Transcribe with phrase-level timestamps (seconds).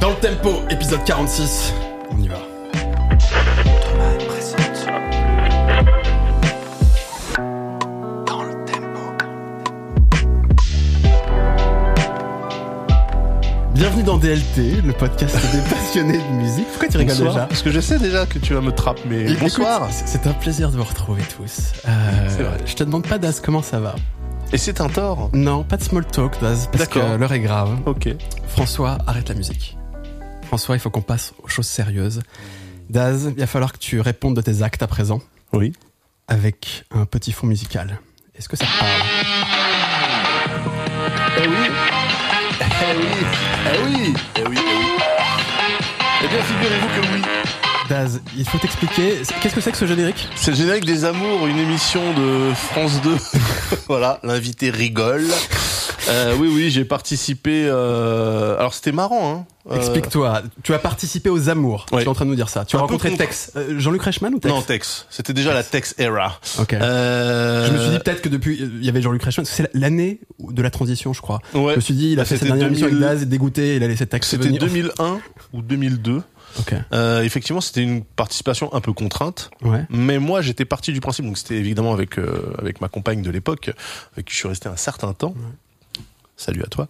[0.00, 1.72] Dans le tempo, épisode 46.
[2.10, 2.38] On y va.
[8.26, 9.00] Dans le tempo.
[13.74, 16.66] Bienvenue dans DLT, le podcast des passionnés de musique.
[16.68, 19.34] Pourquoi tu rigoles déjà Parce que je sais déjà que tu vas me trapper, mais
[19.34, 19.88] bonsoir.
[19.90, 21.72] c'est- C'est un plaisir de vous retrouver tous.
[21.86, 22.58] Euh, C'est vrai.
[22.64, 23.94] je te demande pas Daz comment ça va?
[24.52, 25.30] Et c'est un tort.
[25.32, 27.18] Non, pas de small talk Daz, parce que D'accord.
[27.18, 27.70] l'heure est grave.
[27.86, 28.08] Ok.
[28.48, 29.76] François, arrête la musique.
[30.52, 32.20] François, il faut qu'on passe aux choses sérieuses.
[32.90, 35.22] Daz, il va falloir que tu répondes de tes actes à présent
[35.54, 35.72] Oui.
[36.28, 37.98] avec un petit fond musical.
[38.36, 38.90] Est-ce que ça te parle?
[41.38, 41.56] Eh oui.
[42.60, 43.06] Eh oui.
[43.72, 44.14] Eh oui.
[44.36, 44.46] Eh oui.
[44.46, 44.58] Eh oui.
[46.22, 47.22] Eh bien, figurez-vous que oui.
[47.88, 49.22] Daz, il faut t'expliquer.
[49.40, 50.28] Qu'est-ce que c'est que ce générique?
[50.36, 53.16] C'est le générique des Amours, une émission de France 2.
[53.88, 55.24] voilà, l'invité rigole.
[56.08, 57.64] Euh, oui, oui, j'ai participé.
[57.66, 59.46] euh, Alors, c'était marrant, hein.
[59.70, 60.42] Euh, Explique-toi.
[60.64, 61.86] Tu as participé aux Amours.
[61.86, 62.02] Tu Ouais.
[62.02, 62.64] es en train de nous dire ça.
[62.64, 63.52] Tu as Un rencontré contre- Tex.
[63.54, 64.52] Euh, Jean-Luc Reichmann ou Tex?
[64.52, 65.06] Non, Tex.
[65.08, 66.40] C'était déjà la Tex era.
[66.58, 66.72] Ok.
[66.72, 69.46] Euh, Je me suis dit peut-être que depuis, il y avait Jean-Luc Reichmann.
[69.46, 71.38] C'est l'année de la transition, je crois.
[71.54, 71.72] Ouais.
[71.72, 73.08] Je me suis dit, il a Bah, fait cette dernière émission avec 2000.
[73.08, 74.60] Daz, et dégoûté, il a laissé Tex C'était venir.
[74.60, 75.20] 2001
[75.52, 76.22] ou 2002.
[76.58, 76.74] Ok.
[76.92, 79.50] Euh, effectivement, c'était une participation un peu contrainte.
[79.62, 79.84] Ouais.
[79.90, 83.30] Mais moi, j'étais parti du principe, donc c'était évidemment avec euh, avec ma compagne de
[83.30, 83.70] l'époque,
[84.14, 85.34] avec qui je suis resté un certain temps.
[86.42, 86.88] Salut à toi,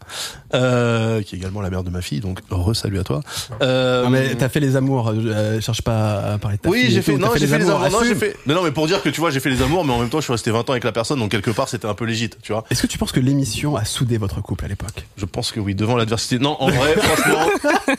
[0.55, 3.20] euh, qui est également la mère de ma fille, donc heureux salut à toi.
[3.61, 5.12] Euh, Non, mais t'as fait les amours.
[5.14, 7.91] euh, cherche pas à parler de ta oui, j'ai fait, non, j'ai fait les amours.
[7.91, 9.92] Non, fait, mais non, mais pour dire que tu vois, j'ai fait les amours, mais
[9.92, 11.86] en même temps, je suis resté 20 ans avec la personne, donc quelque part, c'était
[11.86, 12.64] un peu légit, tu vois.
[12.70, 15.05] Est-ce que tu penses que l'émission a soudé votre couple à l'époque?
[15.19, 16.39] Je pense que oui, devant l'adversité.
[16.39, 17.47] Non, en vrai, franchement,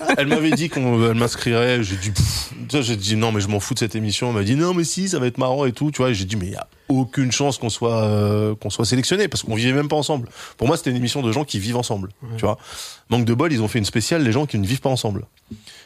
[0.17, 1.83] elle m'avait dit qu'on m'inscrirait.
[1.83, 2.11] J'ai dit,
[2.81, 4.29] j'ai dit non, mais je m'en fous de cette émission.
[4.29, 6.09] Elle m'a dit non, mais si, ça va être marrant et tout, tu vois.
[6.09, 9.27] Et j'ai dit mais il y a aucune chance qu'on soit euh, qu'on soit sélectionné
[9.27, 10.27] parce qu'on vivait même pas ensemble.
[10.57, 12.57] Pour moi, c'était une émission de gens qui vivent ensemble, tu vois.
[13.09, 15.25] Manque de bol, ils ont fait une spéciale les gens qui ne vivent pas ensemble.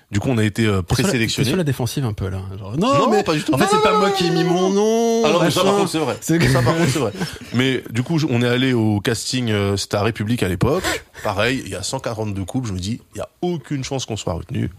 [0.10, 2.40] Du coup, on a été euh, T'es sur la- défensive un peu là.
[2.58, 3.54] Genre, non, Non, mais pas du tout.
[3.54, 5.24] En fait, c'est pas moi qui ai mis mon nom.
[5.26, 6.18] Ah non, mais ça par contre c'est vrai.
[6.22, 7.12] C'est- Ça par contre c'est vrai.
[7.54, 10.84] Mais du coup on est allé au casting euh, Star République à l'époque.
[11.24, 12.70] Pareil, il y a 142 couples.
[12.70, 14.70] Je me dis, il y a aucune chance qu'on soit retenu.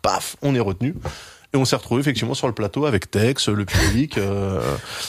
[0.00, 0.94] Paf, on est retenu.
[1.54, 4.16] Et on s'est retrouvé effectivement sur le plateau avec Tex, le public.
[4.16, 4.62] euh,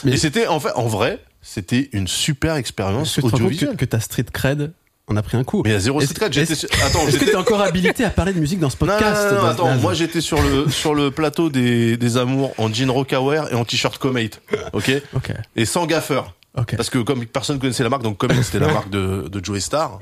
[0.04, 3.76] Mais- Et c'était en fait, en vrai, c'était une super expérience Est-ce que audiovisuelle.
[3.76, 4.72] que ta street cred
[5.06, 6.28] en a pris un coup Mais il y a zéro Est-ce- secret.
[6.32, 8.76] J'étais est-ce- sur- Attends, Est-ce que t'es encore habilité à parler de musique dans ce
[8.80, 11.96] Non, non, podcast non, non, Daz attends, moi j'étais sur le sur le plateau des
[11.96, 14.40] des amours en jean rockaware et en t-shirt Comate,
[14.72, 16.34] ok, Ok, et sans gaffeur.
[16.56, 16.76] ok.
[16.76, 19.60] Parce que comme personne connaissait la marque, donc comme c'était la marque de, de Joey
[19.60, 19.98] Star.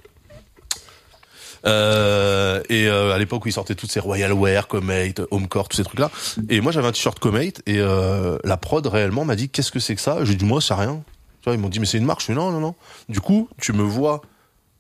[1.65, 5.77] Euh, et euh, à l'époque où ils sortaient toutes ces Royal Wear, Comate, Homecore, tous
[5.77, 6.11] ces trucs-là.
[6.49, 9.79] Et moi j'avais un t-shirt Comate et euh, la prod réellement m'a dit qu'est-ce que
[9.79, 10.25] c'est que ça?
[10.25, 11.03] J'ai dit moi c'est rien.
[11.41, 12.21] Tu vois ils m'ont dit mais c'est une marque.
[12.21, 12.75] Je suis non non non.
[13.09, 14.23] Du coup tu me vois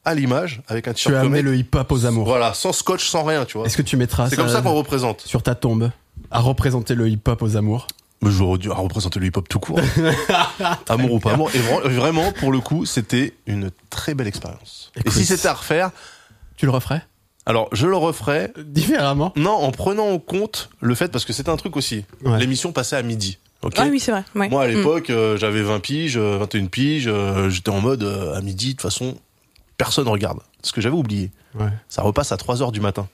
[0.04, 2.26] à l'image avec un Tu t-shirt as amené le hip-hop aux amours.
[2.26, 3.66] Voilà sans scotch sans rien tu vois.
[3.66, 5.20] Est-ce que tu mettras C'est comme ça qu'on représente.
[5.22, 5.90] sur ta tombe
[6.30, 7.86] à représenter le hip-hop aux amours
[8.22, 9.80] Mais j'aurais dû représenter le hip-hop tout court.
[10.88, 11.50] amour ou pas amour.
[11.54, 14.92] Et vra- vraiment, pour le coup, c'était une très belle expérience.
[15.04, 15.90] Et si c'était à refaire,
[16.56, 17.02] Tu le referais?
[17.44, 18.52] alors je le referais.
[18.64, 22.04] Différemment Non, en prenant en compte le fait, parce que c'est un truc aussi.
[22.24, 22.38] Ouais.
[22.38, 23.38] L'émission passait à midi.
[23.76, 24.24] Ah oui, c'est vrai.
[24.34, 24.48] ouais.
[24.48, 24.70] Moi, à Mm.
[24.70, 27.06] l'époque, euh, j'avais 20 piges, euh, 21 piges.
[27.08, 29.16] euh, J'étais en mode, euh, à midi, de toute façon,
[29.82, 30.38] personne regarde.
[30.62, 31.66] Ce que j'avais oublié, Ouais.
[31.88, 33.08] ça repasse à 3 heures du matin.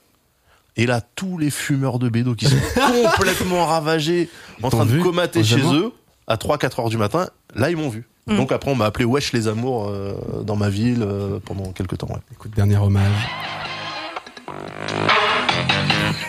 [0.77, 2.55] Et là, tous les fumeurs de bédo qui sont
[3.15, 4.29] complètement ravagés,
[4.61, 5.91] en train de comater chez eux,
[6.27, 8.07] à 3-4 heures du matin, là, ils m'ont vu.
[8.27, 8.37] Mm.
[8.37, 10.13] Donc après, on m'a appelé Wesh les Amours euh,
[10.43, 12.07] dans ma ville euh, pendant quelques temps.
[12.07, 12.21] Ouais.
[12.31, 13.27] Écoute, dernier hommage.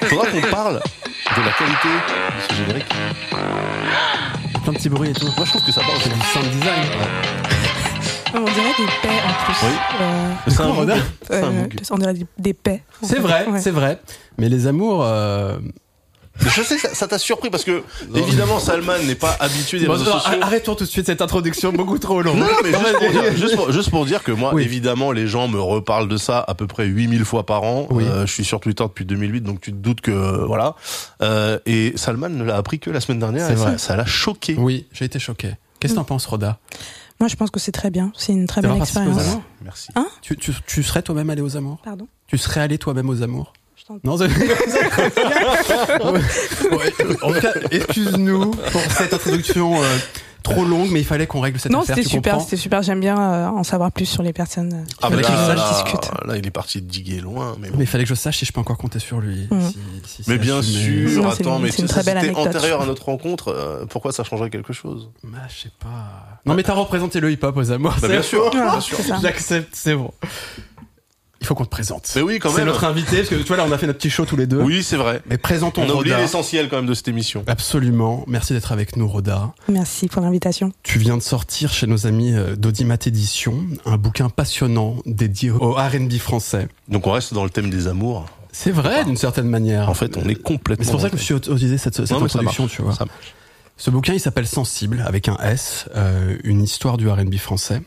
[0.04, 0.80] Faudra qu'on parle
[1.36, 2.88] de la qualité de ce générique.
[4.64, 5.26] Plein de petits bruits et tout.
[5.36, 5.98] Moi, je trouve que ça parle.
[6.02, 7.89] C'est du sound design.
[8.34, 9.66] On dirait des paix en plus.
[9.66, 9.72] Oui.
[10.00, 10.92] Euh, C'est un mood.
[11.90, 12.82] on dirait des, des paix.
[13.02, 13.60] C'est vrai, Ouais.
[13.60, 14.00] c'est vrai.
[14.38, 15.02] Mais les amours.
[15.04, 15.58] euh,
[16.38, 17.82] Je sais ça- t'a surpris parce que,
[18.14, 20.38] évidemment, Salman n'est pas habitué des Bon, réseaux non, sociaux.
[20.40, 22.38] arrêtons tout de suite cette introduction beaucoup trop longue.
[22.38, 24.62] Non, non, mais juste pour, dire, juste, pour, juste pour dire que moi, Oui.
[24.62, 27.86] évidemment, les gens me reparlent de ça à peu près 8000 fois par an.
[27.90, 28.04] Oui.
[28.06, 30.76] Euh, je suis sur Twitter depuis 2008, donc tu te doutes que, euh, voilà.
[31.20, 33.78] Euh, et Salman ne l'a appris que la semaine dernière C'est et ça- vrai.
[33.78, 34.54] ça l'a choqué.
[34.56, 35.50] Oui, j'ai été choqué.
[35.78, 36.58] Qu'est-ce que t'en penses, Roda?
[37.20, 38.12] Moi, je pense que c'est très bien.
[38.16, 39.22] C'est une très belle aux expérience.
[39.62, 39.88] Merci.
[40.22, 41.78] tu, tu, tu serais toi-même allé aux amours?
[41.84, 42.08] Pardon?
[42.26, 43.52] Tu serais allé toi-même aux amours?
[43.76, 43.84] Je.
[44.04, 44.28] Non, c'est-
[46.70, 49.86] Ouais, En tout cas, excuse-nous pour cette introduction euh,
[50.42, 51.96] trop longue, mais il fallait qu'on règle cette Non, affaire.
[51.96, 52.82] c'était tu super, c'était super.
[52.82, 55.52] J'aime bien euh, en savoir plus sur les personnes euh, Ah, avec bah là, je
[55.56, 56.10] là, discute.
[56.26, 57.76] là, il est parti diguer loin, mais bon.
[57.78, 59.46] Mais il fallait que je sache si je peux encore compter sur lui.
[59.50, 59.60] Mhm.
[60.06, 61.08] si- si Mais bien assumé.
[61.08, 61.88] sûr, Non, c'est attends, une- mais belle
[62.20, 65.10] c'était antérieur à notre rencontre, euh, pourquoi ça changerait quelque chose?
[65.24, 66.40] Bah, je sais pas.
[66.46, 67.90] Non, mais t'as représenté le hip-hop aux amours.
[67.92, 68.96] Bah, c'est bien sûr, bien sûr.
[68.96, 69.18] c'est ça.
[69.22, 70.10] J'accepte, c'est bon.
[71.40, 72.10] Il faut qu'on te présente.
[72.16, 72.66] Mais oui, quand C'est même.
[72.66, 74.46] notre invité, parce que tu vois, là, on a fait notre petit show tous les
[74.46, 74.60] deux.
[74.60, 75.22] Oui, c'est vrai.
[75.28, 76.24] Mais présentons On a oublié Roda.
[76.24, 77.42] l'essentiel quand même de cette émission.
[77.46, 78.24] Absolument.
[78.26, 79.52] Merci d'être avec nous, Roda.
[79.68, 80.72] Merci pour l'invitation.
[80.82, 85.72] Tu viens de sortir chez nos amis euh, d'Audimat Édition un bouquin passionnant dédié au
[85.72, 86.68] R&B français.
[86.88, 88.26] Donc on reste dans le thème des amours.
[88.52, 89.88] C'est vrai, d'une certaine manière.
[89.88, 90.82] En fait, on est complètement.
[90.82, 92.92] Mais c'est pour ça que je me suis autorisé cette, cette Non, introduction, tu vois.
[92.94, 93.34] Ça marche.
[93.76, 97.80] Ce bouquin, il s'appelle Sensible, avec un S, euh, une histoire du R&B français.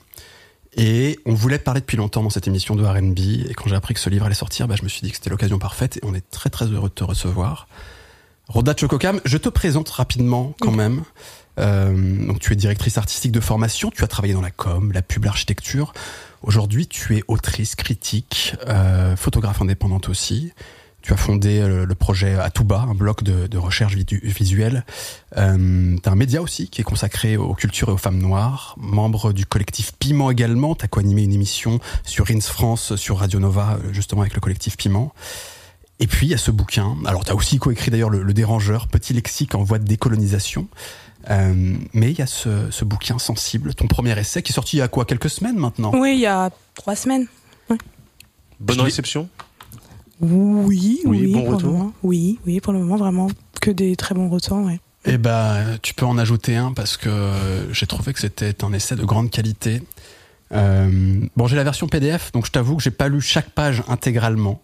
[0.75, 3.49] Et on voulait parler depuis longtemps dans cette émission de R&B.
[3.49, 5.17] Et quand j'ai appris que ce livre allait sortir, bah, je me suis dit que
[5.17, 5.97] c'était l'occasion parfaite.
[5.97, 7.67] Et on est très très heureux de te recevoir.
[8.47, 11.03] Roda Chococam, je te présente rapidement quand même.
[11.59, 15.01] Euh, donc tu es directrice artistique de formation, tu as travaillé dans la com, la
[15.01, 15.93] pub, l'architecture.
[16.41, 20.51] Aujourd'hui, tu es autrice, critique, euh, photographe indépendante aussi.
[21.03, 24.85] Tu as fondé euh, le projet Atuba, un bloc de, de recherche visuelle.
[25.37, 28.73] Euh, tu as un média aussi qui est consacré aux cultures et aux femmes noires.
[28.77, 30.75] Membre du collectif Piment également.
[30.75, 34.39] Tu as co-animé une émission sur Rins France, sur Radio Nova, euh, justement avec le
[34.39, 35.13] collectif Piment.
[35.99, 36.95] Et puis il y a ce bouquin.
[37.05, 40.69] Alors tu as aussi coécrit d'ailleurs le, le Dérangeur, petit lexique en voie de décolonisation.
[41.29, 44.77] Euh, mais il y a ce, ce bouquin sensible, ton premier essai qui est sorti
[44.77, 45.91] il y a quoi quelques semaines maintenant?
[45.93, 47.27] Oui, il y a trois semaines.
[48.59, 49.27] Bonne réception.
[50.23, 51.93] Oui, Oui, oui, bon pour le moment.
[52.03, 53.27] Oui, oui, pour le moment, vraiment
[53.61, 54.57] que des très bons retours.
[54.65, 54.79] Ouais.
[55.05, 57.09] Eh ben, tu peux en ajouter un parce que
[57.71, 59.81] j'ai trouvé que c'était un essai de grande qualité.
[60.53, 63.83] Euh, bon, j'ai la version PDF, donc je t'avoue que j'ai pas lu chaque page
[63.87, 64.61] intégralement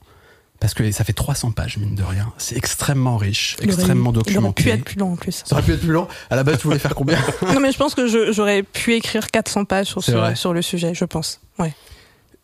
[0.60, 2.32] parce que ça fait 300 pages mine de rien.
[2.38, 4.70] C'est extrêmement riche, Il aurait- extrêmement Il aurait pu documenté.
[4.70, 5.44] être plus long en plus.
[5.46, 6.08] Ça aurait pu être plus long.
[6.30, 7.18] À la base, tu voulais faire combien
[7.54, 10.94] non, mais je pense que j'aurais pu écrire 400 pages sur, ce, sur le sujet,
[10.94, 11.42] je pense.
[11.60, 11.74] Ouais.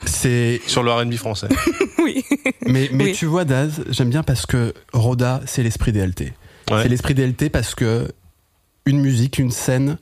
[0.06, 1.48] C'est Sur le R&B français.
[2.06, 2.24] oui.
[2.66, 3.14] mais mais Oui.
[3.14, 6.34] tu vois Daz, j'aime bien parce que Roda, c'est l'esprit DLT.
[6.72, 6.84] Ouais.
[6.84, 8.12] C'est l'esprit DLT parce que
[8.86, 9.98] une musique, une scène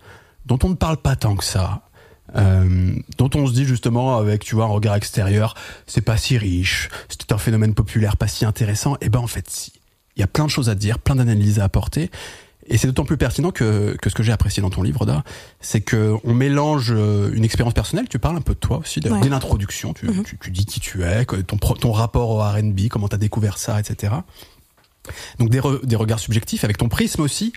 [0.46, 1.82] dont on ne parle pas tant que ça,
[2.36, 5.56] euh, dont on se dit justement avec tu vois un regard extérieur,
[5.88, 8.98] c'est pas si riche, c'est un phénomène populaire pas si intéressant.
[9.02, 9.72] Et ben en fait si,
[10.16, 12.12] il y a plein de choses à dire, plein d'analyses à apporter.
[12.68, 15.24] Et c'est d'autant plus pertinent que, que ce que j'ai apprécié dans ton livre, Da,
[15.60, 18.08] c'est que on mélange euh, une expérience personnelle.
[18.10, 19.20] Tu parles un peu de toi aussi, dès Ouais.
[19.20, 19.94] dès l'introduction.
[19.94, 20.24] Tu, Mhm.
[20.24, 23.80] tu, tu dis qui tu es, ton, ton rapport au R&B, comment t'as découvert ça,
[23.80, 24.14] etc.
[25.40, 27.52] Donc des, re- des regards subjectifs avec ton prisme aussi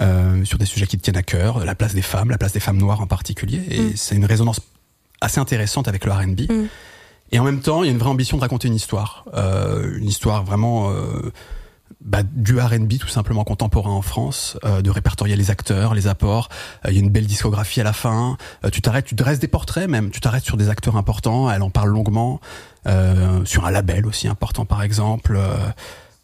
[0.00, 2.52] euh, sur des sujets qui te tiennent à cœur, la place des femmes, la place
[2.52, 3.62] des femmes noires en particulier.
[3.70, 3.92] Et Mm.
[3.96, 4.60] c'est une résonance
[5.22, 6.40] assez intéressante avec le R&B.
[6.50, 6.66] Mm.
[7.32, 9.96] Et en même temps, il y a une vraie ambition de raconter une histoire, euh,
[9.98, 11.32] une histoire vraiment euh,
[12.00, 16.48] bah, du R&B tout simplement contemporain en France, euh, de répertorier les acteurs, les apports.
[16.84, 18.36] Euh, Il y a une belle discographie à la fin.
[18.64, 20.10] Euh, tu t'arrêtes, tu dresses des portraits même.
[20.10, 21.50] Tu t'arrêtes sur des acteurs importants.
[21.50, 22.40] Elle en parle longuement
[22.86, 25.36] euh, sur un label aussi important par exemple.
[25.36, 25.56] Euh,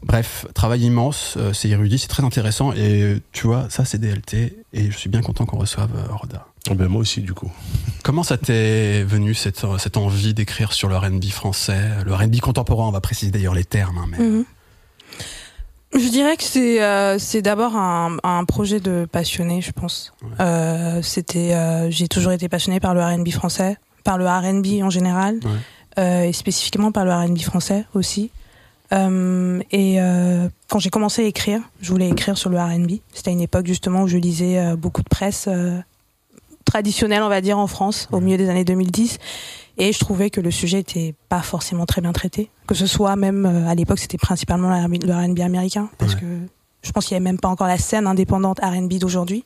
[0.01, 4.57] Bref, travail immense, euh, c'est érudit, c'est très intéressant et tu vois, ça c'est DLT
[4.73, 6.47] et je suis bien content qu'on reçoive euh, Roda.
[6.71, 7.51] Eh ben, moi aussi, du coup.
[8.05, 12.87] Comment ça t'est venu cette, cette envie d'écrire sur le R&B français, le R&B contemporain,
[12.87, 14.45] on va préciser d'ailleurs les termes, hein, mais Mhm.
[15.95, 20.13] Je dirais que c'est euh, c'est d'abord un, un projet de passionné, je pense.
[20.23, 20.29] Ouais.
[20.41, 24.91] Euh, C'était, euh, j'ai toujours été passionnée par le R&B français, par le R&B en
[24.91, 25.51] général, Ouais.
[25.99, 28.31] euh, et spécifiquement par le R&B français aussi.
[28.93, 32.93] Euh, et euh, quand j'ai commencé à écrire, je voulais écrire sur le R&B.
[33.13, 35.79] C'était une époque justement où je lisais beaucoup de presse euh,
[36.65, 39.19] traditionnelle, on va dire, en France, au milieu des années 2010.
[39.79, 42.51] Et je trouvais que le sujet était pas forcément très bien traité.
[42.67, 46.21] Que ce soit même euh, à l'époque, c'était principalement le R&B américain, parce Ouais.
[46.21, 46.27] que
[46.83, 49.45] je pense qu'il y avait même pas encore la scène indépendante R&B d'aujourd'hui.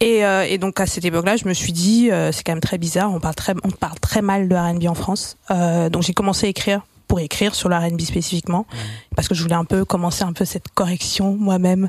[0.00, 2.60] Et, euh, et donc à cette époque-là, je me suis dit, euh, c'est quand même
[2.60, 3.12] très bizarre.
[3.12, 5.36] On parle très, on parle très mal de R&B en France.
[5.50, 8.66] Euh, donc j'ai commencé à écrire pour écrire sur le R&B spécifiquement,
[9.14, 11.88] parce que je voulais un peu commencer un peu cette correction moi-même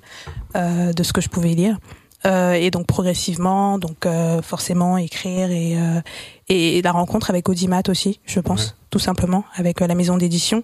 [0.53, 1.79] de ce que je pouvais lire.
[2.25, 6.01] Euh, et donc progressivement, donc euh, forcément écrire et, euh,
[6.49, 8.71] et la rencontre avec Audimat aussi, je pense, Ouais.
[8.89, 10.63] tout simplement, avec la maison d'édition,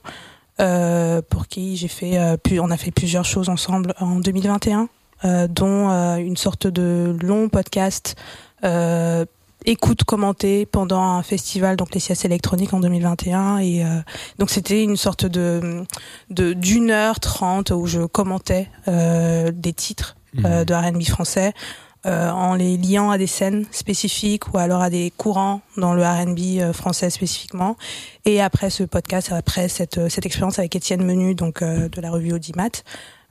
[0.59, 4.89] euh, pour qui j'ai fait, euh, plus, on a fait plusieurs choses ensemble en 2021,
[5.23, 8.15] euh, dont euh, une sorte de long podcast
[8.63, 9.25] euh,
[9.65, 13.99] écoute commentée pendant un festival donc les siestes électroniques en 2021 et euh,
[14.39, 15.83] donc c'était une sorte de
[16.31, 20.15] de d'une heure trente où je commentais euh, des titres
[20.45, 21.53] euh, de R&B français
[22.05, 26.03] euh, en les liant à des scènes spécifiques ou alors à des courants dans le
[26.03, 27.77] R&B euh, français spécifiquement.
[28.25, 32.01] Et après ce podcast, après cette, euh, cette expérience avec Étienne Menu, donc euh, de
[32.01, 32.83] la revue Audimat,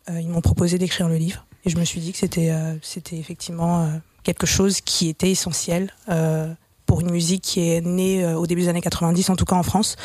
[0.08, 1.46] euh, ils m'ont proposé d'écrire le livre.
[1.64, 3.86] Et je me suis dit que c'était euh, c'était effectivement euh,
[4.22, 6.52] quelque chose qui était essentiel euh,
[6.86, 9.56] pour une musique qui est née euh, au début des années 90, en tout cas
[9.56, 9.96] en France,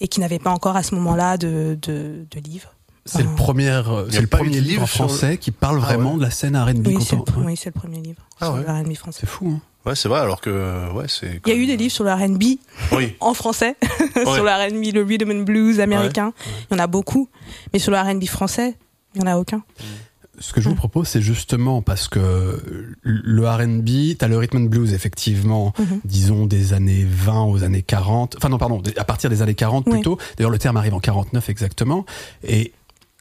[0.00, 2.75] et qui n'avait pas encore à ce moment-là de, de, de livre.
[3.06, 6.18] C'est le premier, euh, c'est le premier livre sur français qui parle Ah vraiment ouais.
[6.18, 7.46] de la scène R&B Oui, c'est le, contemporain.
[7.46, 8.60] oui, c'est le premier livre Ah sur ouais.
[8.66, 9.18] le R&B français.
[9.20, 9.52] C'est fou.
[9.56, 11.40] Hein Ouais, c'est vrai, alors que, ouais, c'est.
[11.46, 12.42] Il y a eu des livres sur le R&B
[12.92, 13.14] Oui.
[13.20, 13.76] en français,
[14.14, 16.32] sur le R&B, le rhythm and blues américain.
[16.70, 17.28] Il y en a beaucoup,
[17.72, 18.74] mais sur le R&B français,
[19.14, 19.62] il y en a aucun.
[20.40, 20.78] Ce que je vous Mm.
[20.78, 22.60] propose, c'est justement parce que
[23.02, 26.00] le R&B, t'as le rhythm and blues effectivement, Mhm.
[26.04, 28.34] disons des années 20 aux années 40.
[28.36, 29.92] Enfin non, pardon, à partir des années 40 Oui.
[29.94, 30.18] plutôt.
[30.36, 32.04] D'ailleurs, le terme arrive en 49 exactement.
[32.42, 32.72] Et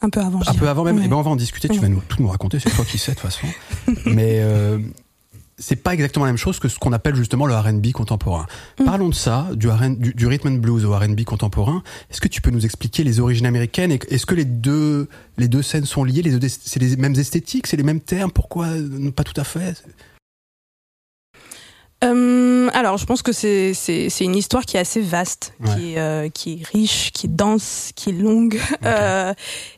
[0.05, 0.39] Un peu avant.
[0.45, 0.97] un peu avant même.
[0.97, 1.05] Ouais.
[1.05, 1.67] Et ben on va en discuter.
[1.67, 2.59] Tu vas nous tout nous raconter.
[2.59, 3.47] C'est toi qui sais de toute façon.
[4.05, 4.77] Mais euh,
[5.57, 8.45] c'est pas exactement la même chose que ce qu'on appelle justement le R&B contemporain.
[8.79, 8.85] Mm.
[8.85, 11.81] Parlons de ça, du, du, du rhythm and blues au R&B contemporain.
[12.11, 15.07] Est-ce que tu peux nous expliquer les origines américaines et Est-ce que les deux
[15.37, 18.31] les deux scènes sont liées Les deux c'est les mêmes esthétiques, c'est les mêmes termes?
[18.31, 19.81] Pourquoi euh, pas tout à fait?
[22.05, 25.75] Euh, alors, je pense que c'est c'est c'est une histoire qui est assez vaste, Ouais.
[25.75, 28.59] qui est euh, qui est riche, qui est dense, qui est longue.
[28.85, 29.33] Euh,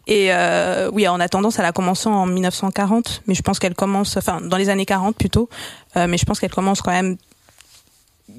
[0.08, 3.74] et euh, oui, on a tendance à la commencer en 1940, mais je pense qu'elle
[3.76, 5.48] commence, enfin dans les années 40 plutôt,
[5.96, 7.16] euh, mais je pense qu'elle commence quand même,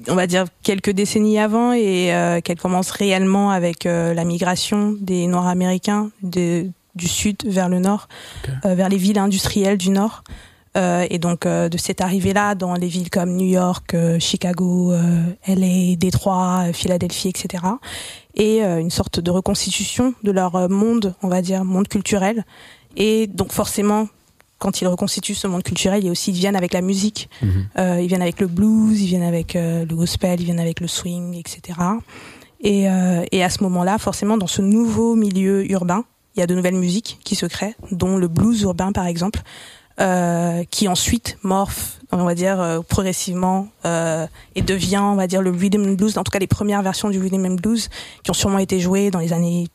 [0.07, 4.95] on va dire quelques décennies avant, et euh, qu'elle commence réellement avec euh, la migration
[4.99, 8.07] des Noirs américains de, du sud vers le nord,
[8.43, 8.51] Ok.
[8.65, 10.23] euh, vers les villes industrielles du nord.
[10.77, 14.91] Euh, et donc euh, de cette arrivée-là dans les villes comme New York, euh, Chicago,
[14.91, 17.63] euh, LA, Détroit, euh, Philadelphie, etc.
[18.35, 22.45] Et euh, une sorte de reconstitution de leur monde, on va dire, monde culturel.
[22.97, 24.07] Et donc forcément,
[24.59, 27.29] quand ils reconstituent ce monde culturel, ils aussi ils viennent avec la musique.
[27.41, 27.67] Mhm.
[27.79, 30.81] Euh, ils viennent avec le blues, ils viennent avec euh, le gospel, ils viennent avec
[30.81, 31.79] le swing, etc.
[32.61, 36.03] Et, euh, et à ce moment-là, forcément, dans ce nouveau milieu urbain,
[36.35, 39.41] il y a de nouvelles musiques qui se créent, dont le blues urbain, par exemple,
[39.99, 44.25] euh, qui ensuite morphe, on va dire, euh, progressivement euh,
[44.55, 47.09] et devient, on va dire, le rhythm and blues, en tout cas les premières versions
[47.09, 47.89] du rhythm and blues,
[48.23, 49.67] qui ont sûrement été jouées dans les années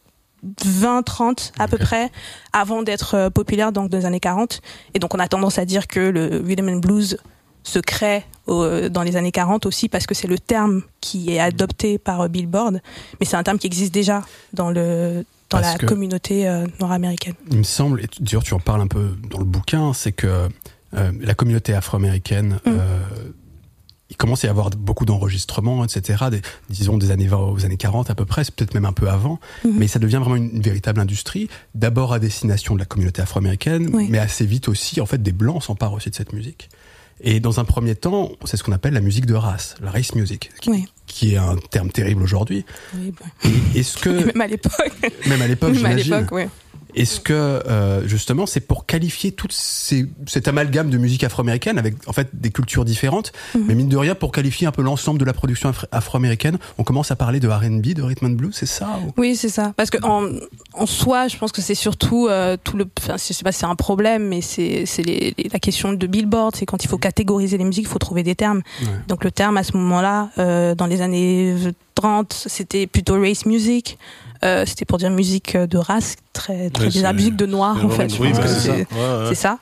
[0.64, 2.11] 20, 30 à peu près,
[2.52, 4.61] avant d'être euh, populaire donc dans les années 40.
[4.95, 7.19] Et donc on a tendance à dire que le rhythm and blues
[7.62, 11.40] se crée au- dans les années 40 aussi parce que c'est le terme qui est
[11.40, 12.81] adopté par euh, Billboard,
[13.21, 15.25] mais c'est un terme qui existe déjà dans le
[15.56, 17.34] dans Parce la communauté euh, nord-américaine.
[17.50, 20.49] Il me semble, et d'ailleurs tu en parles un peu dans le bouquin, c'est que
[20.94, 22.68] euh, la communauté afro-américaine, Mm.
[22.70, 22.99] euh,
[24.11, 26.26] il commence à y avoir beaucoup d'enregistrements, etc.
[26.30, 28.92] Des, disons des années 20 aux années 40 à peu près, c'est peut-être même un
[28.92, 29.73] peu avant, Mhm.
[29.78, 33.90] mais ça devient vraiment une, une véritable industrie, d'abord à destination de la communauté afro-américaine,
[33.92, 34.06] Oui.
[34.11, 36.68] mais assez vite aussi, en fait, des blancs s'emparent aussi de cette musique.
[37.20, 40.14] Et dans un premier temps, c'est ce qu'on appelle la musique de race, la race
[40.14, 40.84] music, qui, Oui.
[41.06, 42.64] Qui est un terme terrible aujourd'hui.
[42.94, 44.92] Oui, bah, Est-ce que, même à l'époque,
[45.26, 46.44] même à l'époque, j'imagine, l'époque, oui.
[46.97, 51.95] Est-ce que euh, justement c'est pour qualifier toute ces, cet amalgame de musique afro-américaine avec
[52.07, 53.65] en fait des cultures différentes, Mhm.
[53.67, 56.85] mais mine de rien pour qualifier un peu l'ensemble de la production afro- afro-américaine, on
[56.85, 59.73] commence à parler de R&B, de rhythm and blues, c'est ça ou- Oui, c'est ça.
[59.77, 60.29] Parce que en,
[60.75, 62.87] en soi, je pense que c'est surtout euh, tout le.
[62.99, 64.85] Enfin, je sais pas si c'est un problème, mais c'est
[65.53, 66.55] la question de Billboard.
[66.57, 68.63] C'est quand il faut catégoriser les musiques, il faut trouver des termes.
[68.83, 68.89] Ouais.
[69.09, 71.55] Donc le terme à ce moment-là, euh, dans les années
[71.95, 73.99] 30, c'était plutôt race music.
[74.45, 78.13] Euh, c'était pour dire musique de race, très très bizarre, musique de noir en fait.
[78.21, 78.61] Oui, bah, c'est ça.
[78.61, 79.27] c'est- Ouais, ouais.
[79.29, 79.59] c'est ça.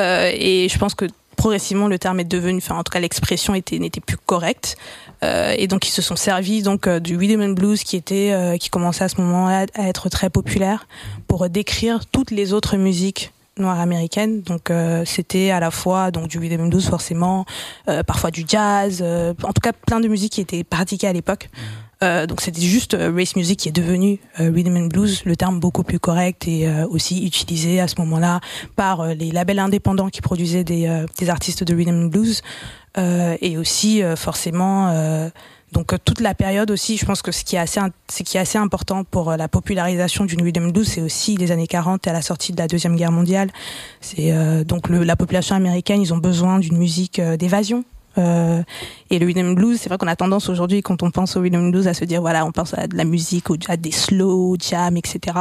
[0.00, 3.54] Euh, et je pense que progressivement le terme est devenu, enfin en tout cas l'expression
[3.54, 4.76] était n'était plus correcte.
[5.24, 8.68] Euh, et donc ils se sont servis donc du rhythm and blues qui était qui
[8.68, 10.86] commençait à ce moment-là à être très populaire
[11.28, 14.42] pour décrire toutes les autres musiques noires américaines.
[14.42, 17.46] Donc euh, c'était à la fois donc du rhythm and blues forcément,
[17.88, 21.14] euh, parfois du jazz, euh, en tout cas plein de musiques qui étaient pratiquées à
[21.14, 21.48] l'époque.
[22.02, 25.34] Euh, donc c'était juste euh, race music qui est devenu euh, rhythm and blues, le
[25.34, 28.40] terme beaucoup plus correct et euh, aussi utilisé à ce moment-là
[28.76, 30.86] par les labels indépendants qui produisaient des,
[31.28, 32.42] artistes de rhythm and blues.
[32.98, 35.30] Et aussi forcément
[35.72, 38.40] donc toute la période aussi je pense que ce qui est assez ce qui est
[38.40, 42.10] assez important pour la popularisation du rhythm and blues c'est aussi les années 40 et
[42.10, 43.50] à la sortie de la deuxième guerre mondiale.
[44.00, 44.32] C'est
[44.64, 47.84] donc le, la population américaine ils ont besoin d'une musique d'évasion
[48.18, 48.62] euh,
[49.10, 51.70] et le rhythm blues, c'est vrai qu'on a tendance aujourd'hui, quand on pense au rhythm
[51.70, 54.96] blues, à se dire voilà, on pense à de la musique, à des slow jams,
[54.96, 55.36] etc.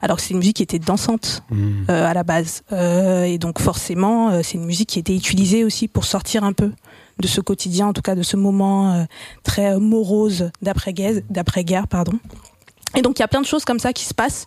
[0.00, 1.84] Alors que c'est une musique qui était dansante Hmm.
[1.90, 5.64] euh, à la base, Euh, et donc forcément, euh, c'est une musique qui était utilisée
[5.64, 6.72] aussi pour sortir un peu
[7.20, 9.04] de ce quotidien, en tout cas de ce moment euh,
[9.42, 12.12] très morose d'après-guerre, d'après-guerre, pardon.
[12.96, 14.46] Et donc il y a plein de choses comme ça qui se passent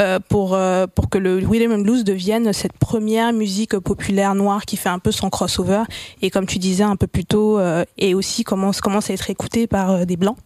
[0.00, 4.64] euh, pour euh, pour que le rhythm and blues devienne cette première musique populaire noire
[4.64, 5.82] qui fait un peu son crossover
[6.22, 9.30] et comme tu disais un peu plus tôt euh, et aussi commence commence à être
[9.30, 10.36] écoutée par euh, des blancs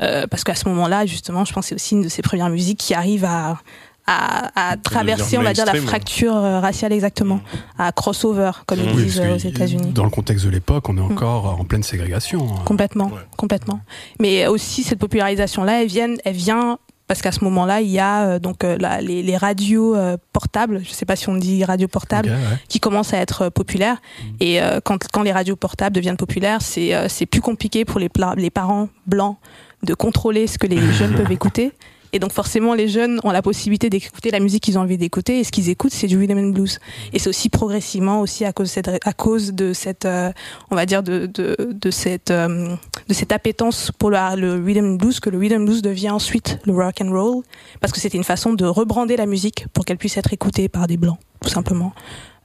[0.00, 2.50] Euh, parce qu'à ce moment-là justement je pense que c'est aussi une de ces premières
[2.50, 3.58] musiques qui arrive à
[4.06, 7.40] à, à traverser on va dire la fracture raciale exactement
[7.78, 11.00] à crossover comme ils Oui, disent aux États-Unis Dans le contexte de l'époque, on est
[11.12, 12.40] encore en pleine ségrégation.
[12.48, 12.62] hein.
[12.64, 13.26] Complètement, Ouais.
[13.36, 13.80] complètement.
[14.18, 16.78] Mais aussi cette popularisation-là, elle vient, elle vient
[17.08, 20.16] parce qu'à ce moment-là, il y a euh, donc euh, la- les, les radios euh,
[20.32, 22.56] portables, je sais pas si on dit radio portable, ouais.
[22.68, 23.96] qui commencent à être populaires.
[24.40, 27.98] Et euh, quand, quand les radios portables deviennent populaires, c'est euh, c'est plus compliqué pour
[27.98, 29.36] les, les parents blancs
[29.82, 31.72] de contrôler ce que les jeunes peuvent écouter.
[32.12, 35.40] Et donc forcément, les jeunes ont la possibilité d'écouter la musique qu'ils ont envie d'écouter.
[35.40, 36.78] Et ce qu'ils écoutent, c'est du rhythm and blues.
[37.12, 40.32] Et c'est aussi progressivement aussi à cause de cette, euh,
[40.70, 42.74] on va dire de de, de cette euh,
[43.08, 46.10] de cette appétence pour le, le rhythm and blues que le rhythm and blues devient
[46.10, 47.42] ensuite le rock and roll
[47.80, 50.86] parce que c'était une façon de rebrander la musique pour qu'elle puisse être écoutée par
[50.86, 51.92] des blancs, tout simplement.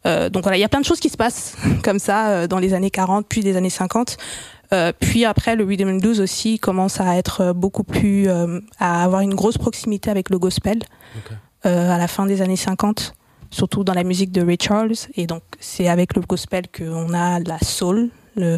[0.05, 2.47] Euh, donc voilà, il y a plein de choses qui se passent comme ça euh,
[2.47, 4.17] dans les années 40 puis les années 50.
[4.71, 8.59] Euh, puis après, le rhythm and blues aussi commence à être euh, beaucoup plus, euh,
[8.79, 10.79] à avoir une grosse proximité avec le gospel
[11.17, 11.35] Ok.
[11.65, 13.13] euh, à la fin des années 50,
[13.51, 14.93] surtout dans la musique de Ray Charles.
[15.15, 18.09] Et donc c'est avec le gospel qu'on a la soul.
[18.35, 18.57] Le...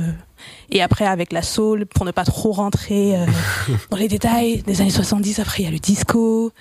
[0.70, 3.26] Et après, avec la soul, pour ne pas trop rentrer euh,
[3.90, 6.52] dans les détails des années 70, après il y a le disco,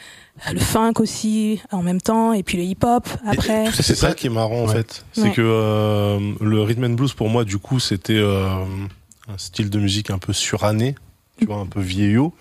[0.53, 3.67] le funk aussi en même temps, et puis le hip-hop après.
[3.73, 5.05] C'est ça qui est marrant en fait.
[5.13, 5.31] C'est Ouais.
[5.31, 8.49] que euh, le rhythm and blues pour moi du coup c'était euh,
[9.28, 10.95] un style de musique un peu suranné,
[11.38, 12.35] tu vois, un peu vieillot.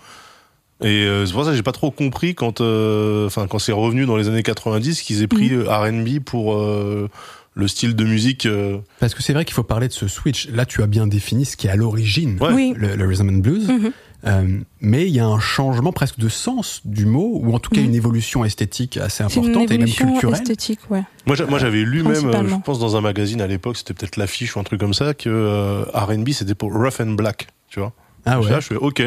[0.82, 3.72] Et euh, c'est pour ça que j'ai pas trop compris quand, euh, enfin quand c'est
[3.72, 7.08] revenu dans les années 90 qu'ils aient pris euh, R&B pour euh,
[7.54, 8.44] le style de musique.
[8.46, 10.48] euh, Parce que c'est vrai qu'il faut parler de ce switch.
[10.48, 12.52] Là, tu as bien défini ce qui est à l'origine Ouais.
[12.52, 12.74] Oui.
[12.76, 13.68] le, le rhythm and blues.
[13.68, 13.92] Mhm.
[14.26, 17.70] Euh, mais il y a un changement presque de sens du mot, ou en tout
[17.70, 20.34] cas une évolution esthétique assez une importante et même évolution culturelle.
[20.40, 21.02] esthétique, ouais.
[21.26, 23.92] Moi, j'a- moi j'avais lu même, euh, je pense dans un magazine à l'époque, c'était
[23.92, 27.48] peut-être l'affiche ou un truc comme ça, que euh, R&B c'était pour rough and black,
[27.68, 27.92] tu vois.
[28.24, 28.50] Ah ouais.
[28.50, 29.02] Là, je fais ok.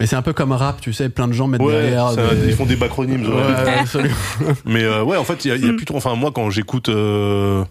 [0.00, 2.10] Mais c'est un peu comme rap, tu sais, plein de gens mettent Ouais, derrière.
[2.10, 3.26] ça- des- ils font des bacronymes.
[3.26, 3.32] Ouais,
[4.02, 4.10] ouais.
[4.66, 5.76] Mais euh, ouais, en fait, il y a, il y a Mm.
[5.76, 5.96] plus trop.
[5.96, 7.64] Enfin, moi, quand j'écoute, euh,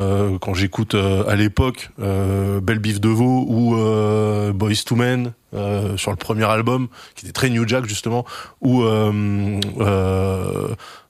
[0.00, 4.96] euh, quand j'écoute euh, à l'époque euh, Belle Bif de Veau ou euh, Boys to
[4.96, 8.24] Men euh, sur le premier album, qui était très New Jack justement,
[8.62, 10.68] ou euh, euh,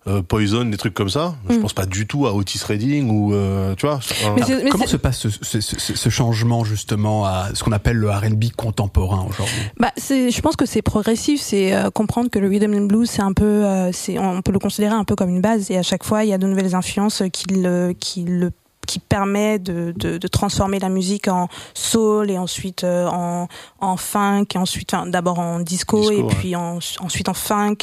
[0.08, 1.36] euh, Poison, des trucs comme ça.
[1.48, 1.60] Je Mm.
[1.62, 4.00] pense pas du tout à Otis Redding ou euh, tu vois.
[4.26, 7.70] un- Mais mais Comment se passe ce, ce- ce- ce changement justement à ce qu'on
[7.70, 9.54] appelle le R&B contemporain aujourd'hui?
[9.78, 13.08] Bah, c'est, je pense que c'est progressif, c'est euh, comprendre que le rhythm and blues,
[13.08, 15.78] c'est un peu, euh, c'est, on peut le considérer un peu comme une base, et
[15.78, 18.50] à chaque fois, il y a de nouvelles influences qui le, qui le
[18.86, 23.48] qui permet de, de, de transformer la musique en soul et ensuite euh, en,
[23.80, 26.34] en funk et ensuite enfin, d'abord en disco, Disco, et ouais.
[26.34, 27.76] puis en, ensuite en funk.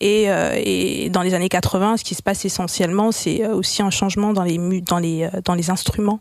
[0.00, 3.82] Et, euh, et dans les années 80 ce qui se passe essentiellement c'est euh, aussi
[3.82, 6.20] un changement dans les dans les euh, dans les instruments.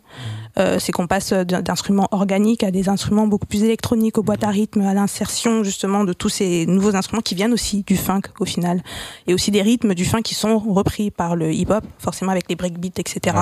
[0.57, 4.49] Euh, c'est qu'on passe d'instruments organiques à des instruments beaucoup plus électroniques, aux boîtes à
[4.49, 8.45] rythme, à l'insertion justement de tous ces nouveaux instruments qui viennent aussi du funk au
[8.45, 8.81] final,
[9.27, 12.55] et aussi des rythmes du funk qui sont repris par le hip-hop, forcément avec les
[12.55, 13.35] breakbeats, etc.,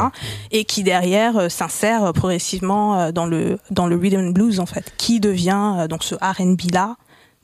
[0.51, 4.65] et qui derrière euh, s'insèrent progressivement euh, dans le dans le rhythm and blues en
[4.65, 6.95] fait, qui devient euh, donc ce R&B là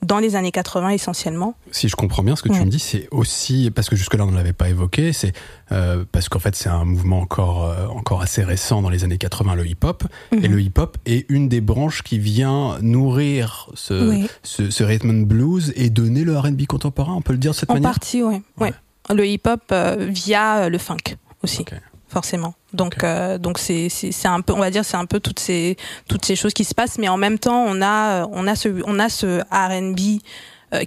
[0.02, 1.54] dans les années 80 essentiellement.
[1.72, 2.64] Si je comprends bien ce que tu Ouais.
[2.64, 5.32] me dis, c'est aussi parce que jusque-là on ne l'avait pas évoqué, c'est
[5.72, 9.18] euh, parce qu'en fait c'est un mouvement encore euh, encore assez récent dans les années
[9.18, 10.46] 80, le hip-hop, et Mhm.
[10.54, 14.26] le hip-hop est une des branches qui vient nourrir ce, Oui.
[14.42, 17.56] ce, ce rhythm and blues et donner le R&B contemporain, on peut le dire de
[17.56, 17.90] cette En manière?
[17.90, 18.40] partie, ouais.
[18.58, 18.72] Ouais.
[19.10, 19.14] ouais.
[19.14, 20.96] Le hip-hop euh, via euh, le funk
[21.42, 21.60] aussi.
[21.60, 21.74] Ok.
[22.10, 22.54] Forcément.
[22.72, 25.38] Donc, euh, donc c'est c'est c'est un peu, on va dire, c'est un peu toutes
[25.38, 25.76] ces
[26.08, 28.56] toutes ces choses qui se passent, mais en même temps, on a euh, on a
[28.56, 30.20] ce on a ce R&B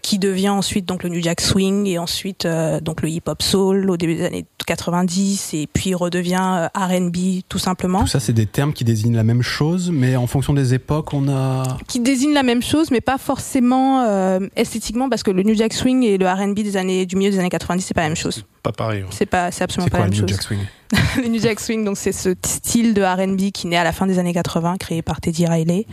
[0.01, 3.41] qui devient ensuite donc le New Jack Swing et ensuite euh, donc le hip hop
[3.41, 8.01] soul au début des années 90 et puis redevient euh, R&B tout simplement.
[8.01, 11.13] Tout ça, c'est des termes qui désignent la même chose, mais en fonction des époques,
[11.13, 11.77] on a.
[11.87, 15.73] qui désigne la même chose, mais pas forcément euh, esthétiquement, parce que le New Jack
[15.73, 18.15] Swing et le R&B des années du milieu des années 90, c'est pas la même
[18.15, 18.45] chose.
[18.61, 19.01] Pas pareil.
[19.01, 19.07] hein.
[19.11, 20.37] C'est pas, c'est absolument C'est pas quoi la le même New chose.
[20.37, 20.59] Jack Swing?
[21.23, 24.05] Le New Jack Swing, donc c'est ce style de R&B qui naît à la fin
[24.05, 25.87] des années 80, créé par Teddy Riley.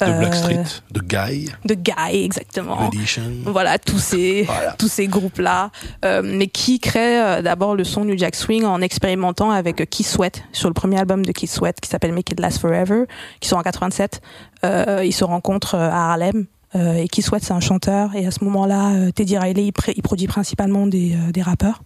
[0.00, 2.88] De Euh, Blackstreet, de Guy, De Guy, exactement.
[2.88, 3.22] Edition.
[3.46, 4.72] Voilà, tous ces, Voilà.
[4.78, 5.70] tous ces groupes-là,
[6.04, 9.84] euh, mais qui créent euh, d'abord le son New Jack Swing en expérimentant avec euh,
[9.84, 13.04] Keith Sweat sur le premier album de Keith Sweat qui s'appelle Make It Last Forever,
[13.40, 14.20] qui sort en 87.
[14.64, 16.46] Euh, ils se rencontrent euh, à Harlem.
[16.76, 18.14] Euh, et Keith Sweat, c'est un chanteur.
[18.14, 21.82] Et à ce moment-là, euh, Teddy Riley, il, produit principalement des, euh, des rappeurs.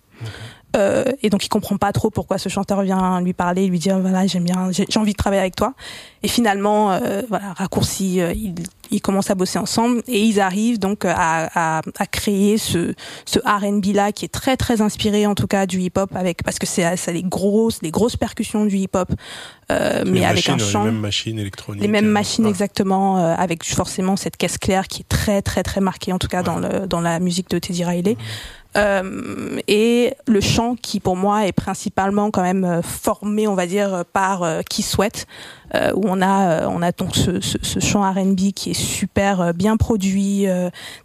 [0.77, 3.99] Euh, et donc il comprend pas trop pourquoi ce chanteur vient lui parler, lui dire
[3.99, 5.75] voilà j'aime bien, j'ai envie de travailler avec toi.
[6.23, 8.55] Et finalement, euh, voilà raccourci, euh, ils,
[8.91, 13.39] ils commencent à bosser ensemble et ils arrivent donc à, à, à créer ce, ce
[13.41, 16.59] R&B là qui est très très inspiré en tout cas du hip hop avec parce
[16.59, 19.11] que c'est c'est les grosses les grosses percussions du hip hop,
[19.71, 21.83] euh, mais avec un chant Les mêmes machines électroniques.
[21.83, 22.51] les mêmes euh, machines ouais.
[22.51, 26.29] exactement euh, avec forcément cette caisse claire qui est très très très marquée en tout
[26.29, 28.17] cas dans le dans la musique de Teddy Riley
[28.77, 33.67] Euh, et le chant qui pour moi est principalement quand même euh, formé on va
[33.67, 35.27] dire par euh, qui souhaite
[35.75, 39.55] euh, où on a, on a donc ce, ce, ce chant R&B qui est super
[39.55, 40.47] bien produit,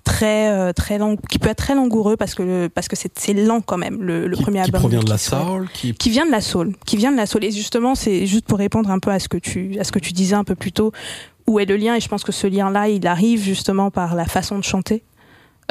[0.03, 3.77] très, très lent, qui peut être très langoureux parce que parce que c'est lent quand
[3.77, 4.03] même.
[4.03, 5.41] Le, le qui, premier qui album provient de la Keith Sweat.
[5.41, 7.45] soul, qui qui vient de la soul, qui vient de la soul.
[7.45, 9.99] Et justement, c'est juste pour répondre un peu à ce que tu, à ce que
[9.99, 10.91] tu disais un peu plus tôt,
[11.47, 14.25] où est le lien Et je pense que ce lien-là, il arrive justement par la
[14.25, 15.01] façon de chanter.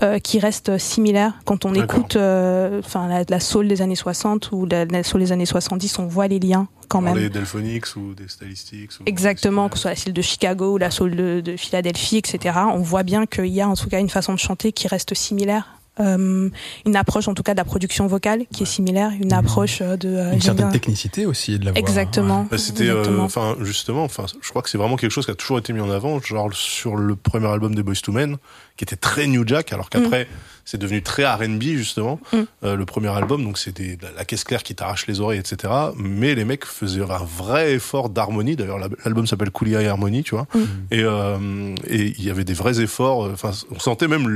[0.03, 4.51] Euh, qui reste similaire quand on écoute euh, enfin la, la soul des années 60
[4.53, 7.97] ou la, la soul des années 70 on voit les liens quand même Les Delphonics
[7.97, 8.91] ou des Stylistics.
[9.01, 12.19] ou- Exactement, que ce soit la soul de Chicago ou la soul de, de Philadelphie,
[12.19, 12.59] etc.
[12.73, 15.13] On voit bien qu'il y a en tout cas une façon de chanter qui reste
[15.15, 15.76] similaire.
[15.99, 16.49] Euh,
[16.85, 19.97] une approche en tout cas de la production vocale qui est similaire, une approche euh,
[19.97, 20.09] de...
[20.09, 21.79] euh, une certaine bien- technicité aussi de la voix.
[21.81, 22.47] Exactement.
[22.51, 25.35] Bah, C'était, euh, enfin, justement, enfin, je crois que c'est vraiment quelque chose qui a
[25.35, 28.37] toujours été mis en avant, genre sur le premier album des Boys to Men,
[28.77, 30.29] qui était très New Jack, alors qu'après
[30.69, 32.19] c'est devenu très R&B justement.
[32.33, 32.37] Mm.
[32.65, 35.73] Euh, le premier album, donc c'était la, la caisse claire qui t'arrache les oreilles, etc.
[35.97, 38.57] Mais les mecs faisaient un vrai effort d'harmonie.
[38.57, 40.49] D'ailleurs, la- l'album s'appelle Coolie Eye Harmony, tu vois.
[40.55, 40.59] Mm.
[40.91, 43.31] Et euh, et il y avait des vrais efforts.
[43.33, 44.29] Enfin, on sentait même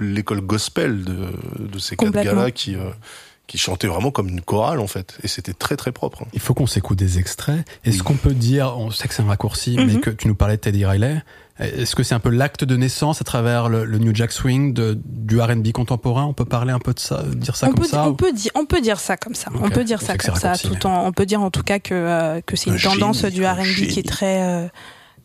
[0.00, 1.28] l'école gospel de,
[1.72, 2.90] de ces quatre gars-là qui euh,
[3.46, 5.18] qui chantaient vraiment comme une chorale en fait.
[5.24, 6.22] Et c'était très très propre.
[6.32, 7.66] Il faut qu'on s'écoute des extraits.
[7.84, 8.02] Est-ce Oui.
[8.04, 10.00] qu'on peut dire, on sait que c'est un raccourci, mais Mhm.
[10.00, 11.20] que tu nous parlais de Teddy Riley,
[11.58, 14.72] est-ce que c'est un peu l'acte de naissance à travers le, le New Jack Swing
[14.72, 16.24] de, du R&B contemporain?
[16.26, 18.14] On peut parler un peu de ça, dire ça on comme peut, ça on ou-
[18.14, 20.86] peut dire on peut dire ça comme ça on peut dire ça comme ça tout
[20.86, 23.34] en on peut dire en tout cas que euh, que c'est Un une tendance génie,
[23.34, 24.68] du un R&B qui est très euh,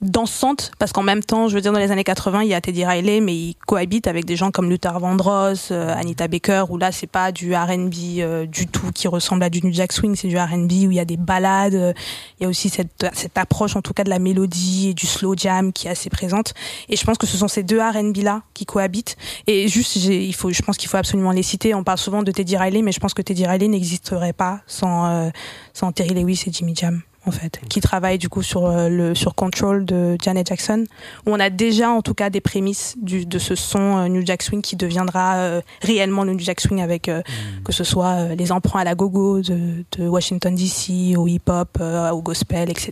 [0.01, 2.61] dansante parce qu'en même temps je veux dire dans les années 80 il y a
[2.61, 6.77] Teddy Riley mais il cohabite avec des gens comme Luther Vandross euh, Anita Baker où
[6.77, 10.15] là c'est pas du R&B euh, du tout qui ressemble à du New Jack Swing
[10.15, 11.93] c'est du R&B où il y a des ballades euh,
[12.39, 15.05] il y a aussi cette cette approche en tout cas de la mélodie et du
[15.05, 16.53] slow jam qui est assez présente.
[16.89, 19.15] Et je pense que ce sont ces deux R&B là qui cohabitent.
[19.47, 21.73] Et juste il faut je pense qu'il faut absolument les citer.
[21.73, 25.31] On parle souvent de Teddy Riley mais je pense que Teddy Riley n'existerait pas sans
[25.73, 29.15] sans Terry Lewis et Jimmy Jam en fait qui travaillent du coup sur euh, le
[29.15, 30.85] sur Control de Janet Jackson
[31.25, 34.25] où on a déjà en tout cas des prémices du, de ce son euh, New
[34.25, 37.21] Jack Swing qui deviendra euh, réellement le New Jack Swing avec euh,
[37.63, 41.41] que ce soit euh, les emprunts à la gogo de, de Washington DC au hip
[41.47, 42.91] hop euh, au gospel etc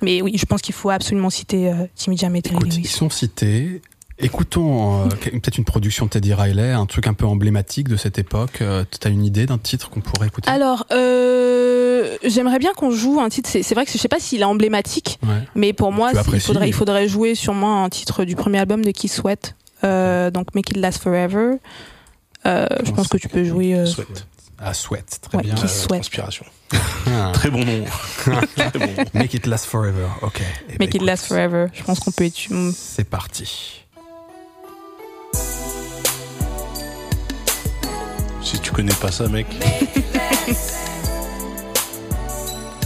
[0.00, 3.82] mais oui je pense qu'il faut absolument citer Jimmy Jam et Terry ils sont cités.
[4.18, 8.18] Écoutons euh, peut-être une production de Teddy Riley, un truc un peu emblématique de cette
[8.18, 8.60] époque.
[8.60, 10.48] Euh, T'as une idée d'un titre qu'on pourrait écouter?
[10.50, 14.40] Alors euh, j'aimerais bien qu'on joue un titre c'est vrai que je sais pas s'il
[14.40, 15.42] est emblématique Ouais.
[15.54, 18.84] Mais pour moi, Tu il faudrait, il faudrait jouer sûrement un titre du premier album
[18.84, 21.54] de Keith Sweat, euh, donc Make It Last Forever.
[22.46, 23.74] Euh, je pense que tu peux jouer.
[23.74, 24.26] euh, Sweat.
[24.64, 25.54] Ah, Sweat, très Ouais, bien.
[25.54, 26.02] qui Euh, souhaite.
[26.02, 26.44] Transpiration.
[27.06, 27.30] Ah.
[27.34, 27.84] Très bon nom.
[28.56, 29.04] Très bon nom.
[29.14, 30.06] Make it last forever.
[30.22, 30.40] Ok.
[30.40, 31.66] Eh ben, Make It écoute, Last Forever.
[31.72, 32.70] Je pense qu'on peut étudier.
[32.76, 33.81] C'est parti.
[38.42, 39.46] Si tu connais pas ça, mec.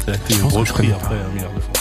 [0.06, 1.72] Que je repris après un milliard de fois.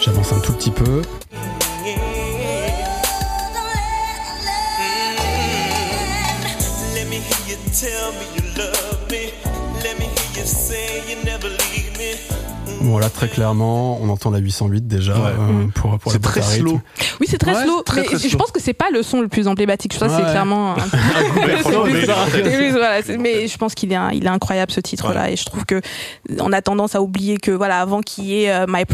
[0.00, 1.02] J'avance un tout petit peu.
[6.94, 9.32] Let me hear you tell me you love me.
[9.82, 11.73] Let me hear you say you never leave
[12.84, 12.90] me.
[12.90, 15.30] Bon, là, très clairement, on entend la 808 déjà Ouais.
[15.38, 16.80] euh, pour, pour C'est très slow.
[17.20, 17.82] Oui, c'est très Ouais, slow.
[17.82, 18.38] très, mais très je slow.
[18.38, 19.92] pense que c'est pas le son le plus emblématique.
[19.94, 20.30] Ça, c'est Ouais.
[20.30, 20.74] clairement.
[21.36, 25.30] Ouais, franchement, mais voilà, c'est- je pense qu'il est, un- il est incroyable ce titre-là
[25.30, 25.80] et je trouve que
[26.40, 28.84] on a tendance à oublier que voilà avant qu'il y ait euh, My,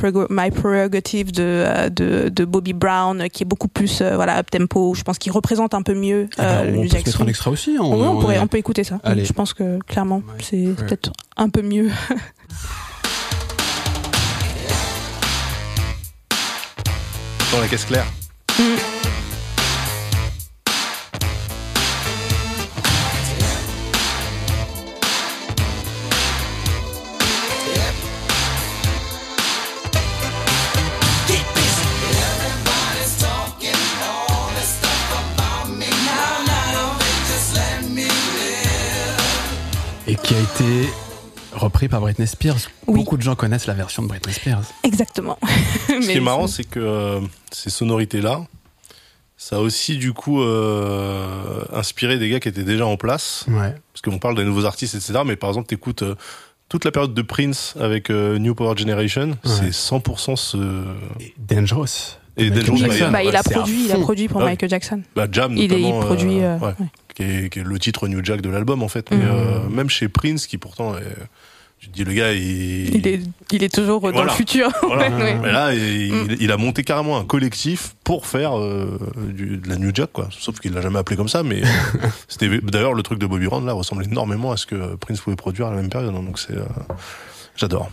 [0.50, 4.94] Prerogative de, euh, de de Bobby Brown euh, qui est beaucoup plus voilà up tempo.
[4.94, 7.76] Je pense qu'il représente un peu mieux euh, le on peut mettre un extrait aussi.
[7.80, 8.98] On, Oui, on, on pourrait, on peut écouter ça.
[9.04, 9.24] Allez.
[9.24, 11.90] Je pense que clairement c'est peut-être un peu mieux.
[17.52, 18.06] Dans la caisse claire.
[40.06, 41.09] Et qui a été
[41.60, 42.56] repris par Britney Spears.
[42.86, 42.94] Oui.
[43.00, 44.62] Beaucoup de gens connaissent la version de Britney Spears.
[44.82, 45.38] Exactement.
[45.88, 47.20] Ce qui est marrant, c'est que euh,
[47.52, 48.42] ces sonorités-là,
[49.36, 53.44] ça a aussi du coup euh, inspiré des gars qui étaient déjà en place.
[53.48, 53.74] Ouais.
[53.92, 55.20] Parce qu'on parle des nouveaux artistes, etc.
[55.24, 56.14] Mais par exemple, t'écoutes euh,
[56.68, 60.84] toute la période de Prince avec euh, New Power Generation, c'est 100% ce...
[61.20, 61.86] Et Dangerous.
[62.36, 62.78] Et Dangerous,
[63.10, 64.44] bah, il a produit, il a produit pour Ah.
[64.44, 65.02] Michael Jackson.
[65.16, 66.38] bah, Jam Il, est, il produit.
[66.40, 66.86] euh, euh, ouais, ouais.
[67.20, 69.10] Qui, est, qui est le titre New Jack de l'album en fait.
[69.10, 69.24] Mais Mhm.
[69.26, 71.02] euh, même chez Prince, qui pourtant est
[71.82, 73.20] Tu te dis, le gars, il, Il est,
[73.52, 74.24] il est toujours dans Voilà.
[74.32, 74.68] le futur.
[74.82, 75.08] Voilà.
[75.08, 75.34] Ouais, ouais.
[75.40, 76.36] Mais là, il, Mm.
[76.38, 78.98] il a monté carrément un collectif pour faire euh,
[79.32, 80.28] du, de la New Jack, quoi.
[80.30, 81.62] Sauf qu'il l'a jamais appelé comme ça, mais
[82.28, 85.36] c'était d'ailleurs le truc de Bobby Brown là ressemble énormément à ce que Prince pouvait
[85.36, 86.14] produire à la même période.
[86.14, 86.64] hein, donc c'est, euh,
[87.56, 87.90] j'adore.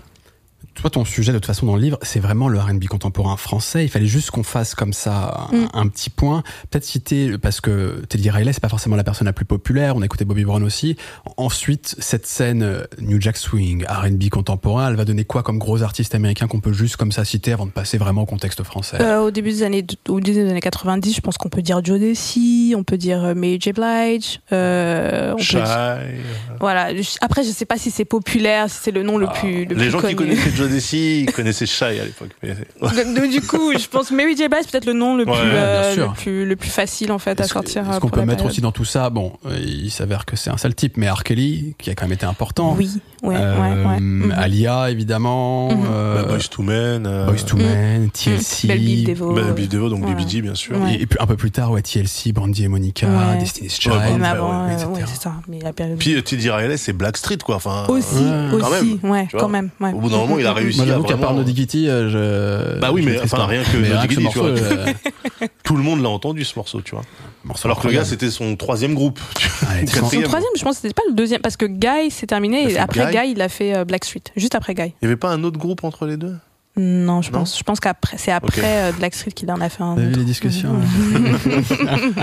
[0.79, 3.83] Toi, ton sujet, de toute façon, dans le livre, c'est vraiment le R&B contemporain français.
[3.83, 5.67] Il fallait juste qu'on fasse comme ça un, Mm.
[5.73, 6.43] un petit point.
[6.69, 9.95] Peut-être citer, parce que Teddy Riley, c'est pas forcément la personne la plus populaire.
[9.95, 10.95] On a écouté Bobby Brown aussi.
[11.37, 15.81] Ensuite, cette scène euh, New Jack Swing, R&B contemporain, elle va donner quoi comme gros
[15.81, 18.97] artistes américains qu'on peut juste comme ça citer avant de passer vraiment au contexte français?
[19.01, 21.81] Euh, au début des années, au début des années 90, je pense qu'on peut dire
[21.83, 23.73] Joe Desi, on peut dire euh, Mary J.
[23.73, 25.55] Blige, euh, on peut Shy.
[25.55, 26.07] dire-
[26.59, 26.95] voilà.
[26.95, 29.65] Je- Après, je sais pas si c'est populaire, si c'est le nom le Ah, plus,
[29.65, 30.09] le Les plus gens connu.
[30.11, 32.29] qui connaissaient Joe Desi ils connaissaient Shy à l'époque.
[32.43, 34.47] mais- Donc, du coup, je pense Mary J.
[34.47, 37.19] Blige peut-être le nom le Ouais, plus, bien euh, le plus, le plus facile en
[37.19, 37.83] fait à sortir.
[37.87, 38.51] Est-ce euh, qu'on peut mettre période.
[38.51, 39.09] aussi dans tout ça?
[39.09, 41.23] Bon, euh, il s'avère que c'est un sale type, mais R.
[41.23, 42.75] Kelly, qui a quand même été important.
[42.77, 42.89] Oui,
[43.27, 43.99] ouais, Euh, ouais, ouais.
[43.99, 44.33] Mhm.
[44.37, 45.69] Alia, évidemment.
[45.71, 45.85] Mhm.
[45.91, 47.05] euh, Bah, Boys to Men.
[47.05, 48.67] euh, Boyz II Men, TLC.
[48.67, 49.33] Belle Bill Devo.
[49.33, 50.13] bah, Bill Devo, donc Ouais.
[50.15, 50.77] BBG, bien sûr.
[50.79, 50.95] Ouais.
[50.95, 53.37] Et, et puis un peu plus tard, ouais, TLC, Brandy et Monica, Ouais.
[53.39, 54.87] Destiny's Child, avant, ouais, euh, etc.
[54.93, 55.33] ouais, c'est ça.
[55.47, 55.97] Mais la période.
[55.97, 57.55] Puis euh, Riley, c'est Blackstreet, quoi.
[57.57, 58.15] Enfin, aussi,
[58.51, 59.69] quand aussi, ouais, quand même.
[59.79, 59.91] ouais.
[59.93, 62.09] Au bout d'un moment, il a réussi Moi, à j'avoue qu'à part Noddy Kitty, euh,
[62.75, 62.79] je.
[62.79, 64.47] Bah oui, mais enfin, rien que Noddy Kitty, tu vois.
[64.49, 64.93] euh,
[65.63, 67.03] Tout le monde l'a entendu, ce morceau, tu vois.
[67.43, 69.19] morceau Alors que le gars, c'était son troisième groupe.
[69.63, 70.25] Ah, Son troisième,
[70.57, 73.31] je pense que c'était pas le deuxième, parce que Guy s'est terminé, et après Guy.
[73.31, 74.87] Il a fait euh, Blackstreet, juste après Guy.
[74.87, 76.35] Il n'y avait pas un autre groupe entre les deux?
[76.79, 79.81] Non, je Non pense, je pense qu'après, c'est après euh, Blackstreet qu'il en a fait
[79.81, 80.75] un Vous avez vu les discussions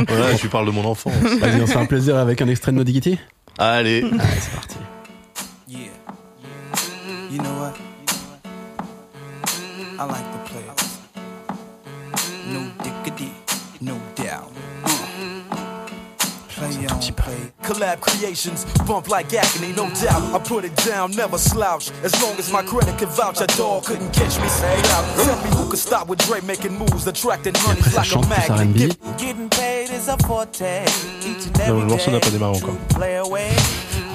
[0.09, 1.13] Voilà, je lui parle de mon enfance.
[1.41, 3.19] Vas-y, on se fait un plaisir avec un extrait de Noddy Kitty?
[3.59, 4.03] Allez.
[4.05, 4.77] Allez, c'est parti.
[5.69, 5.79] Yeah.
[7.33, 7.75] You know what?
[9.99, 10.44] I like the
[16.89, 17.01] On.
[17.63, 20.23] Collab creations, bump like agony, no doubt.
[20.35, 21.91] I put it down, never slouch.
[22.03, 24.49] As long as my credit can vouch, a dog couldn't catch me.
[24.49, 25.05] Say out.
[25.25, 28.97] Tell me who could stop with Dre making moves, attracting ça like a plus magnet.
[29.19, 30.85] Getting paid is a forte.
[31.23, 32.27] Each and Non, every le morceau n'a day.
[32.27, 32.77] pas démarré encore.
[32.91, 33.51] Play away.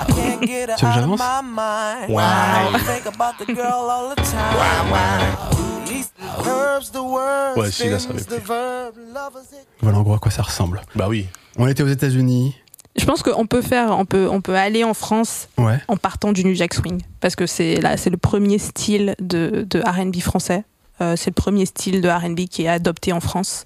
[0.01, 1.19] I can't get her Tu veux que out of j'avance?
[1.19, 2.09] my mind.
[2.09, 2.75] Wow.
[2.75, 5.85] I think about the girl all the time.
[5.85, 6.11] These
[6.45, 9.67] herbs, the words, Ouais, si, là, ça lovers it.
[9.81, 10.81] Voilà en gros à quoi ça ressemble.
[10.95, 11.27] Bah oui.
[11.59, 12.55] On était aux États-Unis.
[12.97, 15.77] Je pense qu'on peut faire, on peut, on peut aller en France Ouais.
[15.87, 19.65] en partant du New Jack Swing, parce que c'est là, c'est le premier style de,
[19.69, 20.63] de R&B français.
[21.01, 23.63] Euh, c'est le premier style de R&B qui est adopté en France.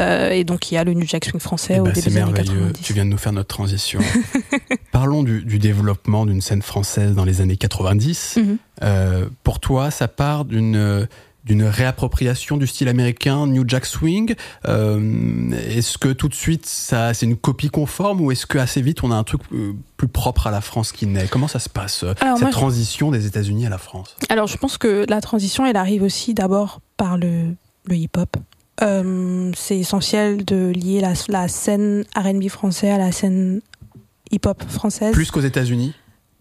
[0.00, 2.00] Euh, et donc il y a le New Jack Swing français Eh au ben, début
[2.02, 2.58] c'est des années merveilleux.
[2.72, 2.82] 90.
[2.82, 4.00] Tu viens de nous faire notre transition.
[4.92, 8.36] Parlons du, du développement d'une scène française dans les années 90.
[8.38, 8.58] Mhm.
[8.82, 11.06] Euh, pour toi, ça part d'une
[11.46, 14.34] d'une réappropriation du style américain New Jack Swing.
[14.66, 18.82] Euh, est-ce que tout de suite ça c'est une copie conforme ou est-ce que assez
[18.82, 21.28] vite on a un truc euh, plus propre à la France qui naît?
[21.30, 24.16] Comment ça se passe euh, Alors, cette moi, je- transition des États-Unis à la France?
[24.28, 27.54] Alors, je pense que la transition, elle arrive aussi d'abord par le,
[27.86, 28.36] le hip-hop.
[28.82, 33.60] Euh, c'est essentiel de lier la, la scène R&B français à la scène
[34.32, 35.12] hip-hop française.
[35.12, 35.94] Plus qu'aux États-Unis?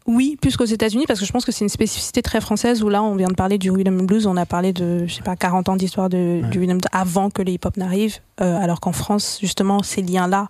[0.08, 2.89] Oui, plus qu'aux États-Unis, parce que je pense que c'est une spécificité très française où
[2.89, 5.24] là, on vient de parler du rhythm and blues, on a parlé de, je sais
[5.24, 6.41] pas, 40 ans d'histoire Ouais.
[6.52, 10.48] du rhythm avant que le hip-hop n'arrive, euh, alors qu'en France, justement, ces liens-là,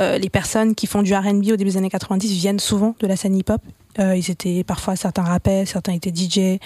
[0.00, 3.06] euh, les personnes qui font du R&B au début des années 90 viennent souvent de
[3.06, 3.62] la scène hip-hop.
[3.98, 6.60] Euh, ils étaient parfois certains rappaient, certains étaient DJ.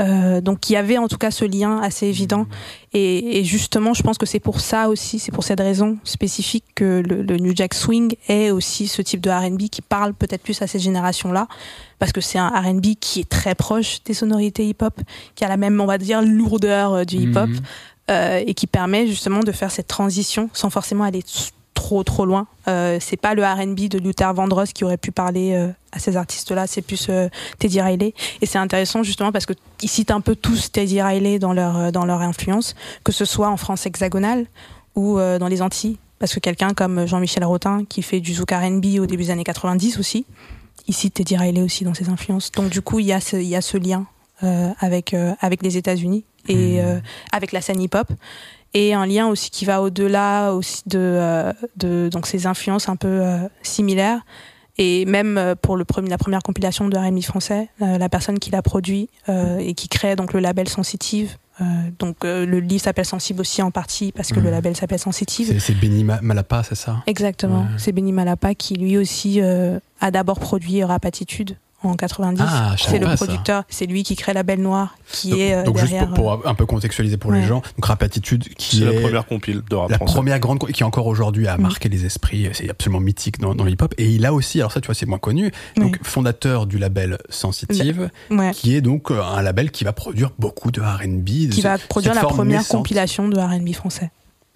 [0.00, 2.46] Euh, donc il y avait en tout cas ce lien assez évident.
[2.92, 6.64] Et, et justement je pense que c'est pour ça aussi c'est pour cette raison spécifique
[6.74, 10.42] que le, le New Jack Swing est aussi ce type de R&B qui parle peut-être
[10.42, 11.46] plus à cette génération là
[12.00, 15.00] parce que c'est un R&B qui est très proche des sonorités hip-hop
[15.36, 17.60] qui a la même on va dire lourdeur euh, du hip-hop Mhm.
[18.10, 21.22] euh, et qui permet justement de faire cette transition sans forcément aller
[21.74, 22.46] trop trop loin.
[22.68, 26.16] Euh, c'est pas le R&B de Luther Vandross qui aurait pu parler euh, à ces
[26.16, 28.14] artistes-là, c'est plus euh, Teddy Riley.
[28.40, 31.76] Et c'est intéressant justement parce que ils citent un peu tous Teddy Riley dans leur
[31.78, 34.46] euh, dans leur influence, que ce soit en France hexagonale
[34.94, 38.50] ou euh, dans les Antilles, parce que quelqu'un comme Jean-Michel Rotin qui fait du zouk
[38.50, 40.26] R&B au début des années 90 aussi,
[40.86, 42.50] il cite Teddy Riley aussi dans ses influences.
[42.52, 44.06] Donc du coup il y a ce il y a ce lien
[44.42, 46.98] euh, avec euh, avec les États-Unis et euh,
[47.32, 48.08] avec la scène hip-hop
[48.74, 52.96] et un lien aussi qui va au-delà aussi de, euh, de donc ces influences un
[52.96, 54.20] peu euh, similaires.
[54.76, 58.50] Et même euh, pour le premier, la première compilation de R&B français la personne qui
[58.50, 61.64] l'a produit et qui crée donc le label Sensitive euh,
[62.00, 65.56] donc euh, le livre s'appelle Sensible aussi en partie parce que le label s'appelle Sensitive.
[65.60, 67.04] C'est Benny Ma- Malapa, c'est ça?
[67.06, 67.60] Exactement.
[67.60, 67.66] Ouais.
[67.78, 71.56] c'est Benny Malapa qui lui aussi euh, a d'abord produit Rap Attitude
[71.88, 72.42] en 90.
[72.46, 75.62] Ah, c'est le producteur, c'est lui qui crée La Belle Noire, qui Donc, est euh,
[75.64, 78.82] donc juste pour, pour un peu contextualiser pour les gens, donc Rap Attitude qui C'est
[78.84, 80.14] est la première compile de rap la français.
[80.14, 81.62] première grande qui encore aujourd'hui a Mm.
[81.62, 83.94] marqué les esprits, c'est absolument mythique dans, dans le hip-hop.
[83.98, 87.18] Et il a aussi, alors ça tu vois c'est moins connu, donc fondateur du label
[87.28, 91.50] Sensitive, euh, ouais, qui est donc euh, un label qui va produire beaucoup de R&B.
[91.50, 92.78] qui va produire la première naissante.
[92.78, 94.10] compilation de R&B français,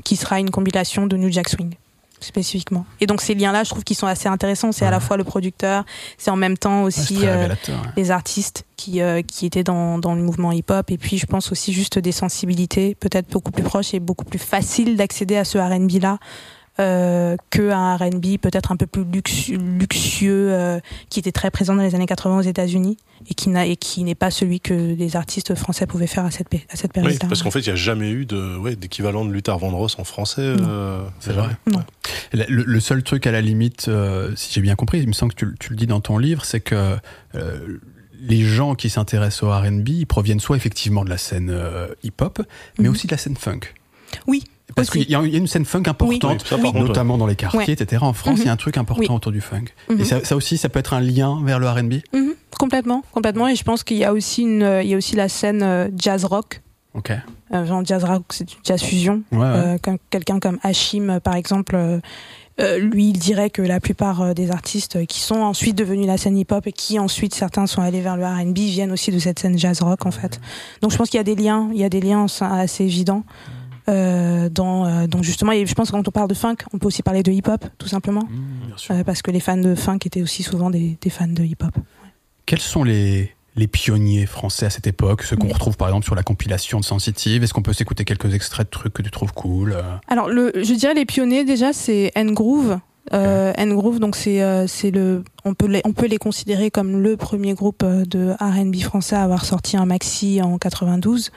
[0.04, 1.74] qui sera une compilation de New Jack Swing
[2.20, 2.84] spécifiquement.
[3.00, 4.72] Et donc ces liens-là, je trouve qu'ils sont assez intéressants.
[4.72, 5.84] C'est à la fois le producteur,
[6.16, 7.54] c'est en même temps aussi euh, ouais.
[7.96, 10.90] les artistes qui euh, qui étaient dans dans le mouvement hip-hop.
[10.90, 14.38] Et puis je pense aussi juste des sensibilités peut-être beaucoup plus proches et beaucoup plus
[14.38, 16.18] faciles d'accéder à ce R&B là.
[16.80, 20.78] Euh, que un R&B peut-être un peu plus luxu- luxueux euh,
[21.10, 22.96] qui était très présent dans les années 80 aux États-Unis
[23.28, 26.30] et qui n'a et qui n'est pas celui que les artistes français pouvaient faire à
[26.30, 27.26] cette pé- à cette Oui, période-là.
[27.28, 30.04] parce qu'en fait, il n'y a jamais eu de, ouais, d'équivalent de Luther Vandross en
[30.04, 30.40] français.
[30.42, 31.48] euh, C'est vrai.
[31.66, 31.82] Non.
[32.32, 35.34] Le, le seul truc à la limite, euh, si j'ai bien compris, il me semble
[35.34, 36.96] que tu, tu le dis dans ton livre, c'est que
[37.34, 37.78] euh,
[38.20, 42.40] les gens qui s'intéressent au R&B, ils proviennent soit effectivement de la scène euh, hip-hop,
[42.78, 42.90] mais Mhm.
[42.94, 43.60] aussi de la scène funk.
[44.28, 44.44] Oui,
[44.76, 47.36] Parce qu'il y, a il y a une scène funk importante, Oui, notamment dans les
[47.36, 47.70] quartiers, Ouais.
[47.72, 48.02] etc.
[48.02, 48.42] En France, Mhm.
[48.42, 49.16] il y a un truc important Oui.
[49.16, 49.64] autour du funk.
[49.88, 50.00] Mhm.
[50.00, 53.48] Et ça, ça aussi, ça peut être un lien vers le R&B Mhm, complètement, complètement.
[53.48, 55.62] Et je pense qu'il y a aussi une, euh, il y a aussi la scène
[55.62, 56.60] euh, jazz rock.
[56.94, 57.12] Ok.
[57.52, 59.22] Euh, genre jazz rock, c'est du jazz fusion.
[59.32, 59.38] Ouais.
[59.42, 59.78] Euh,
[60.10, 65.06] Quelqu'un comme Hachim, euh, par exemple, euh, lui, il dirait que la plupart des artistes
[65.06, 68.24] qui sont ensuite devenus la scène hip-hop et qui ensuite certains sont allés vers le
[68.26, 70.40] R&B viennent aussi de cette scène jazz rock en fait.
[70.82, 73.22] Donc je pense qu'il y a des liens, il y a des liens assez évidents.
[73.88, 76.78] Euh, dans, euh, donc justement, et je pense que quand on parle de funk, on
[76.78, 78.90] peut aussi parler de hip-hop, tout simplement, Mmh.
[78.90, 81.72] Euh, parce que les fans de funk étaient aussi souvent des, des fans de hip-hop.
[82.46, 85.52] Quels sont les, les pionniers français à cette époque, ceux qu'on Oui.
[85.52, 87.42] retrouve par exemple sur la compilation de Sensitive?
[87.42, 90.74] Est-ce qu'on peut s'écouter quelques extraits de trucs que tu trouves cool Alors, le, je
[90.74, 92.78] dirais les pionniers déjà, c'est N-Groove.
[93.14, 97.00] Euh, N-Groove, donc c'est euh, c'est le, on peut les, on peut les considérer comme
[97.02, 101.30] le premier groupe de R&B français à avoir sorti un maxi en 92.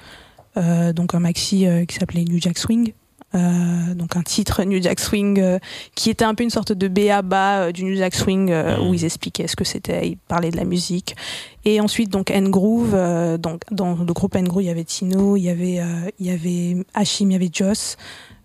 [0.57, 2.93] Euh, donc un maxi euh, qui s'appelait New Jack Swing.
[3.33, 5.57] Euh, donc un titre New Jack Swing euh,
[5.95, 8.89] qui était un peu une sorte de B.A.-ba euh, du New Jack Swing euh, Mhm.
[8.89, 11.15] où ils expliquaient ce que c'était, ils parlaient de la musique.
[11.63, 15.43] Et ensuite donc N-Groove, euh, donc dans le groupe N-Groove il y avait Tino, il
[15.43, 17.95] y avait euh, il y avait Hachim, il y avait Joss,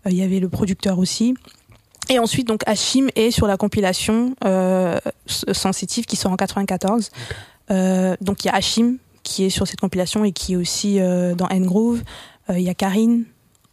[0.07, 1.35] euh, il y avait le producteur aussi.
[2.09, 7.11] Et ensuite, donc, Hachim est sur la compilation euh, Sensitive qui sort en 94.
[7.73, 11.01] Euh, donc, il y a Hachim qui est sur cette compilation et qui est aussi
[11.01, 12.03] euh, dans N-Groove.
[12.49, 13.25] Euh, Il y a Karine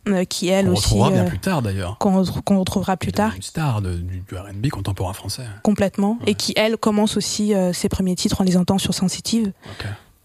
[0.10, 1.98] euh, qui, elle On aussi, retrouvera bien euh, plus tard d'ailleurs.
[2.00, 5.44] qu'on retr- qu'on retrouvera plus tard Une star de- du, du R&B contemporain français.
[5.62, 6.18] complètement.
[6.22, 6.32] Ouais.
[6.32, 9.52] Et qui, elle, commence aussi euh, ses premiers titres en les entend sur Sensitive.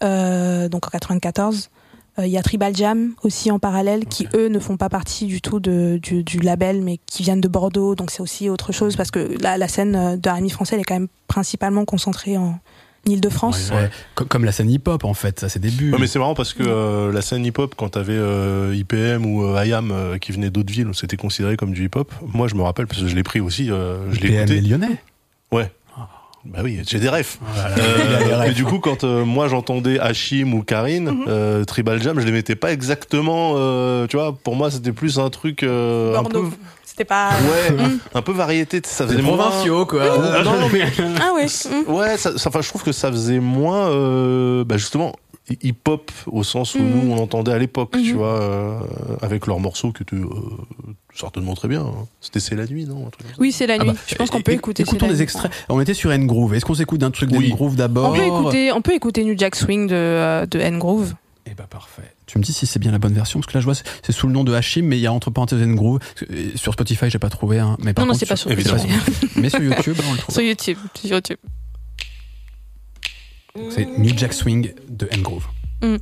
[0.01, 1.69] Donc en 94.
[2.17, 5.25] Euh, Il y a Tribal Jam aussi en parallèle, qui eux ne font pas partie
[5.27, 7.95] du tout de, du, du label, mais qui viennent de Bordeaux.
[7.95, 10.85] Donc c'est aussi autre chose parce que la, la scène de R&B français elle est
[10.85, 12.59] quand même principalement concentrée en
[13.05, 13.69] Ile-de-France.
[13.71, 13.89] Ouais, ouais.
[14.15, 15.91] Co- Comme la scène hip-hop en fait, ça c'est début.
[15.91, 19.43] Ouais, mais c'est marrant parce que euh, la scène hip-hop, quand t'avais euh, IPM ou
[19.45, 22.11] euh, IAM euh, qui venaient d'autres villes, c'était considéré comme du hip-hop.
[22.33, 24.61] Moi, je me rappelle parce que je l'ai pris aussi, euh, je l'ai écouté.
[24.61, 24.97] Lyonnais.
[25.51, 25.71] Ouais.
[26.45, 27.37] Bah oui, j'ai des refs.
[27.41, 31.25] Voilà, Euh, et du coup, quand euh, moi j'entendais Hachim ou Karine, Mhm.
[31.27, 33.55] euh, Tribal Jam, je les mettais pas exactement.
[33.57, 36.49] euh, tu vois, pour moi, c'était plus un truc euh, un peu, Bordeaux.
[36.99, 37.29] C'était pas.
[37.29, 37.99] ouais, Mm.
[38.13, 38.81] un peu variété.
[38.83, 39.37] Ça C'est faisait moins.
[39.37, 40.01] provinciaux quoi.
[40.01, 40.81] Euh, non, non, mais
[41.21, 41.45] Ah ouais.
[41.45, 41.89] mm.
[41.93, 45.13] Ouais, ça, ça- enfin, je trouve que ça faisait moins, euh, bah justement,
[45.63, 48.17] hip-hop au sens où nous on entendait à l'époque, tu Mhm.
[48.17, 48.79] vois, euh,
[49.21, 50.27] avec leurs morceaux qui étaient euh,
[51.15, 51.83] certainement très bien.
[51.83, 52.05] hein.
[52.19, 53.09] C'était C'est la nuit, non
[53.39, 53.91] Oui, c'est la Ah nuit.
[53.91, 54.83] bah, Je pense qu'on peut écouter.
[54.83, 55.21] Écoutons des nuit.
[55.21, 55.49] extraits.
[55.69, 56.53] On était sur N-Groove.
[56.53, 57.47] Est-ce qu'on s'écoute d'un truc Oui.
[57.47, 61.13] d'N-Groove d'abord On peut écouter, on peut écouter New Jack Swing de, euh, de N-Groove.
[61.49, 62.03] Eh bah parfait.
[62.29, 64.11] Tu me dis si c'est bien la bonne version parce que là je vois c'est-
[64.11, 65.99] sous le nom de Hachim mais il y a entre parenthèses N-Groove.
[66.29, 68.51] Euh, Sur Spotify j'ai pas trouvé hein, mais par Non, non, contre, c'est pas sur.
[68.51, 68.87] Spotify.
[69.35, 70.33] mais sur YouTube on le trouve.
[70.35, 70.77] Sur YouTube.
[70.95, 71.37] Sur YouTube.
[73.71, 75.45] C'est New Jack Swing de N-Groove.
[75.81, 75.95] Mm.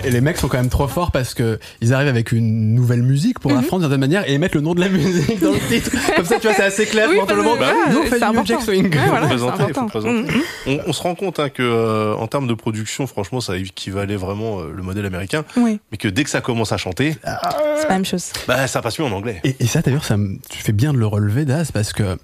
[0.00, 3.02] Alors, les mecs sont quand même trop forts parce que ils arrivent avec une nouvelle
[3.02, 5.40] musique pour la France d'une certaine manière et ils mettent le nom de la musique
[5.40, 5.90] dans le titre.
[6.16, 7.58] Comme ça, tu vois, c'est assez clair Oui, pour tout le monde.
[7.90, 8.44] Nous, on c'est fait du New important.
[8.44, 8.84] Jack Swing.
[8.94, 9.86] Ouais, voilà, faut c'est présenter, faut important.
[9.86, 10.32] présenter.
[10.32, 10.42] Mm, mm.
[10.66, 14.16] On, on se rend compte hein, que euh, en termes de production, franchement, ça équivalait
[14.16, 17.86] vraiment euh, le modèle américain, Oui, mais que dès que ça commence à chanter, c'est
[17.86, 18.32] pas la même chose.
[18.48, 19.40] bah ça passe mieux en anglais.
[19.44, 20.16] Et, et ça, d'ailleurs, ça
[20.48, 22.16] tu fais bien de le relever, Daz, parce que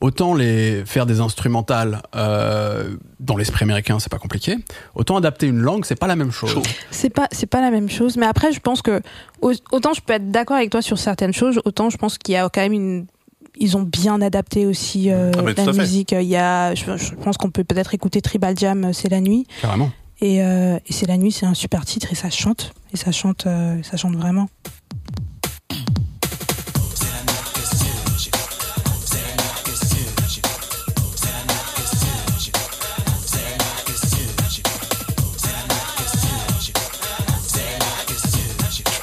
[0.00, 4.56] autant les faire des instrumentales euh, dans l'esprit américain, c'est pas compliqué.
[4.94, 6.54] Autant adapter une langue, c'est pas la même chose.
[6.90, 9.00] C'est pas c'est pas la même chose, mais après je pense que
[9.40, 12.34] au- autant je peux être d'accord avec toi sur certaines choses, autant je pense qu'il
[12.34, 13.06] y a quand même une
[13.58, 16.12] ils ont bien adapté aussi euh, Ah, la musique.
[16.12, 19.22] Il y a, je, je pense qu'on peut peut-être écouter Tribal Jam, euh, c'est la
[19.22, 19.46] nuit.
[19.62, 19.90] Carrément.
[20.20, 23.12] Et, euh, et c'est la nuit, c'est un super titre et ça chante et ça
[23.12, 24.48] chante, euh, ça chante vraiment.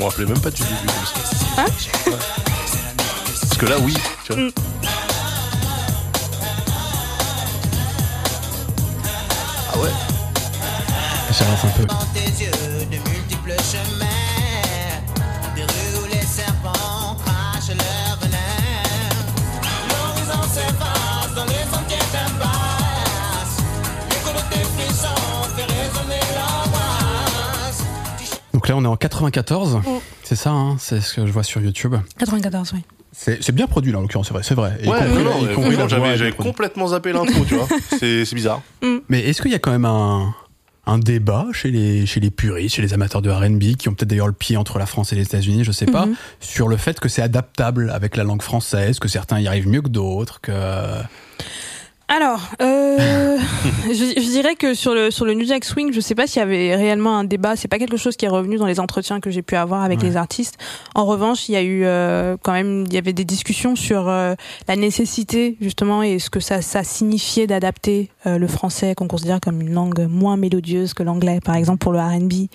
[0.04, 1.62] Me rappelais même pas du début comme ça.
[1.62, 1.66] Hein
[2.08, 2.18] Ouais.
[3.41, 3.93] Parce que là, oui,
[4.26, 4.51] tu vois.
[9.74, 9.89] Ah ouais.
[11.32, 11.86] Ça avance un peu.
[28.64, 29.76] Donc là, on est en 94.
[29.76, 29.82] Mm.
[30.24, 31.95] C'est ça, hein, c'est ce que je vois sur YouTube.
[32.18, 32.80] 94, oui.
[33.11, 34.41] C'est bien produit là, en l'occurrence, c'est vrai.
[34.43, 34.72] C'est vrai.
[34.86, 37.68] Ouais, compris- non, j'avais, complètement zappé l'intro, tu vois.
[37.99, 38.61] C'est, bizarre.
[39.09, 40.34] Mais est-ce qu'il y a quand même un,
[40.88, 44.09] un débat chez les, chez les puristes, chez les amateurs de R&B, qui ont peut-être
[44.09, 46.16] d'ailleurs le pied entre la France et les États-Unis, je sais pas, Mhm.
[46.39, 49.82] sur le fait que c'est adaptable avec la langue française, que certains y arrivent mieux
[49.82, 50.51] que d'autres, que...
[52.10, 53.38] Alors, euh,
[53.88, 56.39] je, je dirais que sur le sur le New Jack Swing, je sais pas s'il
[56.41, 57.56] y avait réellement un débat.
[57.56, 59.99] C'est pas quelque chose qui est revenu dans les entretiens que j'ai pu avoir avec
[59.99, 60.10] Ouais.
[60.10, 60.58] les artistes.
[60.95, 64.10] En revanche, il y a eu euh, quand même, il y avait des discussions sur
[64.10, 64.36] euh,
[64.68, 69.39] la nécessité justement et ce que ça ça signifiait d'adapter euh, le français qu'on considère
[69.39, 72.47] comme une langue moins mélodieuse que l'anglais, par exemple pour le R&B.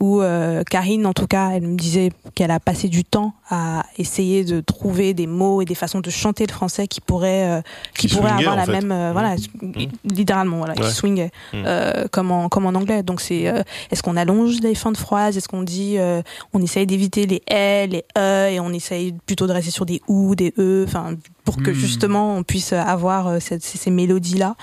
[0.00, 3.84] Où euh, Karine, en tout cas, elle me disait qu'elle a passé du temps à
[3.98, 7.60] essayer de trouver des mots et des façons de chanter le français qui pourraient euh,
[7.96, 8.72] qui, Qui pourraient avoir la fait.
[8.80, 9.34] même euh, voilà
[10.04, 10.90] littéralement voilà qui Ouais.
[10.90, 11.62] swingait Mm.
[11.66, 14.96] euh, comme en comme en anglais donc c'est euh, est-ce qu'on allonge les fins de
[14.96, 16.22] phrases est-ce qu'on dit euh,
[16.52, 20.00] on essaye d'éviter les l les e et on essaye plutôt de rester sur des
[20.08, 20.84] ou des e?
[20.86, 21.14] Enfin
[21.48, 21.74] pour que Mm.
[21.74, 24.54] justement on puisse avoir euh, cette- ces, ces mélodies là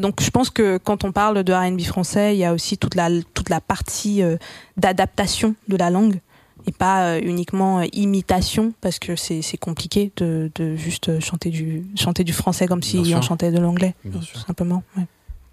[0.00, 2.94] donc je pense que quand on parle de R&B français il y a aussi toute
[2.94, 4.36] la toute la partie euh,
[4.76, 6.20] d'adaptation de la langue
[6.68, 11.18] et pas euh, uniquement euh, imitation parce que c'est c'est compliqué de, de juste euh,
[11.20, 13.94] chanter du chanter du français comme si on chantait de l'anglais
[14.46, 15.06] simplement ouais.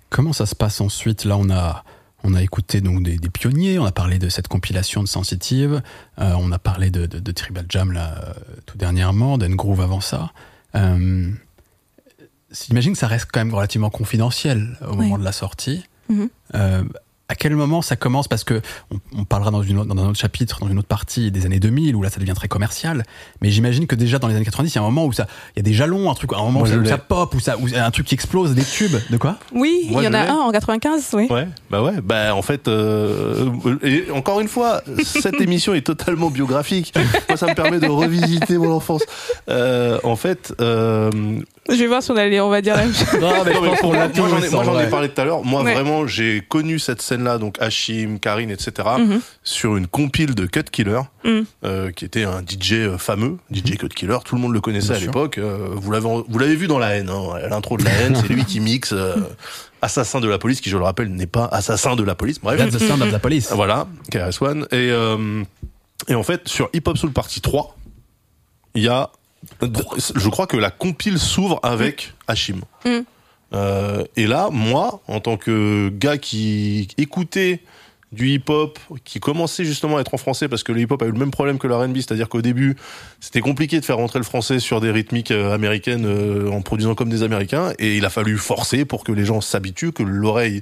[0.10, 1.24] Comment ça se passe ensuite?
[1.24, 1.86] Là, on a,
[2.26, 5.82] on a écouté donc des, des pionniers, on a parlé de cette compilation de Sensitive,
[6.20, 8.34] euh, on a parlé de, de, de Tribal Jam là, euh,
[8.66, 10.32] tout dernièrement, d'Engroove avant ça.
[10.76, 11.32] Euh,
[12.52, 15.86] J'imagine que ça reste quand même relativement confidentiel au moment de la sortie.
[16.10, 16.30] Mhm.
[16.56, 16.84] Euh,
[17.32, 18.28] à quel moment ça commence?
[18.28, 18.62] Parce que
[18.92, 21.46] on, on parlera dans, une autre- dans un autre chapitre, dans une autre partie des
[21.46, 23.04] années 2000, où là ça devient très commercial.
[23.42, 25.28] Mais j'imagine que déjà dans les années 90, il y a un moment où ça,
[25.56, 27.34] il y a des jalons, un truc, un moment Moi, où, ça, où ça pop,
[27.34, 29.38] où ça, où un truc qui explose, des tubes, de quoi?
[29.54, 31.28] Oui, Moi, il y en a un en 95, oui.
[31.30, 33.50] Ouais, bah ouais, bah en fait, euh,
[33.82, 36.94] et encore une fois, cette émission est totalement biographique.
[37.30, 39.04] Moi, ça me permet de revisiter mon enfance.
[39.50, 41.10] Euh, en fait, euh,
[41.70, 43.22] Je vais voir si on, allait, on va dire la même chose.
[43.22, 44.90] Non, mais Non, pour l'a moi, j'en ai, moi, j'en ai ouais.
[44.90, 45.44] parlé tout à l'heure.
[45.44, 45.74] Moi, Ouais.
[45.76, 49.22] vraiment, j'ai connu cette scène-là, donc Hachim, Karine, etc., Mhm.
[49.44, 51.46] sur une compile de Cut Killer, Mhm.
[51.64, 54.18] euh, qui était un DJ euh, fameux, DJ Cut Killer.
[54.26, 55.08] Tout le monde le connaissait Bien à sûr.
[55.10, 55.38] l'époque.
[55.38, 58.28] Euh, vous l'avez, vous l'avez vu dans la haine, hein, l'intro de la haine, c'est
[58.34, 59.16] lui qui mixe euh,
[59.84, 62.40] Assassin de la police, qui, je le rappelle, n'est pas Assassin de la police.
[62.42, 62.58] Bref.
[62.58, 63.52] That's the sound of the police.
[63.56, 64.64] Voilà, KRS-One.
[64.72, 65.44] Et, euh,
[66.08, 67.78] et en fait, sur Hip Hop Soul Party 3,
[68.76, 69.10] il y a.
[69.62, 72.62] Je crois que la compile s'ouvre avec Hachim.
[72.86, 73.00] Mm.
[73.54, 77.62] Euh, et là, moi, en tant que gars qui écoutait
[78.12, 81.12] du hip-hop, qui commençait justement à être en français, parce que le hip-hop a eu
[81.12, 82.76] le même problème que le R&B, c'est-à-dire qu'au début,
[83.22, 86.94] c'était compliqué de faire rentrer le français sur des rythmiques euh, américaines euh, en produisant
[86.94, 90.62] comme des Américains, et il a fallu forcer pour que les gens s'habituent, que l'oreille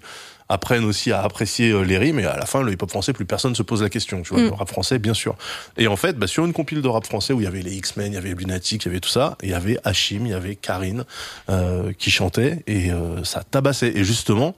[0.49, 3.25] apprenne aussi à apprécier euh, les rimes, et à la fin, le hip-hop français, plus
[3.25, 4.47] personne se pose la question, tu vois, Mm.
[4.47, 5.35] le rap français, bien sûr.
[5.77, 7.75] Et en fait, bah, sur une compile de rap français où il y avait les
[7.75, 10.29] X-Men, il y avait Lunatic, il y avait tout ça, il y avait Hachim, il
[10.29, 11.05] y avait Karine
[11.49, 13.93] euh, qui chantait et euh, ça tabassait.
[13.95, 14.55] Et justement,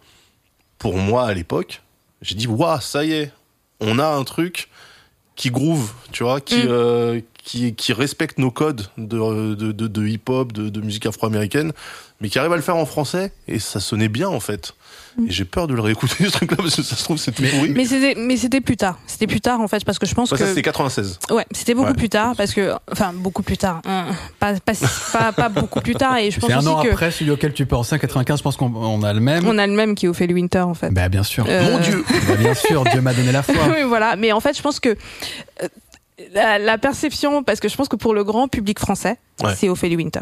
[0.78, 1.82] pour moi à l'époque,
[2.22, 3.32] j'ai dit waouh, ça y est,
[3.82, 4.70] on a un truc
[5.36, 6.68] qui groove, tu vois, qui Mm.
[6.70, 11.74] euh, qui, qui respecte nos codes de, de, de, de hip-hop, de, de musique afro-américaine,
[12.20, 14.74] mais qui arrive à le faire en français et ça sonnait bien en fait.
[15.28, 17.43] Et j'ai peur de le réécouter ce truc-là parce que ça se trouve c'est tout
[17.43, 17.70] pourri.
[17.76, 18.97] Mais c'était, mais c'était plus tard.
[19.07, 21.20] C'était plus tard en fait parce que je pense Ouais, que ça c'était 96.
[21.32, 21.93] ouais, c'était beaucoup Ouais.
[21.95, 24.05] plus tard parce que enfin beaucoup plus tard, hein,
[24.39, 24.74] pas, pas
[25.14, 27.32] pas pas beaucoup plus tard et je pense C'est un an aussi que après celui
[27.32, 29.45] auquel tu pensais, 95, je pense qu'on on a le même.
[29.47, 30.89] on a le même qui est Ophélie Winter en fait.
[30.91, 31.45] Bah bien sûr.
[31.47, 33.55] Euh, Mon Dieu Bah, bien sûr, Dieu m'a donné la foi.
[33.70, 34.16] oui, voilà.
[34.16, 35.68] Mais en fait, je pense que euh,
[36.34, 39.53] la, la perception, parce que je pense que pour le grand public français, Ouais.
[39.57, 40.20] c'est Ophélie Winter.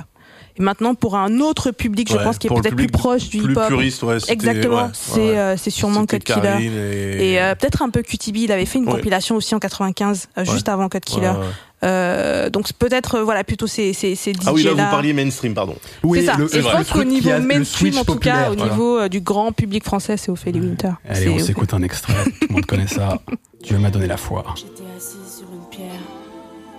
[0.59, 3.41] Et maintenant, pour un autre public, je Ouais, pense, qui est peut-être plus proche du
[3.41, 3.67] Plus hip-hop.
[3.67, 4.17] puriste, ouais.
[4.27, 5.37] Exactement, ouais, c'est ouais.
[5.37, 6.57] euh, c'est sûrement Cut Killer.
[6.61, 8.95] Et, Et euh, peut-être un peu QTB, il avait fait une Ouais.
[8.95, 11.27] compilation aussi en 95, euh, juste avant Cut Killer.
[11.29, 11.45] Ouais, ouais.
[11.81, 14.83] Euh, donc peut-être euh, voilà plutôt ces ces ces DJ Ah oui, là, là.
[14.83, 15.77] vous parliez mainstream, pardon.
[16.03, 16.35] Oui, c'est ça.
[16.35, 18.69] le- et je pense qu'au niveau a- mainstream, en tout cas, au voilà.
[18.73, 20.91] niveau euh, du grand public français, c'est Ophélie Winter.
[21.07, 22.13] Allez, on s'écoute un extrait.
[22.25, 23.19] Tout le monde connaît ça.
[23.63, 24.43] Dieu m'a donné la foi.
[24.57, 26.01] J'étais assise sur une pierre,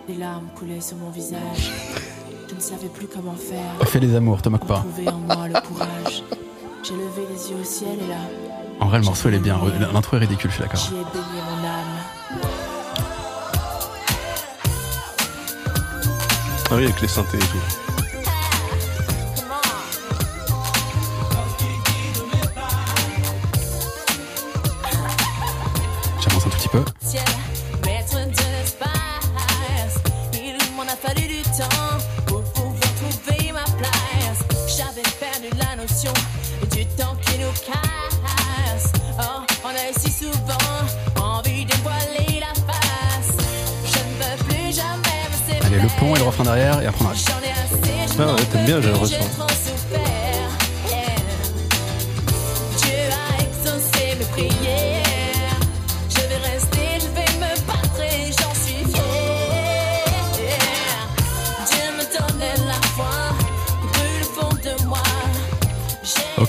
[0.07, 1.71] des larmes coulaient sur mon visage.
[2.61, 3.89] Je ne savais plus comment faire.
[3.89, 4.85] Fais les amours, te moque pas.
[5.07, 6.23] en moi le courage.
[6.83, 8.17] J'ai levé les yeux au ciel et là,
[8.81, 9.59] En vrai, le morceau, il est bien.
[9.95, 10.79] L'intro est ridicule, je suis d'accord.
[10.79, 12.43] j'y ai baigné mon âme.
[16.71, 17.59] Ah oui, avec les synthés et tout.
[26.21, 26.85] J'avance un tout petit peu.
[37.67, 38.93] Casse.
[39.19, 43.37] Oh, on a si souvent envie de voiler la face.
[43.85, 45.75] Je ne veux plus jamais me séparer.
[45.75, 47.19] Allez, le pont et le refrain derrière, et après on arrête.
[47.27, 49.19] J'en ai assez, je Ah ouais, t'aimes bien, j'ai l'impression.
[49.21, 50.51] J'ai trop souffert,
[50.89, 51.17] yeah.
[52.79, 54.90] Dieu a exaucé mes prières.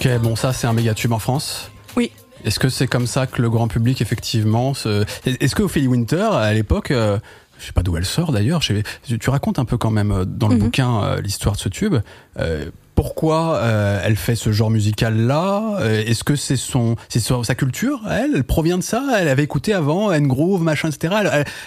[0.03, 1.69] Ok, bon, ça, c'est un méga tube en France.
[1.95, 2.11] Oui.
[2.43, 5.05] Est-ce que c'est comme ça que le grand public, effectivement, se...
[5.25, 7.19] Est-ce que Ophélie Winter, à l'époque, euh,
[7.59, 10.47] je sais pas d'où elle sort d'ailleurs, tu racontes un peu quand même euh, dans
[10.47, 10.61] le Mhm.
[10.61, 11.95] bouquin euh, l'histoire de ce tube.
[12.39, 12.71] Euh,
[13.01, 17.99] pourquoi euh, elle fait ce genre musical-là Euh, Est-ce que c'est son, c'est sa culture
[18.07, 19.03] Elle, elle provient de ça?
[19.19, 21.15] Elle avait écouté avant N-Groove, machin, etc.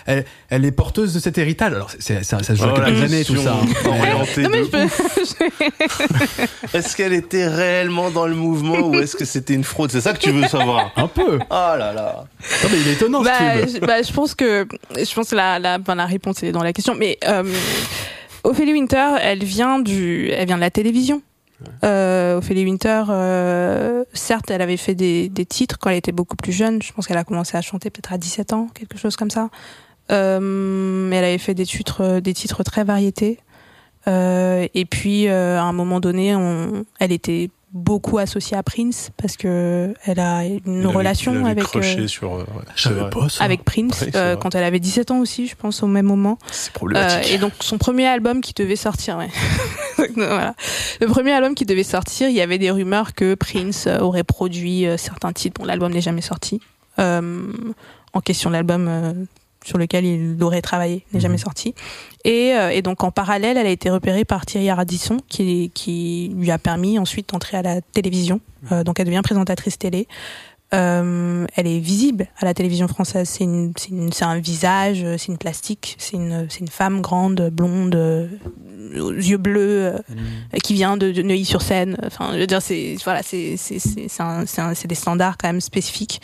[0.07, 1.73] Elle, elle, est porteuse de cet héritage.
[1.73, 3.57] Alors, c'est, c'est- ça, ça se joue à Oh, la quelques années, tout ça.
[3.83, 4.71] Mais- orientée Non mais de je
[6.71, 6.79] peux.
[6.79, 9.91] Est-ce qu'elle était réellement dans le mouvement ou est-ce que c'était une fraude?
[9.91, 11.39] C'est ça que tu veux savoir Un peu.
[11.41, 12.27] Oh là là
[12.63, 13.71] Non, mais il est étonnant ce bah, tube.
[13.75, 16.63] je, bah, je pense que je pense que la la, ben, la réponse est dans
[16.63, 16.95] la question.
[16.97, 17.43] Mais euh,
[18.45, 21.23] Ophélie Winter, elle vient du, elle vient de la télévision.
[21.83, 26.37] Euh, Ophélie Winter, euh, certes, elle avait fait des, des titres quand elle était beaucoup
[26.37, 26.83] plus jeune.
[26.83, 29.49] Je pense qu'elle a commencé à chanter peut-être à 17 ans, quelque chose comme ça.
[30.13, 33.39] Euh, mais elle avait fait des titres, des titres très variétés.
[34.07, 39.11] Euh, et puis, euh, à un moment donné, on, elle était beaucoup associée à Prince
[39.17, 41.65] parce que elle a une Il avait- relation il avec.
[41.75, 42.35] euh, sur.
[42.35, 45.89] euh, ouais, pas avec Prince euh, quand elle avait 17 ans aussi, je pense au
[45.89, 46.39] même moment.
[46.53, 47.33] C'est Euh, problématique.
[47.33, 49.29] et donc son premier album qui devait sortir, ouais.
[50.15, 50.55] voilà.
[51.01, 54.87] Le premier album qui devait sortir, il y avait des rumeurs que Prince aurait produit
[54.97, 55.61] certains titres.
[55.61, 56.61] Bon, l'album n'est jamais sorti.
[57.01, 57.43] Euh,
[58.13, 59.13] en question, l'album euh,
[59.65, 61.75] sur lequel il aurait travaillé n'est jamais sorti.
[62.25, 66.33] Et, euh, et donc en parallèle, elle a été repérée par Thierry Ardisson, qui, qui
[66.37, 68.41] lui a permis ensuite d'entrer à la télévision.
[68.73, 70.07] Euh, donc elle devient présentatrice télé.
[70.73, 73.29] Euh, elle est visible à la télévision française.
[73.29, 76.69] C'est une, c'est une- c'est un visage, euh, c'est une plastique, c'est une, c'est une
[76.69, 78.27] femme grande, blonde, euh,
[78.99, 79.99] aux yeux bleus, euh,
[80.65, 81.97] qui vient de, de Neuilly-sur-Seine.
[82.05, 84.95] Enfin, je veux dire, c'est voilà, c'est c'est c'est c'est un- c'est un- c'est des
[84.97, 86.21] standards quand même spécifiques.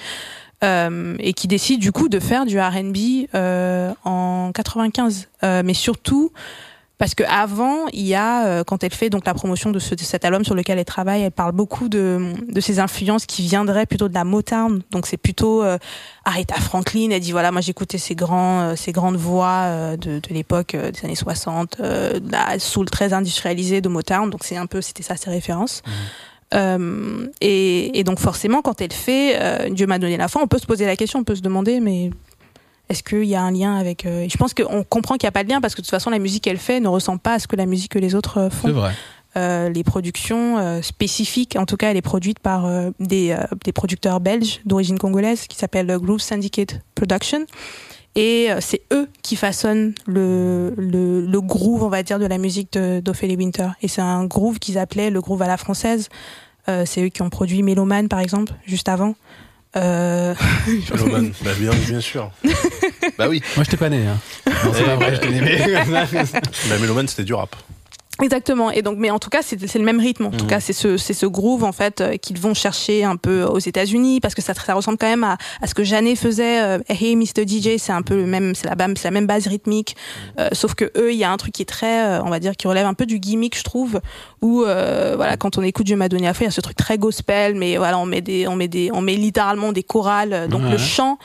[0.63, 5.73] Euh, et qui décide du coup de faire du R&B euh, en 95, Euh, mais
[5.73, 6.33] surtout
[6.99, 9.95] parce que avant, il y a euh, quand elle fait donc la promotion de, ce-
[9.95, 13.41] de cet album sur lequel elle travaille, elle parle beaucoup de de ses influences qui
[13.41, 14.83] viendraient plutôt de la Motown.
[14.91, 15.79] Donc c'est plutôt euh,
[16.27, 17.09] Aretha Franklin.
[17.11, 21.15] Elle dit voilà, moi j'écoutais ces grands ces grandes voix de, de l'époque des années
[21.15, 24.29] 60, euh, de la soul très industrialisée de Motown.
[24.29, 25.81] Donc c'est un peu c'était ça ses références.
[26.55, 30.47] Euh, et, et donc forcément, quand elle fait euh, Dieu m'a donné la foi, on
[30.49, 32.11] peut se poser la question, on peut se demander, mais
[32.89, 35.33] est-ce qu'il y a un lien avec euh, Je pense qu'on comprend qu'il n'y a
[35.33, 37.35] pas de lien parce que de toute façon, la musique qu'elle fait ne ressemble pas
[37.35, 38.73] à ce que la musique que les autres euh, C'est font.
[38.73, 38.93] vrai.
[39.37, 44.99] Les productions spécifiques, en tout cas, elle est produite par des, des producteurs belges d'origine
[44.99, 47.47] congolaise qui s'appellent Groove Syndicate Production.
[48.17, 52.39] Et euh, c'est eux qui façonnent le, le, le groove, on va dire, de la
[52.39, 53.69] musique d'Ophélie Winter.
[53.83, 56.09] Et c'est un groove qu'ils appelaient le groove à la française.
[56.69, 59.15] Euh, c'est eux qui ont produit Méloman, par exemple, juste avant.
[59.77, 60.35] Euh,
[60.93, 62.31] Méloman, bah bien, bien sûr.
[63.17, 64.05] bah oui, Moi, je t'ai pas né.
[64.07, 64.19] Hein.
[64.65, 65.41] Non, c'est pas vrai, je t'ai né.
[65.41, 65.85] mais-
[66.69, 67.55] la Méloman c'était du rap.
[68.23, 68.71] Exactement.
[68.71, 70.27] Et donc, mais en tout cas, c'est c'est le même rythme.
[70.27, 70.51] En tout Mhm.
[70.51, 73.59] cas, c'est ce, c'est ce groove en fait euh, qu'ils vont chercher un peu aux
[73.59, 76.61] États-Unis parce que ça, ça ressemble quand même à, à ce que Janet faisait.
[76.63, 79.97] euh, hey, Mr DJ, c'est un peu le même, c'est la, la même base rythmique.
[80.39, 82.41] Euh, sauf que eux, il y a un truc qui est très, euh, on va
[82.41, 84.01] dire, qui relève un peu du gimmick, je trouve.
[84.43, 86.61] Où euh, voilà, quand on écoute Dieu m'a donné à faire, il y a ce
[86.61, 89.83] truc très gospel, mais voilà, on met des, on met des, on met littéralement des
[89.83, 90.33] chorales.
[90.33, 91.19] euh, Donc le chant.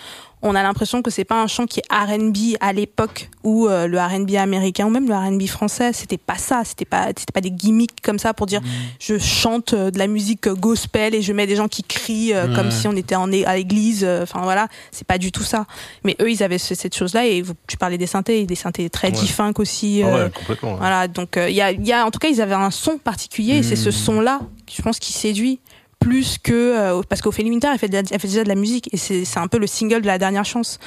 [0.47, 3.87] On a l'impression que c'est pas un chant qui est R&B à l'époque où euh,
[3.87, 7.41] le R&B américain ou même le R&B français, c'était pas ça, c'était pas c'était pas
[7.41, 8.61] des gimmicks comme ça pour dire
[8.99, 12.33] je chante euh, de la musique euh, gospel et je mets des gens qui crient
[12.33, 12.55] euh, Ouais.
[12.55, 15.65] comme si on était en, à l'église, enfin voilà, c'est pas du tout ça.
[16.03, 18.89] Mais eux ils avaient ce- cette chose-là et vous, tu parlais des synthés, des synthés
[18.89, 19.51] très Ouais.
[19.57, 20.03] Aussi.
[20.03, 20.75] Ah ouais, complètement.
[20.75, 22.97] voilà, donc il y, a, il y a, en tout cas, ils avaient un son
[22.99, 23.91] particulier et c'est ce Mm.
[23.93, 24.39] son-là,
[24.71, 25.59] je pense, qui séduit
[25.99, 28.97] plus que euh, parce qu'Ophélie Winter, elle fait, elle fait déjà de la musique et
[28.97, 30.79] c'est un peu le single de la dernière chance.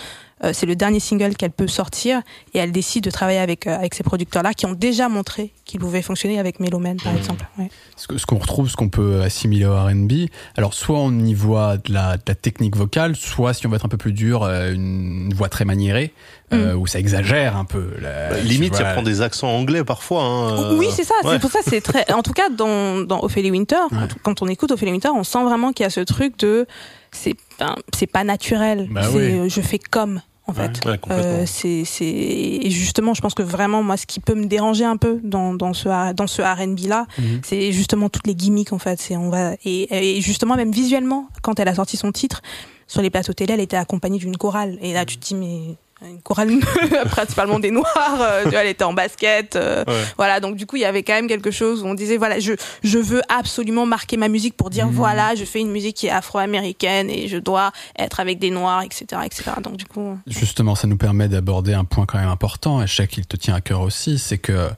[0.44, 2.20] Euh, c'est le dernier single qu'elle peut sortir
[2.54, 5.80] et elle décide de travailler avec euh, avec ces producteurs-là qui ont déjà montré qu'ils
[5.80, 7.44] pouvaient fonctionner avec Meloman, par exemple.
[7.58, 7.68] Ouais.
[7.96, 10.28] ce que- ce qu'on retrouve, ce qu'on peut assimiler au R&B.
[10.56, 13.76] Alors, soit on y voit de la, de la technique vocale, soit si on veut
[13.76, 16.12] être un peu plus dur, euh, une voix très maniérée,
[16.54, 17.90] euh, où ça exagère un peu.
[18.00, 20.22] la- Bah, limite, ça prend des accents anglais parfois.
[20.22, 21.14] hein, euh, Oui, c'est ça.
[21.24, 21.32] ouais.
[21.34, 22.10] C'est pour ça, c'est très.
[22.12, 23.98] En tout cas, dans, dans Ophélie Winter, Ouais.
[24.22, 26.66] quand on écoute Ophélie Winter, on sent vraiment qu'il y a ce truc de
[27.12, 28.88] c'est ben, c'est pas naturel.
[28.90, 29.20] Bah oui.
[29.20, 30.68] euh, je fais comme en Ouais.
[30.72, 30.86] fait.
[30.88, 30.98] Ouais.
[31.10, 34.84] Euh, c'est c'est et justement, je pense que vraiment moi, ce qui peut me déranger
[34.84, 37.40] un peu dans dans ce dans ce R&B là, Mhm.
[37.44, 39.00] c'est justement toutes les gimmicks en fait.
[39.00, 42.40] C'est on va et, et justement même visuellement, quand elle a sorti son titre
[42.86, 45.76] sur les plateaux télé, elle était accompagnée d'une chorale et là tu te dis mais
[46.06, 46.50] une chorale
[47.10, 50.04] principalement des noirs euh, tu vois, elle était en basket euh, Ouais.
[50.16, 52.38] voilà donc du coup il y avait quand même quelque chose où on disait voilà
[52.38, 52.52] je
[52.84, 54.92] je veux absolument marquer ma musique pour dire Mhm.
[54.92, 58.82] voilà je fais une musique qui est afro-américaine et je dois être avec des noirs
[58.82, 62.82] etc etc donc du coup Justement, ça nous permet d'aborder un point quand même important,
[62.82, 64.68] et je sais qu'il te tient à cœur aussi, c'est que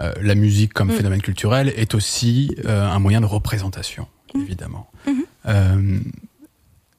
[0.00, 0.96] euh, la musique comme Mm.
[0.96, 4.40] phénomène culturel est aussi un moyen de représentation, Mm.
[4.42, 4.90] évidemment.
[5.06, 5.22] Mhm.
[5.46, 5.98] Euh,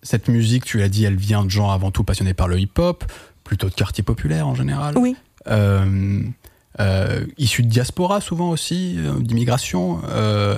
[0.03, 3.03] cette musique, tu l'as dit, elle vient de gens avant tout passionnés par le hip-hop,
[3.45, 4.97] plutôt de quartier populaire en général.
[4.97, 5.15] oui
[5.47, 6.21] Euh,
[6.81, 10.01] euh, issus de diaspora souvent aussi, euh, d'immigration.
[10.09, 10.57] Euh,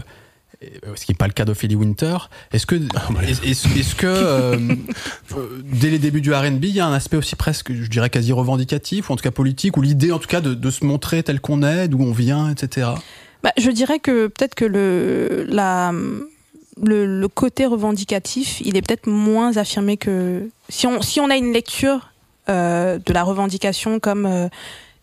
[0.95, 2.17] ce qui n'est pas le cas d'Ophélie Winter.
[2.51, 4.57] Est-ce que, est-ce, est-ce- est-ce que euh,
[5.63, 8.31] dès les débuts du R&B, il y a un aspect aussi presque, je dirais quasi
[8.33, 11.21] revendicatif, ou en tout cas politique, ou l'idée en tout cas de, de se montrer
[11.21, 12.87] tel qu'on est, d'où on vient, etc.
[13.43, 15.91] Bah, je dirais que peut-être que le, la,
[16.83, 21.35] le, le côté revendicatif, il est peut-être moins affirmé que si on, si on a
[21.37, 22.09] une lecture
[22.47, 24.47] de la revendication comme euh,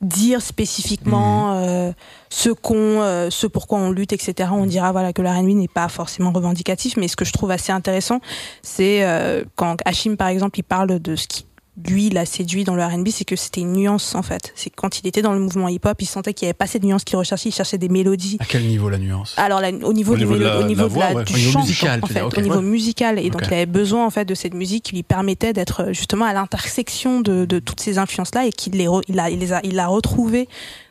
[0.05, 1.93] dire spécifiquement euh,
[2.31, 4.51] ce qu'on, euh, ce pourquoi on lutte, etc.
[4.53, 7.73] On dira voilà que R&B n'est pas forcément revendicatif, mais ce que je trouve assez
[7.73, 8.21] intéressant,
[8.63, 11.47] c'est euh, quand Hachim par exemple, il parle de ce qui
[11.89, 14.53] lui l'a séduit dans le R&B, c'est que c'était une nuance en fait.
[14.55, 16.69] C'est que quand il était dans le mouvement hip-hop, il sentait qu'il n'y avait pas
[16.69, 18.37] cette nuance qu'il recherchait, il cherchait des mélodies.
[18.41, 19.35] À quel niveau la nuance?
[19.37, 21.15] Alors là, au niveau, Au niveau de mélo- la- au niveau la de voix, la-
[21.17, 21.25] ouais.
[21.25, 22.63] du Au niveau chant, musical, en fait, au niveau Ouais.
[22.63, 25.89] musical, et donc il avait besoin en fait de cette musique qui lui permettait d'être
[25.93, 29.41] justement à l'intersection de, de toutes ces influences-là et qu'il les, re- il a, il
[29.41, 30.49] les a, il l'a retrouvé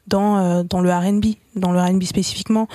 [0.07, 2.67] dans euh, dans le R&B, dans le R&B spécifiquement.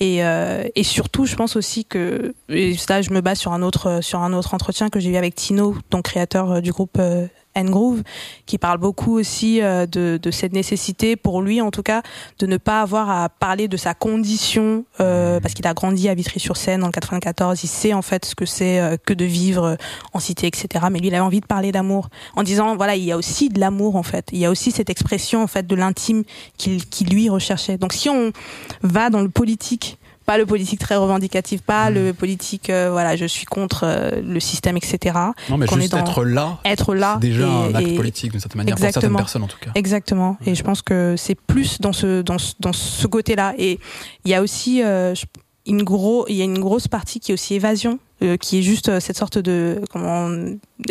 [0.00, 3.62] Et, euh, et surtout, je pense aussi que et ça, je me base sur un
[3.62, 6.98] autre sur un autre entretien que j'ai eu avec Tino, donc créateur euh, du groupe
[6.98, 8.02] euh, N-Groove,
[8.46, 12.02] qui parle beaucoup aussi euh, de, de cette nécessité, pour lui en tout cas,
[12.38, 16.14] de ne pas avoir à parler de sa condition, euh, parce qu'il a grandi à
[16.14, 19.76] Vitry-sur-Seine en 94, il sait en fait ce que c'est euh, que de vivre euh,
[20.12, 20.86] en cité, etc.
[20.90, 23.48] Mais lui, il avait envie de parler d'amour, en disant, voilà, il y a aussi
[23.48, 26.24] de l'amour en fait, il y a aussi cette expression en fait de l'intime
[26.56, 27.78] qu'il qui lui recherchait.
[27.78, 28.32] Donc si on
[28.82, 31.94] va dans le politique, pas le politique très revendicatif, pas Mmh.
[31.94, 35.16] le politique, euh, voilà, je suis contre euh, le système, etc.
[35.50, 37.94] Non, mais juste est dans- être là, Être là, c'est déjà et- un acte et-
[37.96, 39.18] politique d'une certaine manière, pour certaines Exactement.
[39.18, 39.70] personnes en tout cas.
[39.74, 40.36] Exactement.
[40.46, 43.54] Et je pense que c'est plus dans ce dans ce, dans ce côté-là.
[43.58, 43.78] Et
[44.24, 45.14] il y a aussi euh,
[45.66, 48.62] une gros il y a une grosse partie qui est aussi évasion, euh, qui est
[48.62, 50.28] juste euh, cette sorte de comment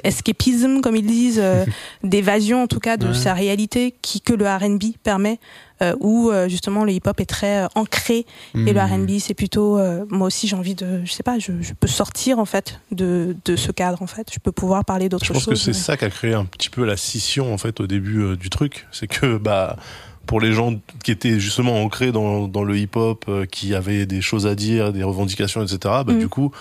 [0.04, 1.66] escapism comme ils disent, euh,
[2.04, 3.14] d'évasion en tout cas de Ouais.
[3.14, 5.40] sa réalité qui que le R&B permet.
[5.84, 8.26] Euh, où euh, justement le hip-hop est très euh, ancré
[8.56, 9.04] et le Mhm.
[9.06, 9.78] R&B c'est plutôt
[10.10, 13.36] moi aussi j'ai envie de je sais pas je, je peux sortir en fait de
[13.46, 15.72] de ce cadre en fait je peux pouvoir parler d'autre Je chose pense que c'est
[15.72, 18.50] mais- ça qui a créé un petit peu la scission en fait au début du
[18.50, 18.88] truc.
[18.92, 19.78] C'est que bah
[20.26, 24.48] pour les gens qui étaient justement ancrés dans, dans le hip-hop, qui avaient des choses
[24.48, 25.78] à dire, des revendications, etc.
[25.84, 26.20] Bah Mm.
[26.20, 26.52] du coup,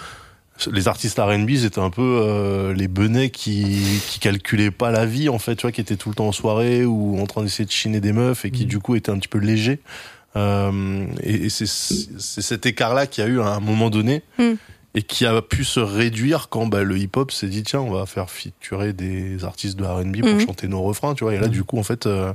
[0.70, 3.76] les artistes R&B c'était un peu euh, les benets qui
[4.06, 6.32] qui calculaient pas la vie en fait, tu vois, qui étaient tout le temps en
[6.32, 8.68] soirée ou en train d'essayer de chiner des meufs et qui Mm.
[8.68, 9.80] du coup étaient un petit peu légers.
[10.36, 14.22] Euh, et et c'est cet écart là qu'il y a eu à un moment donné.
[14.38, 14.52] Mm.
[14.94, 18.04] et qui a pu se réduire quand bah, le hip-hop s'est dit tiens on va
[18.04, 20.40] faire featurer des artistes de R&B pour Mhm.
[20.40, 22.34] chanter nos refrains tu vois et là du coup en fait euh,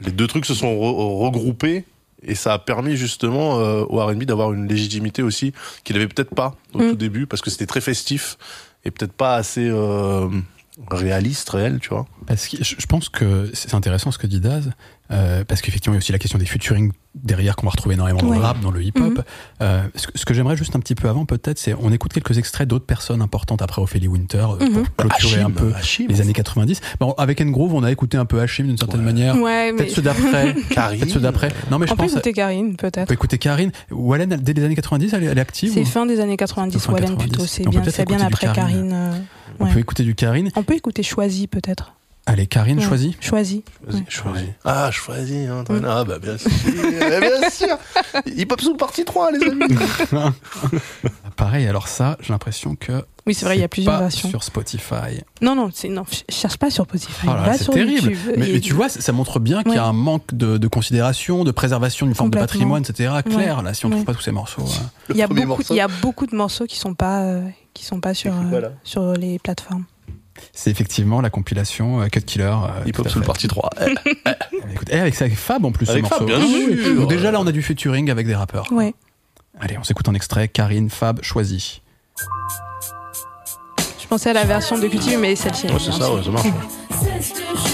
[0.00, 1.82] les deux trucs se sont re- regroupés
[2.22, 5.52] et ça a permis justement euh, au R&B d'avoir une légitimité aussi
[5.84, 6.90] qu'il avait peut-être pas au Mhm.
[6.90, 8.36] tout début parce que c'était très festif
[8.84, 10.28] et peut-être pas assez euh,
[10.90, 14.40] réaliste réel tu vois Parce que je je pense que c'est intéressant ce que dit
[14.40, 14.70] Daz,
[15.10, 17.94] euh, parce qu'effectivement, il y a aussi la question des featuring derrière qu'on va retrouver
[17.94, 18.36] énormément dans Ouais.
[18.36, 19.02] le rap, dans le hip-hop.
[19.18, 19.24] Mhm.
[19.62, 22.12] Euh, ce que, ce que j'aimerais juste un petit peu avant, peut-être, c'est on écoute
[22.12, 24.84] quelques extraits d'autres personnes importantes après Ophélie Winter euh, Mhm.
[24.84, 26.80] pour clôturer un peu Hachim, les années 90.
[27.00, 29.06] Bon, avec N-Groove, on a écouté un peu Hachim d'une certaine Ouais.
[29.06, 29.36] manière.
[29.40, 30.54] Ouais, mais Peut-être ceux d'après.
[30.70, 31.48] Karine, Peut-être ceux d'après.
[31.70, 33.08] Non, mais je on peut écouter Karine, On peut-être.
[33.08, 33.72] peut écouter Karine.
[33.90, 36.36] Wallen, dès les années 90, elle est, elle est active C'est ou- fin des années
[36.36, 37.28] 90, Fin Wallen 90.
[37.30, 37.46] plutôt.
[37.46, 38.54] C'est On bien, bien après Karine.
[38.54, 38.92] Karine.
[38.92, 39.18] euh,
[39.60, 39.72] On ouais.
[39.72, 40.50] peut écouter du Karine.
[40.54, 41.94] On peut écouter Choisi, peut-être.
[42.30, 42.84] Allez, Karine, Ouais.
[42.84, 43.14] choisis.
[43.20, 43.64] Choisi.
[43.86, 44.04] Vas-y, Ouais.
[44.08, 44.48] choisis.
[44.64, 45.84] Ah, choisis, hein, Mm.
[45.86, 46.50] Ah, bah, bien sûr.
[46.66, 47.78] Eh, bien sûr.
[48.26, 49.64] Hip Hop Soul partie 3, les amis.
[51.36, 53.04] Pareil, alors ça, j'ai l'impression que.
[53.26, 54.28] Oui, c'est vrai, il y a plusieurs pas versions.
[54.28, 55.22] Sur Spotify.
[55.42, 57.26] Non, non, c'est non, cherche pas sur Spotify.
[57.28, 58.10] Oh Va c'est terrible.
[58.10, 58.34] YouTube.
[58.36, 59.88] Mais, Et- mais tu vois, ça ça montre bien qu'il y a Ouais.
[59.88, 63.12] un manque de, de considération, de préservation d'une forme de patrimoine, etc.
[63.24, 63.98] Clair, là, si on ne Ouais.
[64.00, 64.62] trouve pas tous ces morceaux.
[64.62, 65.10] euh.
[65.10, 65.74] il y a beaucoup, morceau.
[65.74, 67.42] il y a beaucoup de morceaux qui sont pas, euh,
[67.74, 68.72] qui sont pas sur, euh, Voilà.
[68.82, 69.84] sur les plateformes.
[70.52, 72.54] C'est effectivement la compilation euh, Cut Killer.
[72.86, 73.70] Hip Hop Soul partie 3.
[73.80, 73.94] Eh,
[74.72, 76.38] Écoute, et avec ça, avec Fab en plus, Avec ce Fab, morceau.
[76.38, 76.46] bien
[76.78, 76.94] Ah sûr.
[76.96, 78.66] Donc déjà là, on a du featuring avec des rappeurs.
[78.72, 78.94] Ouais.
[79.60, 80.48] Allez, on s'écoute en extrait.
[80.48, 81.82] Karine, Fab, choisi.
[84.00, 85.66] Je pensais à la version de Cultive, mais celle-ci.
[85.66, 86.46] Ouais, c'est ça, ouais, ça marche.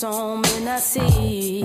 [0.00, 1.62] sens menacée.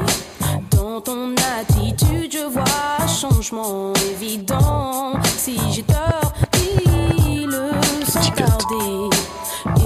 [0.71, 2.63] Dans ton attitude, je vois
[2.99, 5.13] un changement évident.
[5.37, 7.69] Si j'ai tort, dis-le
[8.05, 9.09] sans tarder.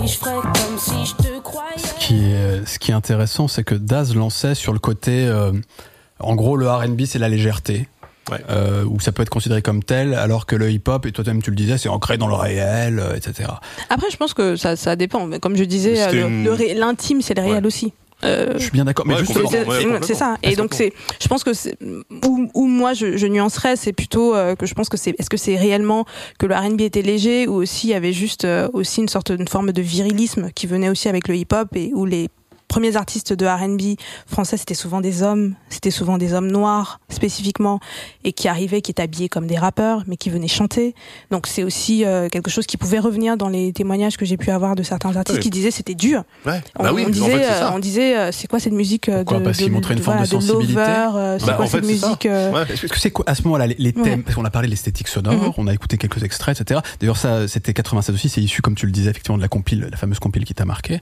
[0.03, 1.77] Et je ferai comme si je te croyais.
[1.77, 5.25] Ce qui est, ce qui est intéressant, c'est que Daz lançait sur le côté.
[5.27, 5.51] euh,
[6.19, 7.87] en gros, le RB, c'est la légèreté.
[8.31, 8.37] Ouais.
[8.49, 11.49] Euh, où ça peut être considéré comme tel, alors que le hip-hop, et toi-même tu
[11.51, 13.49] le disais, c'est ancré dans le réel, euh, etc.
[13.89, 15.25] Après, je pense que ça, ça dépend.
[15.25, 17.65] Mais Comme je disais, euh, une- ré- l'intime, c'est le réel Ouais.
[17.67, 17.91] aussi.
[18.23, 20.37] Euh, Je suis bien d'accord, mais Ouais, c'est ouais, ça.
[20.43, 21.77] Et donc c'est, je pense que c'est
[22.25, 25.29] où, où moi je, je nuancerais, c'est plutôt euh, que je pense que c'est, est-ce
[25.29, 26.05] que c'est réellement
[26.37, 29.31] que le R&B était léger ou aussi il y avait juste euh, aussi une sorte
[29.31, 32.27] de forme de virilisme qui venait aussi avec le hip-hop et où les
[32.69, 37.81] premiers artistes de R&B français c'était souvent des hommes, c'était souvent des hommes noirs spécifiquement
[38.23, 40.95] et qui arrivaient, qui étaient habillés comme des rappeurs mais qui venaient chanter.
[41.31, 44.51] Donc c'est aussi euh, quelque chose qui pouvait revenir dans les témoignages que j'ai pu
[44.51, 45.43] avoir de certains artistes Oui.
[45.43, 46.23] qui disaient c'était dur.
[46.45, 46.61] Ouais.
[46.77, 48.73] On, Bah oui, on en disait, fait, c'est euh, on disait, euh, c'est quoi cette
[48.73, 50.73] musique euh, de, Parce qu'ils de- montraient une forme voilà, de sensibilité.
[50.79, 52.07] Lover, euh, c'est Bah, quoi en fait, cette c'est ça.
[52.07, 52.63] musique euh, Ouais.
[52.71, 54.17] Est-ce que c'est quoi à ce moment-là les, les thèmes Ouais.
[54.17, 55.53] Parce qu'on a parlé de l'esthétique sonore, Mhm.
[55.57, 56.81] on a écouté quelques extraits, etc.
[56.99, 58.29] D'ailleurs, ça, c'était 87 aussi.
[58.29, 60.65] C'est issu, comme tu le disais, effectivement, de la compile, la fameuse compile qui t'a
[60.65, 60.99] marqué.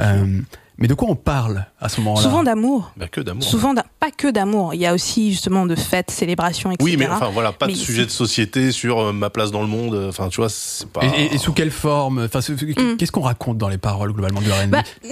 [0.00, 0.40] Euh,
[0.78, 2.92] mais de quoi on parle à ce moment-là Souvent d'amour.
[2.96, 3.42] Bah, que d'amour.
[3.44, 4.74] Souvent, pas que d'amour.
[4.74, 6.84] Il y a aussi justement de fêtes, célébrations, etc.
[6.84, 9.68] Oui, mais enfin voilà, pas de sujet de société sur euh, ma place dans le
[9.68, 10.06] monde.
[10.08, 11.02] Enfin, tu vois, c'est pas.
[11.04, 12.24] Et, et- et sous quelle forme?
[12.24, 12.96] Enfin, Mm.
[12.96, 14.82] qu'est-ce qu'on raconte dans les paroles globalement du R&B Bah,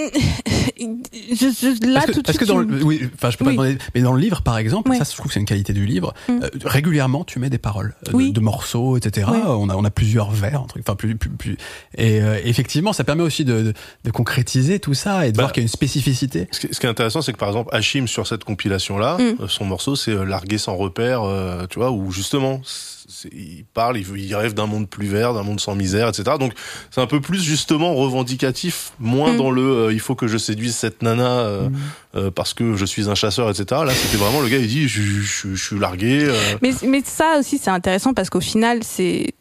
[0.77, 3.37] je, je- là parce que, tout de parce que dans tu- le, oui, enfin, je
[3.37, 3.57] peux pas Oui.
[3.57, 4.99] demander, mais dans le livre, par exemple, Ouais.
[4.99, 6.13] ça, je trouve que c'est une qualité du livre.
[6.29, 6.33] Mm.
[6.43, 8.33] euh, régulièrement, tu mets des paroles euh, de- Oui.
[8.33, 9.29] de, morceaux, etc.
[9.47, 11.57] On a, on a plusieurs vers, enfin plus, plus, plus.
[11.97, 13.73] Et euh, effectivement, ça permet aussi de, de,
[14.05, 16.49] de concrétiser tout ça et de Bah, voir qu'il y a une spécificité.
[16.51, 19.43] Ce qui ce qui est intéressant, c'est que par exemple, Hachim, sur cette compilation-là, Mm.
[19.43, 22.61] euh, son morceau, c'est euh, Largué sans repère, euh, tu vois, où justement,
[23.33, 26.37] il parle, il, veut- il rêve d'un monde plus vert, d'un monde sans misère, etc.
[26.41, 26.55] Donc,
[26.91, 29.37] c'est un peu plus justement revendicatif, moins Mm.
[29.37, 31.77] dans le euh, il faut que je séduise cette nana euh, Mm.
[32.17, 33.83] euh, parce que je suis un chasseur, etc.
[33.85, 36.21] Là, c'était vraiment le gars, il dit je, je- je suis largué.
[36.25, 39.35] euh, Mais, mais ça aussi, c'est intéressant parce qu'au final, c'est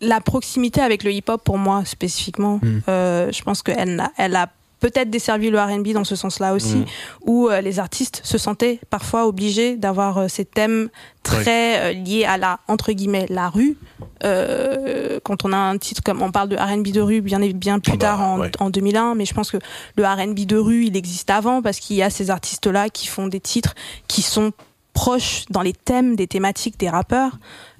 [0.00, 2.60] la proximité avec le hip-hop pour moi spécifiquement.
[2.88, 4.48] Euh, je pense qu'elle elle a
[4.80, 6.84] peut-être desservi le R&B dans ce sens-là aussi, Mm.
[7.24, 10.88] où euh, les artistes se sentaient parfois obligés d'avoir euh, ces thèmes
[11.22, 13.76] très euh, liés à la entre guillemets la rue.
[14.24, 17.78] Euh, quand on a un titre comme on parle de R&B de rue bien bien
[17.78, 18.50] plus Ah bah, tard en, ouais.
[18.60, 19.58] en 2001, mais je pense que
[19.96, 23.26] le R&B de rue il existe avant parce qu'il y a ces artistes-là qui font
[23.28, 23.74] des titres
[24.08, 24.52] qui sont
[24.92, 27.38] proches dans les thèmes des thématiques des rappeurs.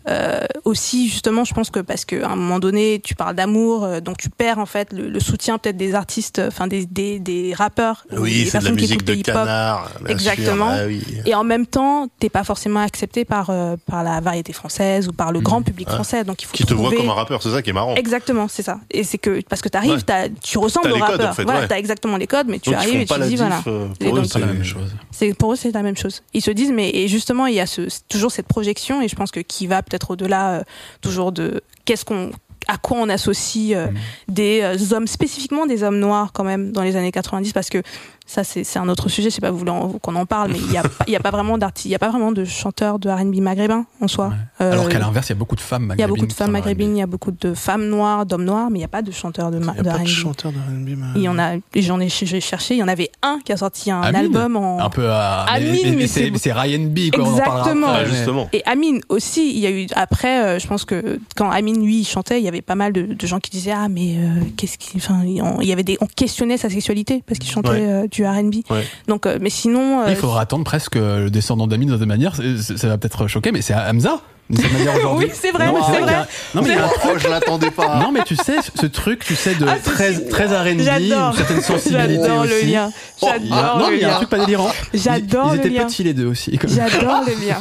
[0.08, 4.00] Euh, aussi, justement, je pense que parce qu'à un moment donné, tu parles d'amour, euh,
[4.00, 7.54] donc tu perds en fait le, le soutien peut-être des artistes, enfin des, des, des
[7.54, 8.06] rappeurs.
[8.12, 9.90] ou Oui, des c'est de la musique de canard.
[10.08, 10.72] Exactement.
[10.74, 10.82] sûr.
[10.84, 11.02] Ah oui.
[11.26, 15.12] Et en même temps, t'es pas forcément accepté par euh, par la variété française ou
[15.12, 15.94] par le grand public Ah.
[15.94, 16.24] français.
[16.24, 17.94] Donc il faut Qui te voit comme un rappeur, c'est ça qui est marrant.
[17.96, 18.78] Exactement, c'est ça.
[18.90, 20.02] Et c'est que parce que t'arrives, Ouais.
[20.04, 21.30] t'as- tu ressembles au rappeur.
[21.30, 21.68] en fait, voilà, ouais.
[21.68, 23.38] t'as exactement les codes, mais tu Donc arrives et tu dis diff.
[23.38, 23.62] voilà.
[23.66, 24.94] euh, Pour eux, C'est la même chose.
[25.10, 26.22] C'est pour eux c'est la même chose.
[26.34, 29.16] Ils se disent mais et justement il y a ce toujours cette projection et je
[29.16, 30.62] pense que qui va peut-être au-delà euh,
[31.00, 32.30] toujours de qu'est-ce qu'on
[32.68, 33.88] à quoi on associe euh,
[34.28, 37.82] des euh, hommes spécifiquement des hommes noirs quand même dans les années 90 parce que
[38.26, 40.50] ça c'est c'est un autre sujet, je sais pas vous voulez en- qu'on en parle
[40.52, 42.32] mais il y a pas- il y a pas vraiment il y a pas vraiment
[42.32, 44.32] de chanteurs de R&B maghrébins en soi.
[44.60, 46.04] Euh, Alors qu'à l'inverse, il y a beaucoup de femmes il y maghrébines.
[46.04, 48.78] a beaucoup de femmes maghrébines, il y a beaucoup de femmes noires, d'hommes noirs, mais
[48.78, 50.06] il n'y a pas de chanteurs de, ma- Il n'y a de pas de R&B.
[50.08, 50.98] chanteur de R&B.
[51.16, 53.56] Il y en a, j'en ai, j'ai cherché, il y en avait un qui a
[53.56, 54.16] sorti un Amine.
[54.22, 54.80] album en.
[54.80, 55.42] Un peu à.
[55.44, 57.24] Amine, mais- mais mais c'est Ryan B, quoi.
[57.24, 57.86] on en parlera Exactement.
[57.88, 58.48] après, Ah, mais- justement.
[58.52, 62.00] Et Amine aussi, il y a eu après, euh, je pense que quand Amine lui
[62.00, 64.40] il chantait, il y avait pas mal de, de gens qui disaient ah mais euh,
[64.56, 68.08] qu'est-ce qui, enfin il y avait des, on questionnait sa sexualité parce qu'il chantait Ouais.
[68.16, 68.70] Du R&B.
[68.70, 68.84] Ouais.
[69.08, 72.34] Donc euh, mais sinon, euh, Il faudra attendre presque le descendant d'Amine de cette manière.
[72.34, 74.20] Ça va peut-être choquer, mais c'est Hamza
[74.54, 75.26] certaine manière aujourd'hui.
[75.26, 76.14] Oui, c'est vrai, Non, c'est vrai.
[76.54, 76.76] Non, mais
[77.18, 77.98] je l'attendais pas.
[78.00, 81.30] Non, mais tu sais, ce truc, tu sais, de Ah, très, très R&B, J'adore.
[81.30, 82.90] une certaine sensibilité j'adore le lien,
[83.22, 84.70] Oh, j'adore non, le mais il y a un lien, truc pas délirant.
[84.94, 85.86] J'adore Ils, ils le étaient lien.
[85.86, 86.58] petits les deux aussi.
[86.64, 87.60] j'adore le lien.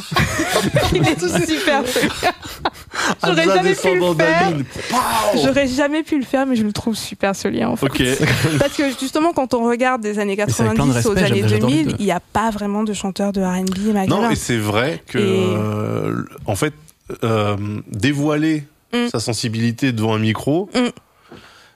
[0.94, 1.82] il est super.
[3.24, 4.54] J'aurais Hamza, jamais pu le faire.
[5.44, 7.88] J'aurais jamais pu le faire, mais je le trouve super ce lien en fait.
[8.60, 11.28] Parce que justement, quand on regarde des années c'est avec plein de 90 aux années
[11.42, 11.96] j'aime- j'adore les 2000, deux.
[12.00, 15.22] il n'y a pas vraiment de chanteurs de R&B Non, et c'est vrai que, Et-
[15.24, 16.74] euh, en fait,
[17.24, 17.58] euh,
[17.92, 19.10] dévoiler Mm.
[19.12, 20.90] sa sensibilité devant un micro, Mm.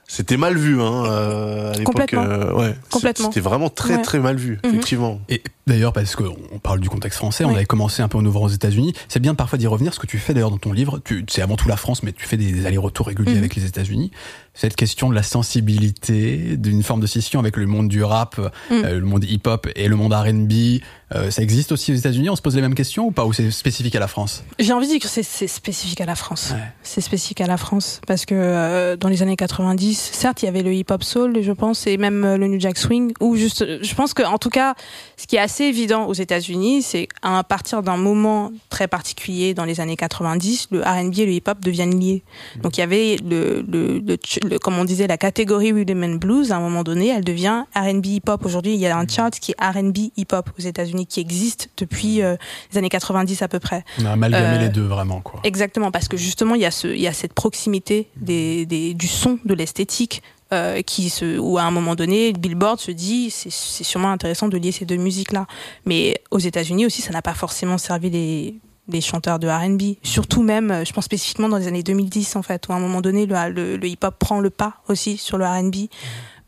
[0.06, 1.94] c'était mal vu hein, euh, à l'époque.
[1.94, 2.22] Complètement.
[2.22, 3.26] euh, ouais, Complètement.
[3.26, 4.02] C'était vraiment très Ouais.
[4.02, 4.70] très mal vu, Mhm.
[4.70, 5.20] effectivement.
[5.28, 8.46] Et d'ailleurs, parce qu'on parle du contexte français, on avait commencé un peu en ouvrant
[8.46, 8.94] aux États-Unis.
[9.08, 9.92] C'est bien parfois d'y revenir.
[9.94, 12.12] Ce que tu fais d'ailleurs dans ton livre, tu, c'est avant tout la France, mais
[12.12, 13.38] tu fais des, des allers-retours réguliers Mhm.
[13.38, 14.10] avec les États-Unis.
[14.54, 18.84] Cette question de la sensibilité, d'une forme de scission avec le monde du rap, Mhm.
[18.84, 20.80] euh, le monde hip-hop et le monde R&B,
[21.14, 22.30] euh, ça existe aussi aux États-Unis.
[22.30, 24.44] On se pose les mêmes questions ou pas Ou c'est spécifique à la France?
[24.58, 26.50] J'ai envie de dire que c'est- spécifique à la France.
[26.52, 26.62] Ouais.
[26.82, 30.48] C'est spécifique à la France parce que euh, dans les années 90, certes, il y
[30.48, 33.12] avait le hip-hop soul, je pense, et même euh, le New Jack Swing.
[33.20, 34.74] Ou juste, je pense que en tout cas,
[35.16, 39.64] ce qui est assez évident aux États-Unis, c'est à partir d'un moment très particulier dans
[39.64, 42.22] les années 90, le R&B et le hip-hop deviennent liés.
[42.62, 44.16] Donc il y avait le, le, le,
[44.48, 46.52] le- comme on disait, la catégorie rhythm and blues.
[46.52, 48.44] À un moment donné, elle devient R&B hip-hop.
[48.44, 52.22] Aujourd'hui, il y a un chart qui est R&B hip-hop aux États-Unis qui existe depuis
[52.22, 52.36] euh,
[52.72, 53.84] les années 90 à peu près.
[54.00, 55.40] On a amalgamé Euh, les deux vraiment, quoi.
[55.44, 58.94] Exactement, parce que justement, il y a, ce, il y a cette proximité des, des,
[58.94, 60.22] du son, de l'esthétique,
[60.52, 64.48] euh, qui se, où à un moment donné, Billboard se dit, c'est c'est sûrement intéressant
[64.48, 65.46] de lier ces deux musiques-là.
[65.84, 68.54] Mais aux États-Unis aussi, ça n'a pas forcément servi les,
[68.88, 69.94] les chanteurs de R&B.
[70.02, 72.80] Surtout même, euh, je pense spécifiquement dans les années 2010, en fait, où à un
[72.80, 75.86] moment donné, le, le, le hip-hop prend le pas aussi sur le R&B.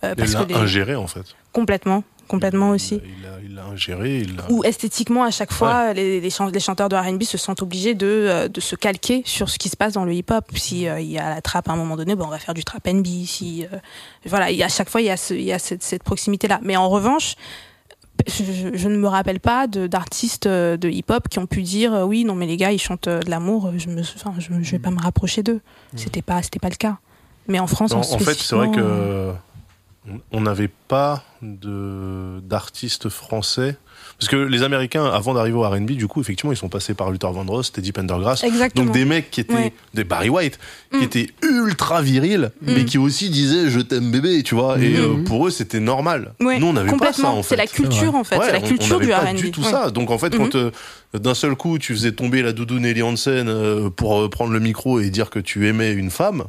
[0.04, 1.22] Euh, parce que les- ingéré, en fait.
[1.52, 2.02] complètement,
[2.32, 3.00] complètement aussi
[3.44, 4.18] Il l'a ingéré.
[4.20, 7.62] Il où esthétiquement à chaque fois les, les, chan- les chanteurs de R&B se sentent
[7.62, 10.44] obligés de, euh, de se calquer sur ce qui se passe dans le hip-hop.
[10.56, 12.54] Si euh, il y a la trappe à un moment donné, bon, on va faire
[12.54, 13.06] du trap N.B.
[13.26, 13.76] Si euh,
[14.26, 15.82] voilà, il y a, à chaque fois il y a, ce, il y a cette,
[15.82, 16.58] cette proximité là.
[16.62, 17.34] Mais en revanche,
[18.26, 21.92] je, je- je ne me rappelle pas d'artistes euh, de hip-hop qui ont pu dire
[22.06, 24.78] oui non mais les gars ils chantent de l'amour, je me, enfin, je, je vais
[24.78, 25.60] pas me rapprocher d'eux.
[25.96, 26.96] C'était pas pas le cas.
[27.48, 29.32] Mais en France, en, en fait, c'est vrai que
[30.10, 33.76] on- on n'avait pas de d'artistes français.
[34.18, 37.10] Parce que les Américains, avant d'arriver au R&B, du coup, effectivement, ils sont passés par
[37.10, 38.44] Luther Vandross, Teddy Pendergrass.
[38.44, 38.84] Exactement.
[38.86, 39.72] Donc des mecs qui étaient, Ouais.
[39.94, 40.58] des Barry White,
[40.92, 41.02] qui Mm.
[41.02, 44.78] étaient ultra virils, mais qui aussi disaient je t'aime bébé, tu vois.
[44.78, 46.34] Et euh, pour eux, c'était normal.
[46.40, 47.38] Ouais, Nous, on n'avait pas ça, complètement.
[47.38, 47.56] en C'est fait.
[47.56, 49.36] la culture en fait, Ouais, c'est la on- culture on du n'avait pas R&B.
[49.36, 49.90] du tout ça.
[49.90, 50.70] Donc en fait, quand euh,
[51.14, 54.60] d'un seul coup tu faisais tomber la doudoune Ellie Hansen euh, pour euh, prendre le
[54.60, 56.44] micro et dire que tu aimais une femme,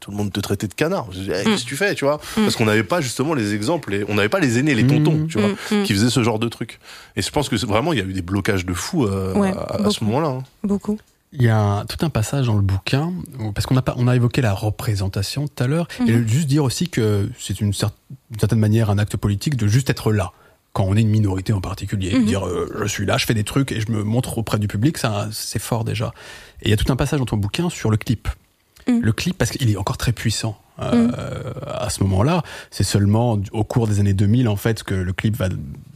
[0.00, 1.06] tout le monde te traitait de canard.
[1.12, 1.36] Je disais, Mm.
[1.40, 4.04] Eh, Qu'est-ce que tu fais, tu vois Parce qu'on n'avait pas justement les exemples, et
[4.08, 5.82] on n'avait pas les aînés, les tontons, tu vois, Mm, mm.
[5.84, 6.78] qui faisaient ce genre de trucs.
[7.16, 9.52] Et je pense que vraiment il y a eu des blocages de fous euh, Ouais,
[9.52, 10.28] à, à ce moment-là.
[10.28, 10.42] hein.
[10.64, 10.98] Beaucoup.
[11.32, 13.12] Il y a un- tout un passage dans le bouquin,
[13.54, 16.64] parce qu'on a, pas- on a évoqué la représentation tout à l'heure, et juste dire
[16.64, 17.90] aussi que c'est une, cer-
[18.38, 20.32] certaine manière un acte politique de juste être là.
[20.72, 22.24] Quand on est une minorité en particulier, Mhm.
[22.26, 24.68] dire euh, je suis là, je fais des trucs et je me montre auprès du
[24.68, 26.12] public, ça c'est fort déjà.
[26.62, 28.28] Et il y a tout un passage dans ton bouquin sur le clip.
[28.88, 29.00] Mhm.
[29.02, 31.08] Le clip, parce qu'il est encore très puissant euh,
[31.66, 32.42] à ce moment-là.
[32.70, 35.48] C'est seulement au cours des années 2000 en fait que le clip va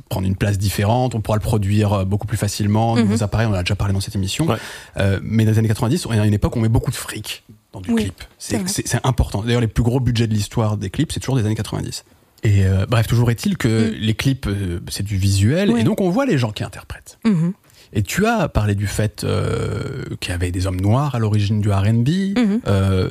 [0.08, 1.14] prendre une place différente.
[1.14, 2.96] On pourra le produire euh, beaucoup plus facilement.
[2.96, 3.02] Mhm.
[3.02, 4.46] Nouveaux appareils, on en a déjà parlé dans cette émission.
[4.46, 4.56] Ouais.
[4.96, 6.90] Euh, mais dans les années 90, on est à une époque où on met beaucoup
[6.90, 8.24] de fric dans du Oui, clip.
[8.38, 8.68] c'est C'est vrai.
[8.68, 9.42] c'est- c'est important.
[9.42, 12.04] D'ailleurs, les plus gros budgets de l'histoire des clips, c'est toujours des années 90.
[12.42, 13.94] Et euh, bref, toujours est-il que Mm.
[14.00, 15.80] les clips, euh, c'est du visuel, Oui.
[15.82, 17.18] et donc on voit les gens qui interprètent.
[17.24, 17.52] Mhm.
[17.92, 21.60] Et tu as parlé du fait euh, qu'il y avait des hommes noirs à l'origine
[21.60, 22.08] du R&B.
[22.36, 22.60] Mhm.
[22.66, 23.10] Euh,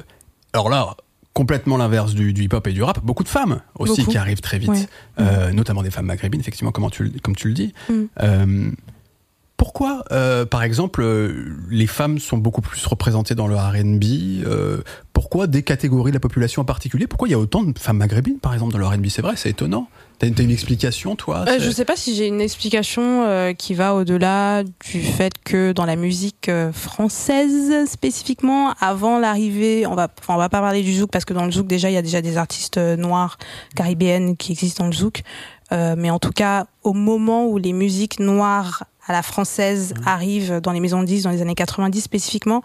[0.54, 0.96] alors là,
[1.34, 3.00] complètement l'inverse du, du hip-hop et du rap.
[3.04, 4.12] Beaucoup de femmes aussi Beaucoup.
[4.12, 4.88] qui arrivent très vite, Ouais.
[5.20, 7.74] Euh, notamment des femmes maghrébines, effectivement, comment tu, comme tu le dis.
[7.90, 8.76] Mhm.
[9.58, 10.06] Pourquoi,
[10.50, 11.06] par exemple,
[11.70, 16.62] les femmes sont beaucoup plus représentées dans le R&B Pourquoi des catégories de la population
[16.62, 19.08] en particulier Pourquoi il y a autant de femmes maghrébines, par exemple, dans le R&B
[19.10, 19.90] C'est vrai, c'est étonnant.
[20.20, 23.74] T'as t'as une explication, toi Euh, je sais pas si j'ai une explication euh, qui
[23.74, 30.10] va au-delà du fait que dans la musique euh, française spécifiquement, avant l'arrivée, on va,
[30.20, 31.98] enfin, on va pas parler du zouk parce que dans le zouk déjà il y
[31.98, 33.38] a déjà des artistes euh, noirs
[33.76, 35.22] caribéennes qui existent dans le zouk,
[35.72, 40.60] Euh, mais en tout cas au moment où les musiques noires à la française arrivent
[40.62, 42.62] dans les maisons de disques dans les années 90 spécifiquement,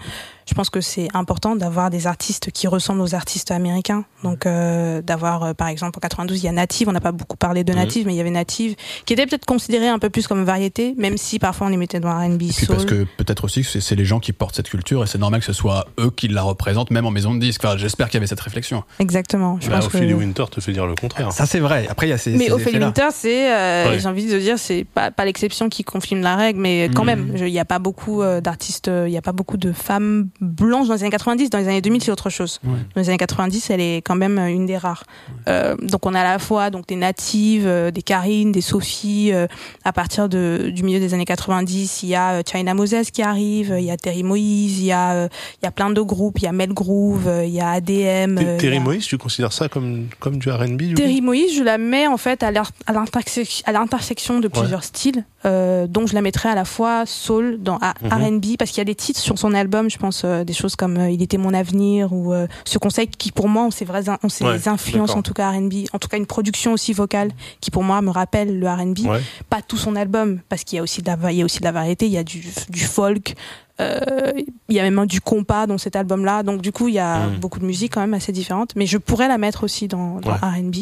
[0.47, 4.05] je pense que c'est important d'avoir des artistes qui ressemblent aux artistes américains.
[4.23, 7.13] Donc euh, d'avoir euh, par exemple en 92 il y a Native, on n'a pas
[7.13, 7.73] beaucoup parlé de.
[7.73, 10.95] Native, mais il y avait Native qui était peut-être considéré un peu plus comme variété,
[10.99, 14.05] même si parfois on les mettait dans R&B parce que peut-être aussi que c'est- les
[14.05, 16.91] gens qui portent cette culture et c'est normal que ce soit eux qui la représentent,
[16.91, 17.65] même en maison de disques.
[17.65, 18.85] Enfin, J'espère qu'il y avait cette réflexion.
[18.99, 19.57] Exactement.
[19.63, 20.19] Je Bah, pense Ophélie que...
[20.19, 21.33] Winter te fait dire le contraire.
[21.33, 21.87] Ça, c'est vrai.
[21.89, 22.33] Après, il y a ces.
[22.33, 22.79] Mais ces Ophélie.
[22.85, 23.99] Winter, c'est, euh, Ouais.
[24.05, 27.07] J'ai envie de dire, c'est pas, pas l'exception qui confirme la règle, mais quand Mhm.
[27.07, 29.73] même, il n'y a pas beaucoup euh, d'artistes, euh, il n'y a pas beaucoup de
[29.73, 31.51] femmes blanches dans les années 90.
[31.51, 32.61] Dans les années 2000, c'est autre chose.
[32.65, 32.71] Ouais.
[32.95, 35.05] Dans les années 90, elle est quand même euh, une des rares.
[35.49, 39.31] Euh, donc on a à la fois donc des natives, euh, des Karine, des Sophie.
[39.33, 39.47] euh,
[39.85, 43.75] à partir de, du milieu des années 90, il y a China Moses qui arrive,
[43.79, 46.45] il y a Terry Moïse, il y a il y a plein de groupes, il
[46.45, 48.37] y a Mel Groove, il y a ADM.
[48.39, 51.79] T- Terry a- Moïse, tu considères ça comme, comme du R&B Terry Moïse, je la
[51.79, 52.51] mets en fait à
[52.93, 53.65] l'intersection
[53.95, 57.79] à l'intersection de plusieurs styles, euh, dont je la mettrais à la fois soul, dans
[57.79, 58.39] à Mhm.
[58.39, 60.75] R&B, parce qu'il y a des titres sur son album, je pense euh, des choses
[60.75, 63.85] comme euh, Il était mon avenir ou euh, ce conseil qui pour moi ont ses
[63.85, 65.19] vraies in- ont ses Ouais, influences d'accord.
[65.19, 67.31] en tout cas R&B, en tout cas une production aussi vocale
[67.61, 69.21] qui pour moi me rappelle le R&B, Ouais.
[69.49, 71.61] pas tout son album parce qu'il y a aussi de la il y a aussi
[71.61, 73.35] de la variété, il y a du du folk.
[73.81, 74.33] Euh,
[74.69, 77.27] il y a même du compas dans cet album-là, donc du coup il y a
[77.27, 77.37] Mhm.
[77.39, 80.31] beaucoup de musique quand même assez différente, mais je pourrais la mettre aussi dans, dans
[80.31, 80.37] Ouais.
[80.43, 80.77] R&B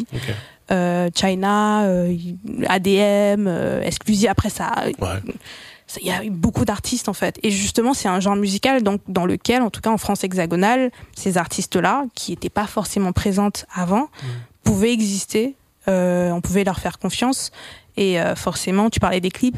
[0.71, 2.15] euh, China, euh,
[2.67, 4.29] ADM, euh, Exclusive.
[4.29, 5.07] Après ça, Ouais.
[6.01, 7.37] il y a eu beaucoup d'artistes en fait.
[7.43, 10.91] Et justement, c'est un genre musical donc dans lequel, en tout cas en France hexagonale,
[11.15, 14.07] ces artistes-là, qui n'étaient pas forcément présentes avant,
[14.63, 15.55] pouvaient exister.
[15.89, 17.51] Euh, on pouvait leur faire confiance.
[17.97, 19.57] Et euh, forcément, tu parlais des clips.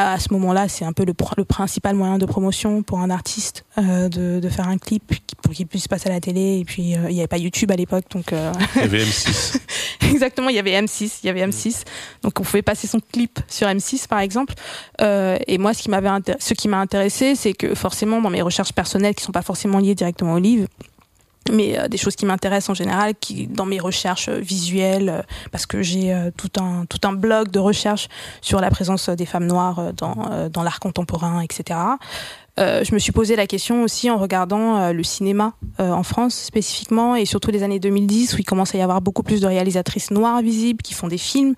[0.00, 3.10] À, ce moment-là, c'est un peu le, pr- le principal moyen de promotion pour un
[3.10, 6.58] artiste euh, de, de faire un clip pour qu'il puisse passer à la télé.
[6.60, 9.02] Et puis, euh, il n'y avait pas YouTube à l'époque, donc euh, Il y avait
[9.04, 9.60] M6.
[10.10, 11.82] Exactement, il y avait M6, il y avait M6.
[12.22, 14.54] Donc on pouvait passer son clip sur M6 par exemple.
[15.00, 18.72] Et moi, ce qui m'avait ce qui m'a intéressé, c'est que forcément dans mes recherches
[18.72, 20.68] personnelles qui sont pas forcément liées directement au livre,
[21.52, 25.22] mais euh, des choses qui m'intéressent en général, qui dans mes recherches euh, visuelles, euh,
[25.52, 28.08] parce que j'ai euh, tout un tout un blog de recherche
[28.40, 31.78] sur la présence euh, des femmes noires dans dans l'art contemporain, etc.
[32.58, 37.24] Je me suis posé la question aussi en regardant le cinéma en France spécifiquement et
[37.24, 40.42] surtout les années 2010 où il commence à y avoir beaucoup plus de réalisatrices noires
[40.42, 41.54] visibles qui font des films.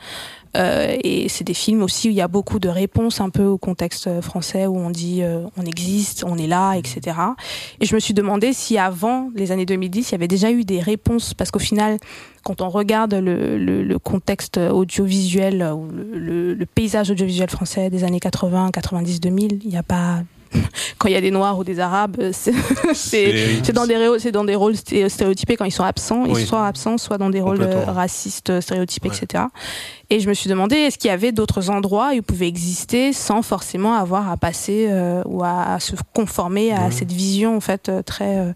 [0.56, 3.44] Euh, et c'est des films aussi où il y a beaucoup de réponses un peu
[3.44, 7.16] au contexte français où on dit euh, on existe, on est là, etc.
[7.80, 10.64] Et je me suis demandé si avant les années 2010, il y avait déjà eu
[10.64, 11.98] des réponses parce qu'au final,
[12.42, 17.90] quand on regarde le, le, le contexte audiovisuel ou le, le, le paysage audiovisuel français
[17.90, 20.22] des années 80, 90, 2000, il n'y a pas
[20.98, 22.52] quand il y a des noirs ou des arabes, euh, c'est
[23.72, 26.66] dans des c'est dans des rôles sté- stéréotypés quand ils sont absents, ils sont soit
[26.66, 29.16] absents, soit dans des rôles euh, racistes, stéréotypés, Ouais.
[29.22, 29.44] etc.
[30.10, 33.12] Et je me suis demandé est-ce qu'il y avait d'autres endroits où ils pouvaient exister
[33.12, 36.90] sans forcément avoir à passer euh, ou à, à se conformer à Ouais.
[36.90, 38.52] cette vision en fait euh, très euh,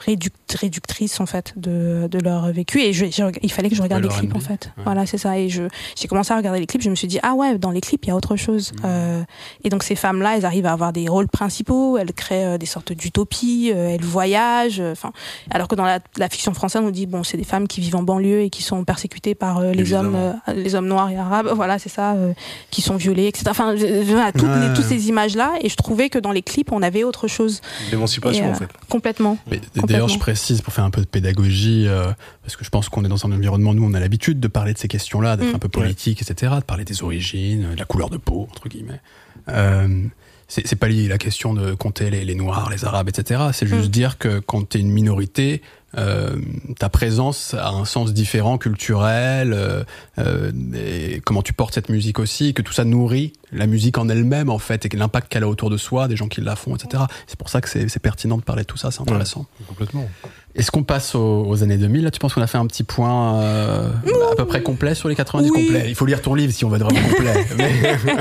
[0.00, 2.80] réductrice en fait de, de leur vécu.
[2.80, 3.06] Et je,
[3.42, 4.72] il fallait que je regarde les clips en fait.
[4.76, 4.84] Ouais.
[4.84, 5.38] voilà c'est ça.
[5.38, 5.64] Et je
[5.96, 6.82] j'ai commencé à regarder les clips.
[6.82, 8.72] Je me suis dit ah ouais dans les clips il y a autre chose.
[8.72, 8.80] Mhm.
[8.84, 9.22] Euh,
[9.64, 11.98] et donc ces femmes là elles arrivent à avoir des rôles principaux.
[11.98, 15.12] Elles créent euh, des sortes d'utopies euh, elles voyagent enfin
[15.50, 17.96] alors que dans la, la fiction française on dit bon c'est des femmes qui vivent
[17.96, 21.16] en banlieue et qui sont persécutées par euh, les hommes euh, les hommes noirs et
[21.16, 21.50] arabes.
[21.54, 22.16] Voilà c'est ça
[22.70, 26.08] qui sont violés etc enfin voilà, toutes, les, toutes ces images là et je trouvais
[26.08, 27.60] que dans les clips on avait autre chose.
[27.90, 28.68] L'émancipation, en fait.
[28.88, 29.36] complètement.
[29.50, 29.89] Mais Complètement.
[29.92, 32.12] D'ailleurs, je précise pour faire un peu de pédagogie, euh,
[32.42, 34.72] parce que je pense qu'on est dans un environnement, nous, on a l'habitude de parler
[34.72, 35.56] de ces questions-là, d'être Mm.
[35.56, 39.00] un peu politique, etc., de parler des origines, de la couleur de peau, entre guillemets.
[39.48, 39.88] Euh,
[40.48, 43.40] c'est pas lié la question de compter les, les noirs, les arabes, etc.
[43.52, 43.92] C'est juste Mm.
[43.92, 45.62] dire que quand t'es une minorité,
[45.96, 46.36] euh,
[46.78, 49.52] ta présence a un sens différent, culturel,
[50.18, 54.08] euh, et comment tu portes cette musique aussi, que tout ça nourrit la musique en
[54.08, 56.76] elle-même en fait, et l'impact qu'elle a autour de soi, des gens qui la font,
[56.76, 57.04] etc.
[57.26, 59.46] C'est pour ça que c'est pertinent de parler de tout ça, c'est intéressant.
[59.68, 60.08] Complètement.
[60.56, 62.82] Est-ce qu'on passe aux, aux années 2000 Là, tu penses qu'on a fait un petit
[62.82, 63.88] point euh,
[64.32, 65.66] à peu près complet sur les 90 Oui.
[65.66, 67.46] complet Il faut lire ton livre si on veut être vraiment complet.
[67.56, 68.16] Mais-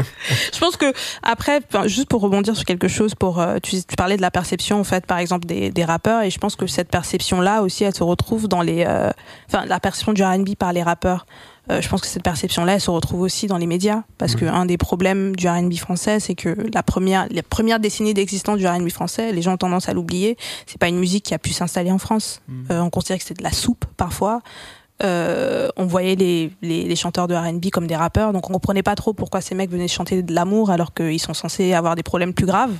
[0.53, 4.15] Je pense que après, juste pour rebondir sur quelque chose, pour euh, tu, tu parlais
[4.15, 6.89] de la perception en fait, par exemple des, des rappeurs, et je pense que cette
[6.89, 9.09] perception-là aussi, elle se retrouve dans les, euh,
[9.51, 11.25] enfin la perception du R&B par les rappeurs.
[11.71, 14.45] Euh, je pense que cette perception-là, elle se retrouve aussi dans les médias, parce que
[14.45, 18.67] un des problèmes du R&B français, c'est que la première, les premières décennies d'existence du
[18.67, 20.37] R&B français, les gens ont tendance à l'oublier.
[20.65, 22.41] C'est pas une musique qui a pu s'installer en France.
[22.71, 24.41] Euh, on considère que c'est de la soupe parfois.
[25.01, 28.83] Euh, on voyait les, les, les chanteurs de R&B comme des rappeurs, donc on comprenait
[28.83, 32.03] pas trop pourquoi ces mecs venaient chanter de l'amour alors qu'ils sont censés avoir des
[32.03, 32.73] problèmes plus graves.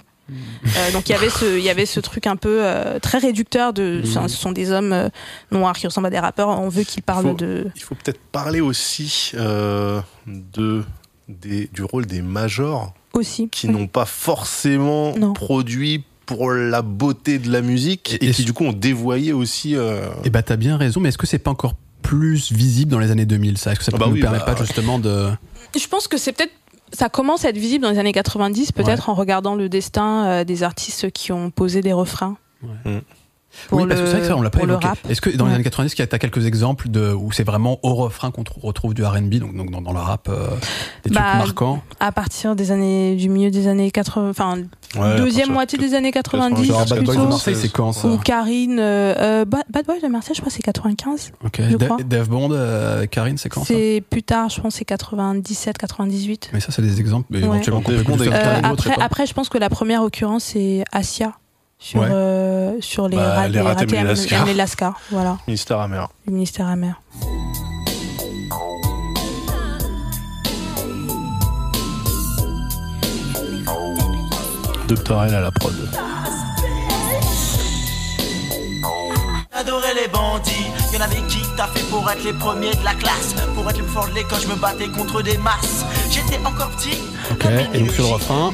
[0.77, 3.17] Euh, donc il y avait ce il y avait ce truc un peu euh, très
[3.17, 5.09] réducteur de ce ce sont des hommes euh,
[5.51, 8.19] noirs qui ressemblent à des rappeurs on veut qu'ils parlent Faut- de Il faut peut-être
[8.31, 10.83] parler aussi euh, de,
[11.27, 15.33] des, du rôle des majors aussi qui n'ont pas forcément Non.
[15.33, 19.33] produit pour la beauté de la musique Et- et, et qui du coup ont dévoyé
[19.33, 19.75] aussi.
[19.75, 21.73] euh, Eh ben, t'as bien raison, mais est-ce que c'est pas encore
[22.03, 23.71] plus visible dans les années 2000 ça?
[23.71, 25.29] Est-ce que ça Ah ne bah nous oui, permet bah, pas justement de
[25.79, 26.53] je pense que c'est peut-être
[26.91, 30.43] ça commence à être visible dans les années 90 peut-être en regardant le destin euh,
[30.43, 32.91] des artistes qui ont posé des refrains Ouais.
[32.91, 32.99] Mm.
[33.67, 34.87] Pour Oui, parce que c'est vrai que ça, on l'a pas évoqué.
[35.09, 37.95] Est-ce que dans les années 90, tu as quelques exemples de où c'est vraiment au
[37.95, 40.47] refrain qu'on tr- retrouve du R&B, donc, donc dans, dans le rap, euh,
[41.03, 41.81] des Bah, trucs marquants?
[41.99, 44.57] à partir des années du milieu des années 80 enfin
[44.97, 48.07] ouais, deuxième moitié des années 90 Genre Bad Boys de plutôt Marseille, c'est quand ça?
[48.07, 51.61] Ou Karine euh, euh, Bad Bad Boy de Marseille je crois que c'est 95 Ok.
[51.69, 51.97] je crois.
[52.03, 53.67] Dave Bond, euh, Karine, c'est quand ça?
[53.73, 57.39] C'est plus tard je pense que c'est 97 98 Mais ça, c'est des exemples mais
[57.39, 57.45] Ouais.
[57.45, 60.83] éventuellement qu'on Dave peut Bond Euh, après, après, je pense que la première occurrence c'est
[60.91, 61.33] Asia
[61.79, 62.07] sur Ouais.
[62.11, 64.47] euh, sur les, Bah, ra- les les ratés ratés Madagascar.
[64.47, 66.09] et Lascar, voilà, Ministère amer.
[66.27, 67.01] ministère amer.
[74.87, 75.73] Doctorel à la prod.
[79.53, 83.35] Adorer les bandits, y'en avait qui t'a fait pour être les premiers de la classe
[83.55, 86.69] Pour être le plus fort de l'école, je me battais contre des masses J'étais encore
[86.69, 86.97] petit
[87.31, 88.51] Ok, et donc sur le refrain?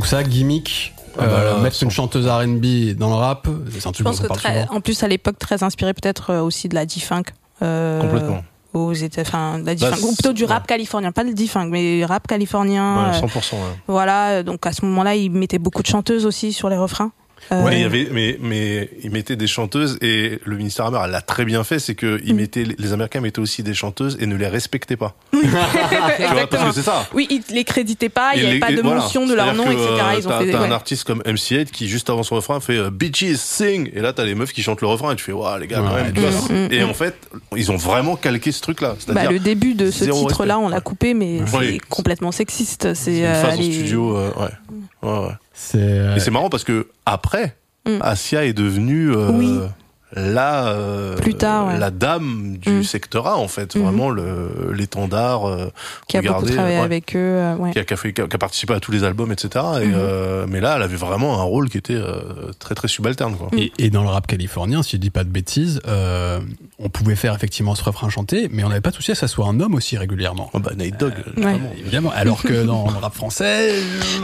[0.00, 3.86] Donc ça, gimmick, Ah bah euh, là, mettre une chanteuse R&B dans le rap, c'est
[3.86, 6.40] un Je truc dont pense que très, en plus à l'époque très inspiré peut-être euh,
[6.40, 7.24] aussi de la D-Funk.
[7.60, 8.42] euh, Complètement.
[8.72, 12.02] Aux États, enfin, de la Bah, ou plutôt du rap californien, pas le D-Funk, mais
[12.06, 13.10] rap californien.
[13.10, 13.52] Ouais, euh, 100%.
[13.56, 13.58] ouais.
[13.88, 17.12] voilà, donc à ce moment-là, ils mettaient beaucoup de chanteuses aussi sur les refrains.
[17.52, 21.06] Euh, Ouais, il y avait, mais, mais ils mettaient des chanteuses et le ministère amer
[21.08, 22.36] l'a très bien fait, c'est que ils Mm.
[22.36, 25.14] mettaient, les Américains mettaient aussi des chanteuses et ne les respectaient pas.
[25.32, 27.06] tu vois, parce que c'est ça.
[27.12, 29.00] Oui, ils les créditaient pas, il n'y avait les- pas de voilà.
[29.00, 29.86] mention de leur nom, que, etc.
[30.18, 30.50] Ils ont t'as, fait.
[30.52, 30.66] t'as ouais.
[30.68, 34.12] un artiste comme MC8 qui juste avant son refrain fait euh, Bitches sing et là
[34.12, 36.02] t'as les meufs qui chantent le refrain et tu fais waouh les gars quand Ouais,
[36.04, 36.12] même.
[36.12, 36.32] du tu vois.
[36.32, 36.50] sens.
[36.50, 36.88] Mm, Et mm.
[36.88, 37.14] en fait
[37.56, 38.94] ils ont vraiment calqué ce truc là.
[39.08, 40.66] Bah, le début de ce titre-là, respect.
[40.66, 41.46] on l'a coupé, mais Ouais.
[41.50, 41.80] c'est Oui.
[41.88, 42.94] complètement sexiste.
[42.94, 44.16] C'est une euh, phase aller- studio.
[44.16, 44.48] euh, ouais.
[45.02, 45.32] Ouais, ouais.
[45.62, 47.56] C'est euh, Et c'est marrant parce que après,
[47.86, 47.98] Mm.
[48.02, 49.58] Asia est devenue euh, Oui.
[50.12, 51.78] La euh, Plus tard, ouais.
[51.78, 52.82] la dame du Mm.
[52.82, 53.82] secteur A en fait, Mhm.
[53.82, 55.48] vraiment le l'étendard.
[55.48, 55.70] euh,
[56.08, 57.18] qui a beaucoup travaillé ouais, avec eux.
[57.18, 57.72] euh, ouais.
[57.72, 59.64] qui a, qui a fait- qui a- qui a participé à tous les albums, etc.
[59.82, 59.94] Et, Mhm.
[59.96, 63.36] euh, mais là, elle avait vraiment un rôle qui était euh, très très subalterne.
[63.36, 63.48] Quoi.
[63.56, 66.40] Et, et dans le rap californien, si je dis pas de bêtises, euh,
[66.78, 69.20] on pouvait faire effectivement ce refrain chanté, mais on n'avait pas de souci à ce
[69.22, 70.50] que ça soit un homme aussi régulièrement.
[70.54, 71.42] Oh, bah, Nate Dogg, ouais.
[71.42, 71.72] vraiment.
[71.78, 72.10] Évidemment.
[72.14, 73.74] Alors que dans le rap français,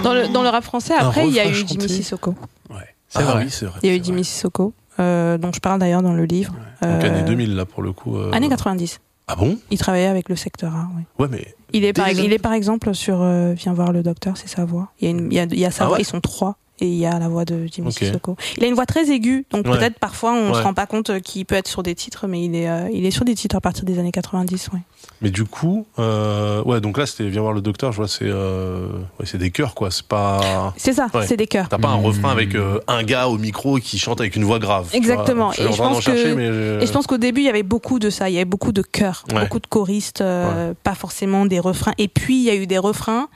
[0.02, 1.88] Dans le, dans le rap français, après, il y a eu refrain Jimmy chanté.
[1.94, 2.34] Sissoko.
[2.70, 2.76] ouais,
[3.08, 3.44] c'est Ah vrai.
[3.44, 3.78] oui, c'est vrai.
[3.82, 4.24] Il y a eu c'est Jimmy.
[4.24, 6.52] Sissoko, dont je parle d'ailleurs dans le livre.
[6.82, 8.16] Donc Euh, année 2000 là pour le coup.
[8.16, 9.00] euh, Années 90.
[9.28, 9.58] Ah bon?
[9.70, 10.88] Il travaillait avec le secteur A.
[10.96, 11.02] ouais.
[11.18, 13.90] Ouais, mais Il est, par, Dès les il est par exemple sur euh, Viens voir
[13.92, 14.92] le docteur, c'est sa voix.
[15.00, 16.02] Il y a, une, il y a, il y a sa Ah voix, ouais?
[16.02, 16.56] ils sont trois.
[16.80, 17.94] Et il y a la voix de Jimmy Ok.
[17.94, 18.36] Sissoko.
[18.58, 19.78] Il a une voix très aiguë, donc Ouais.
[19.78, 20.54] peut-être parfois on Ouais.
[20.58, 23.06] se rend pas compte qu'il peut être sur des titres, mais il est, euh, il
[23.06, 24.68] est sur des titres à partir des années 90.
[24.74, 24.80] Ouais.
[25.22, 27.92] mais du coup, euh, ouais, donc là c'était viens voir le docteur.
[27.92, 29.90] Je vois c'est euh, ouais, c'est des chœurs quoi.
[29.90, 31.26] C'est pas C'est ça, Ouais.
[31.26, 31.68] c'est des chœurs.
[31.70, 34.58] T'as pas un refrain avec euh, un gars au micro qui chante avec une voix
[34.58, 34.90] grave.
[34.92, 35.52] Exactement.
[35.52, 37.48] Je Et je pense chercher, que- mais je- Et je pense qu'au début, il y
[37.48, 38.28] avait beaucoup de ça.
[38.28, 39.40] Il y avait beaucoup de chœurs, Ouais.
[39.40, 41.92] beaucoup de choristes, euh, pas forcément des refrains.
[41.96, 43.28] Et puis, il y a eu des refrains,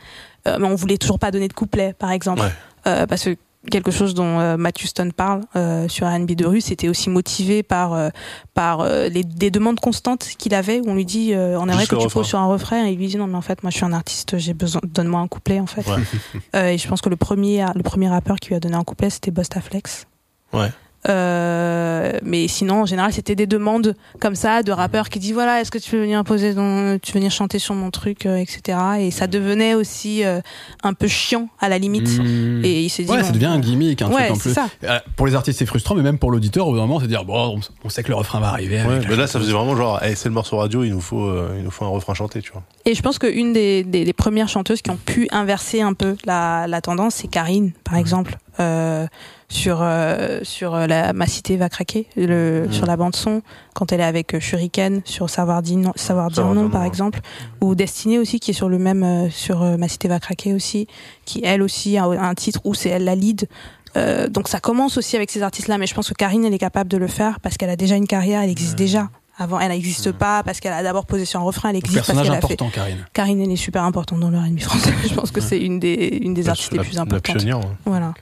[0.48, 2.42] euh, mais on voulait toujours pas donner de couplets, par exemple.
[2.86, 3.36] Euh, parce que
[3.70, 7.62] quelque chose dont euh, Matthew Stone parle euh, sur R&B de rue, c'était aussi motivé
[7.62, 8.08] par euh,
[8.54, 11.86] par euh, les des demandes constantes qu'il avait où on lui dit euh, on aimerait
[11.86, 13.70] que tu poses sur un refrain et il lui dit non mais en fait moi
[13.70, 15.96] je suis un artiste j'ai besoin donne-moi un couplet en fait Ouais.
[16.56, 18.82] Euh, et je pense que le premier le premier rappeur qui lui a donné un
[18.84, 20.06] couplet c'était Bustaflex
[20.52, 20.70] Ouais.
[21.08, 25.60] Euh, mais sinon, en général, c'était des demandes comme ça de rappeurs qui disent voilà,
[25.60, 28.36] est-ce que tu veux venir poser ton, tu veux venir chanter sur mon truc, euh,
[28.36, 28.78] etc.
[28.98, 30.40] Et ça devenait aussi euh,
[30.82, 32.18] un peu chiant à la limite.
[32.18, 32.64] Mmh.
[32.64, 34.52] Et il s'est dit Ouais, ça devient un gimmick, un Ouais, truc en c'est plus.
[34.54, 34.68] ça.
[34.84, 37.06] Euh, Pour les artistes, c'est frustrant, mais même pour l'auditeur, au bout d'un moment, c'est
[37.08, 38.82] dire bon, on, sait que le refrain va arriver.
[38.82, 41.24] Ouais, mais là, ça faisait vraiment genre, eh, c'est le morceau radio, il nous faut,
[41.24, 42.62] euh, il nous faut un refrain chanté, tu vois.
[42.84, 46.16] Et je pense qu'une des, des, des premières chanteuses qui ont pu inverser un peu
[46.24, 49.06] la, la tendance, c'est Karine, par exemple, euh,
[49.50, 52.72] sur euh, sur euh, la Ma cité va craquer, le, Mm.
[52.72, 53.42] sur la bande son,
[53.74, 57.20] quand elle est avec euh, Shuriken, sur Savoir dire non, savoir dire non, par exemple,
[57.60, 60.54] ou Destinée aussi qui est sur le même euh, sur euh, Ma cité va craquer
[60.54, 60.86] aussi,
[61.26, 63.48] qui elle aussi a un titre où c'est elle la lead.
[63.96, 66.58] Euh, donc ça commence aussi avec ces artistes-là, mais je pense que Karine elle est
[66.58, 69.10] capable de le faire parce qu'elle a déjà une carrière, elle existe déjà.
[69.36, 72.08] Avant, elle n'existe pas parce qu'elle a d'abord posé sur un refrain, elle existe parce
[72.08, 72.98] qu'elle a fait important, Karine.
[73.14, 74.92] Karine, elle est super importante dans le R&B français.
[75.08, 77.36] Je pense que c'est une des, une des La- artistes les la- plus La importantes.
[77.38, 77.76] pionnière, hein.
[77.86, 78.12] Voilà.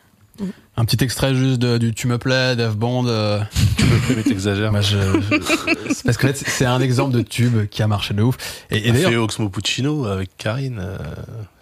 [0.76, 3.06] Un petit extrait juste de- du Tu me plais, d'Eve Bond.
[3.06, 3.40] euh,
[3.76, 4.70] tu peux plus, mais t'exagères.
[4.70, 4.96] moi, je,
[6.04, 8.36] parce que là, c'est un exemple de tube qui a marché de ouf.
[8.70, 10.78] Et, et d'ailleurs, fait Oxmo Puccino avec Karine.
[10.80, 10.96] euh,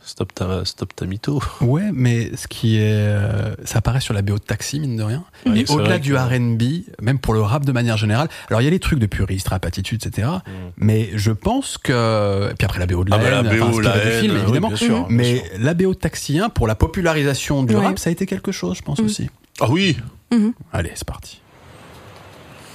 [0.06, 1.42] stop ta, stop ta mytho.
[1.60, 5.02] Ouais, mais ce qui est, euh, ça apparaît sur la BO de Taxi mine de
[5.02, 5.24] rien.
[5.44, 6.62] Ouais, et au-delà du que- R&B,
[7.02, 8.28] même pour le rap de manière générale.
[8.48, 10.28] Alors il y a les trucs de puriste, rap attitude, etc.
[10.76, 13.56] Mais je pense que, et puis après la BO de la Ah bah la enfin,
[13.58, 14.68] BO, inspirée la haine, film oui, évidemment.
[14.68, 15.44] bien sûr, bien mais sûr.
[15.58, 17.84] la BO de Taxi 1 pour la popularisation du Ouais.
[17.86, 19.04] rap, ça a été quelque chose, je pense Mhm.
[19.06, 19.30] aussi.
[19.60, 19.96] Ah oui
[20.32, 20.52] Mhm.
[20.72, 21.40] Allez, c'est parti.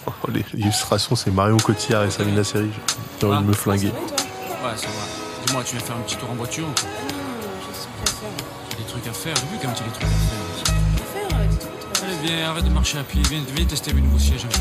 [0.08, 2.70] Oh, les illustrations, c'est Marion Cotillard et Samina Seri.
[3.20, 3.88] J'ai envie de me flinguer.
[3.88, 5.21] Ouais, ça va.
[5.52, 6.90] Dis-moi, tu viens faire un petit tour en voiture ou quoi
[8.70, 9.36] J'ai des trucs à faire.
[9.36, 12.06] J'ai vu quand tu as des trucs à faire.
[12.06, 13.22] Allez, viens, arrête de marcher à pied.
[13.30, 14.58] Viens, viens tester mes nouveaux sièges peu.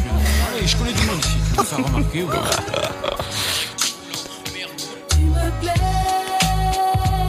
[0.51, 1.37] Allez, je connais du monde ici.
[1.49, 2.43] Tu veux me faire remarquer ou pas?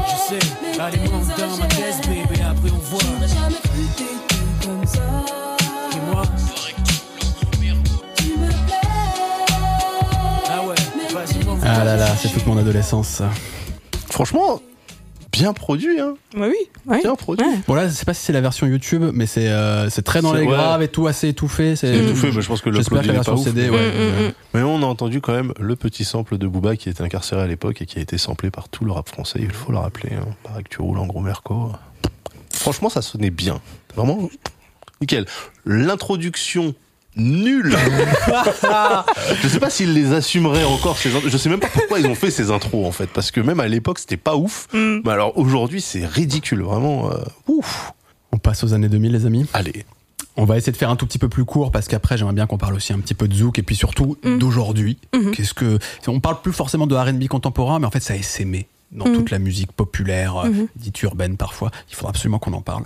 [0.08, 0.40] Je sais.
[0.82, 2.42] Allez, monte dans ma caisse, baby.
[2.42, 3.04] Après, on voit.
[4.64, 5.20] Et
[11.73, 13.22] Ah là là, c'est toute mon adolescence.
[14.10, 14.61] Franchement,
[15.31, 16.15] bien produit, hein.
[16.35, 16.56] Oui, oui.
[16.85, 16.99] oui.
[17.02, 17.45] Bien produit.
[17.48, 17.60] Ouais.
[17.65, 20.22] Bon là, je sais pas si c'est la version YouTube, mais c'est euh, c'est très
[20.22, 20.48] dans les ouais.
[20.48, 21.77] graves et tout assez étouffé.
[21.77, 23.80] C'est étouffé, mais je pense que le J'espère que la version CD, ouais.
[23.80, 24.31] Mm, mm, mm.
[24.53, 27.48] Mais on a entendu quand même le petit sample de Booba qui était incarcéré à
[27.48, 30.14] l'époque et qui a été samplé par tout le rap français, il faut le rappeler.
[30.14, 30.27] Hein.
[30.43, 31.72] Pareil que tu roules en gros merco.
[32.49, 33.61] Franchement, ça sonnait bien.
[33.95, 34.30] Vraiment,
[34.99, 35.26] nickel.
[35.65, 36.76] L'introduction
[37.16, 37.76] nulle.
[39.42, 42.16] je sais pas s'ils les assumeraient encore ces Je sais même pas pourquoi ils ont
[42.16, 44.68] fait ces intros en fait, parce que même à l'époque c'était pas ouf.
[44.74, 45.02] Mm.
[45.06, 47.12] Mais alors aujourd'hui c'est ridicule, vraiment.
[47.12, 47.18] euh,
[47.48, 47.94] ouf.
[48.32, 49.46] On passe aux années 2000, les amis.
[49.54, 49.86] Allez.
[50.38, 52.48] On va essayer de faire un tout petit peu plus court parce qu'après j'aimerais bien
[52.48, 54.38] qu'on parle aussi un petit peu de zouk et puis surtout Mm.
[54.38, 54.98] d'aujourd'hui.
[55.14, 55.32] Mhm.
[55.32, 55.78] Qu'est-ce que
[56.08, 59.15] on parle plus forcément de R&B contemporain, mais en fait ça a essaimé dans Mhm.
[59.15, 60.68] toute la musique populaire, Mhm.
[60.76, 61.72] dite urbaine parfois.
[61.89, 62.84] Il faudra absolument qu'on en parle.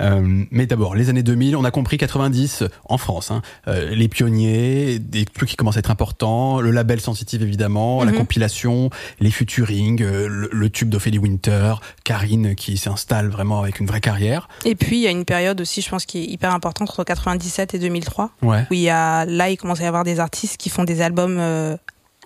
[0.00, 3.94] Euh, mais d'abord les années 2000, on a compris 90 euh, en France, hein, euh,
[3.94, 8.18] les pionniers, des trucs qui commencent à être importants, le label sensitive évidemment, la Mhm.
[8.18, 8.88] compilation,
[9.20, 11.74] les futurings, euh, le, le tube d'Ophélie Winter,
[12.04, 14.48] Karine qui s'installe vraiment avec une vraie carrière.
[14.64, 17.04] Et puis, il y a une période aussi, je pense, qui est hyper importante entre
[17.04, 18.30] 97 et 2003.
[18.40, 18.64] Ouais.
[18.70, 21.02] Où il y a, là, il commence à y avoir des artistes qui font des
[21.02, 21.38] albums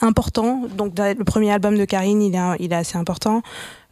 [0.01, 0.63] importants.
[0.77, 3.43] Donc, le premier album de Karine, il est, il est assez important.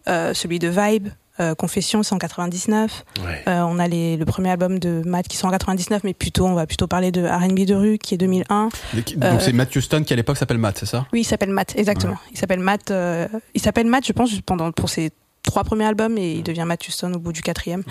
[0.09, 1.09] Euh, celui de Vibe,
[1.41, 3.05] euh, Confession, c'est en 99.
[3.25, 3.43] Ouais.
[3.49, 6.45] Euh, on a les, le premier album de Matt qui sont en 99, mais plutôt,
[6.47, 8.69] on va plutôt parler de R&B de rue, qui est 2001.
[8.93, 11.07] Donc Euh, c'est Matthew Stone qui à l'époque s'appelle Matt, c'est ça?
[11.13, 12.17] Oui, il s'appelle Matt, exactement.
[12.33, 12.91] Il s'appelle Matt.
[12.91, 15.11] euh, il s'appelle Matt, je pense, pendant pour ses
[15.43, 17.83] trois premiers albums, et il devient Matt Houston au bout du quatrième.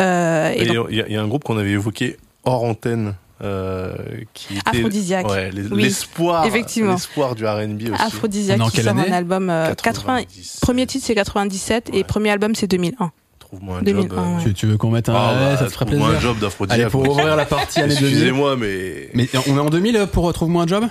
[0.00, 3.14] Euh, il y, a- il y a un groupe qu'on avait évoqué hors antenne.
[3.42, 3.94] Euh,
[4.34, 5.28] qui était Aphrodisiaque.
[5.28, 6.92] Ouais, les- Oui, l'espoir, effectivement.
[6.92, 8.02] l'espoir du R&B aussi.
[8.02, 10.58] Aphrodisiaque en qui sort un album euh, 80 90.
[10.62, 14.12] premier titre c'est 97 et premier album c'est 2001 Trouve-moi un 2001, job.
[14.18, 14.42] euh, ouais.
[14.44, 16.28] tu, tu veux qu'on mette un ah, ouais, bah, ça te ferait trouve-moi plaisir.
[16.28, 16.80] un job d'Aphrodisiaque.
[16.80, 18.08] Allez, pour ouvrir la partie année 2000.
[18.08, 19.10] Excusez-moi, mais.
[19.14, 20.84] Mais on est en 2000 pour Trouve-moi un job?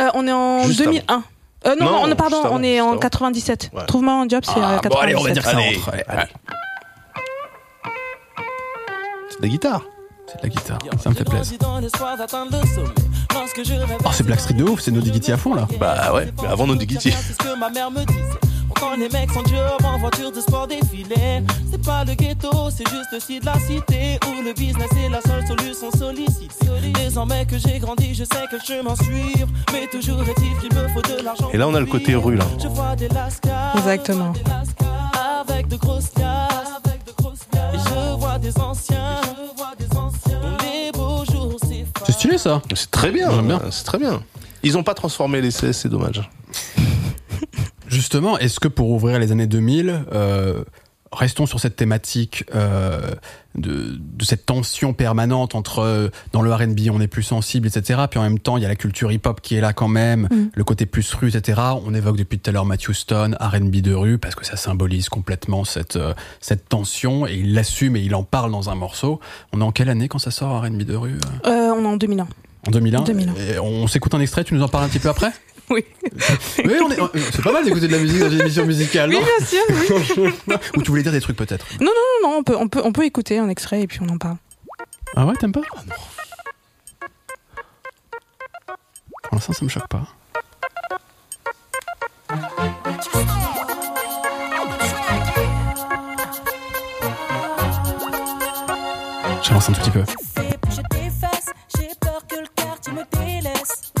[0.00, 1.22] Euh, on est en Juste 2001
[1.66, 2.98] Euh, non, Non, non, pardon, avant, on est en avant.
[2.98, 3.70] 97.
[3.72, 3.82] Ouais.
[3.86, 4.90] Trouve-moi un job, c'est Ah, euh, 97.
[4.90, 5.90] bon, allez, on va dire que ça Allez, rentre.
[9.30, 9.82] C'est de la guitare.
[10.30, 11.58] C'est de la guitare, ça me fait plaisir.
[14.04, 15.66] Oh, c'est Blackstreet de ouf, c'est No Diggity à fond là.
[15.80, 17.10] Bah ouais, mais avant No Diggity.
[17.12, 18.20] C'est ce que ma mère me disait.
[18.78, 22.88] Quand les mecs sont job en voiture de sport défilé, c'est pas le ghetto, c'est
[22.88, 26.92] juste le site de la cité où le business est la seule solution sollicitée.
[26.94, 31.02] Désormais que j'ai grandi, je sais quel chemin suivre, mais toujours est-il qu'il me faut
[31.02, 31.48] de l'argent.
[31.52, 32.44] Et là, on a le côté rue, là.
[32.62, 34.30] Je vois des lascars, Exactement.
[34.30, 37.38] des lascars avec de grosses avec de grosses
[37.72, 39.72] je vois des anciens, je vois
[42.36, 42.60] ça.
[42.74, 43.30] C'est très bien.
[43.30, 43.60] J'aime bien.
[43.70, 44.22] C'est très bien.
[44.62, 46.28] Ils ont pas transformé les CS, c'est dommage.
[47.88, 50.64] Justement, est-ce que pour ouvrir les années 2000, euh,
[51.12, 53.00] restons sur cette thématique euh,
[53.54, 58.02] de, de cette tension permanente entre euh, dans le R&B on est plus sensible, etc.
[58.10, 60.28] Puis en même temps il y a la culture hip-hop qui est là quand même,
[60.30, 60.50] Mm.
[60.54, 61.60] le côté plus rue, etc.
[61.84, 65.08] On évoque depuis tout à l'heure Matthew Stone, R&B de rue parce que ça symbolise
[65.08, 69.20] complètement cette euh, cette tension et il l'assume et il en parle dans un morceau.
[69.52, 71.50] On est en quelle année quand ça sort R&B de rue on
[71.82, 72.28] est en 2001.
[72.66, 73.02] En 2001.
[73.02, 73.34] 2001.
[73.34, 75.30] Et on s'écoute un extrait, tu nous en parles un petit peu après?
[75.70, 75.84] Oui.
[76.64, 76.98] Oui, on est,
[77.32, 79.62] c'est pas mal d'écouter de la musique dans une émission musicale, non bien sûr.
[80.76, 81.92] Ou tu voulais dire des trucs peut-être Non,
[82.22, 84.18] non, non, on peut, on peut, on peut écouter un extrait et puis on en
[84.18, 84.36] parle.
[85.14, 85.60] Ah ouais, t'aimes pas?
[89.22, 90.06] Pour l'instant, ça me choque pas.
[99.42, 100.04] J'avance un tout petit peu.
[100.04, 101.46] Fais bouger tes fesses,
[101.76, 103.92] j'ai peur que le quartier me délaisse.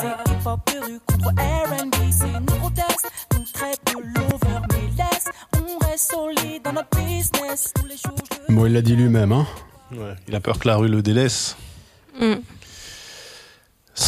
[0.00, 3.10] C'est hip-hop de rue contre R&B, c'est nous qu'on teste.
[3.34, 7.72] On traite de l'over, mais laisse, on reste solide dans notre business.
[7.74, 8.14] Tous les jours,
[8.48, 9.46] je Bon, il l'a dit lui-même, hein.
[9.92, 11.56] Ouais, il a peur que la rue le délaisse.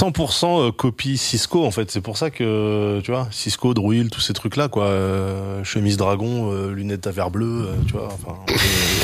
[0.01, 0.10] Mm.
[0.10, 4.20] 100% euh, copie Cisco en fait, c'est pour ça que tu vois Cisco, Druil, tous
[4.20, 8.09] ces trucs là quoi, euh, chemise dragon, euh, lunettes à verre bleu, euh, tu vois.
[8.12, 8.36] Enfin,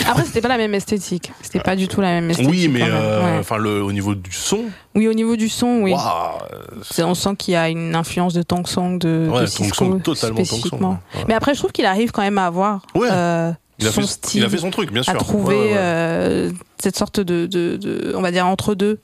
[0.09, 1.33] Après, c'était pas la même esthétique.
[1.43, 2.51] C'était pas du tout la même esthétique.
[2.51, 3.37] oui, mais ouais.
[3.41, 4.65] enfin le au niveau du son,
[4.95, 5.95] Oui, au niveau du son, oui.
[6.99, 10.03] On sent qu'il y a une influence de Tang Song de, Ouais, de Cisco Song,
[10.03, 10.87] totalement Song, ouais.
[10.89, 11.25] Ouais.
[11.29, 12.83] Mais après, je trouve qu'il arrive quand même à avoir
[13.79, 15.13] il a son fait style, il a fait son truc bien sûr.
[15.13, 15.75] à trouver
[16.79, 18.99] cette sorte de, de, de- on va dire entre deux,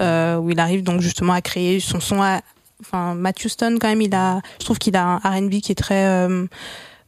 [0.00, 2.22] où il arrive donc justement à créer son son.
[2.22, 2.40] À,
[2.80, 5.76] enfin, Matt Houston quand même, il a, je trouve qu'il a un R&B qui est
[5.76, 6.46] très euh,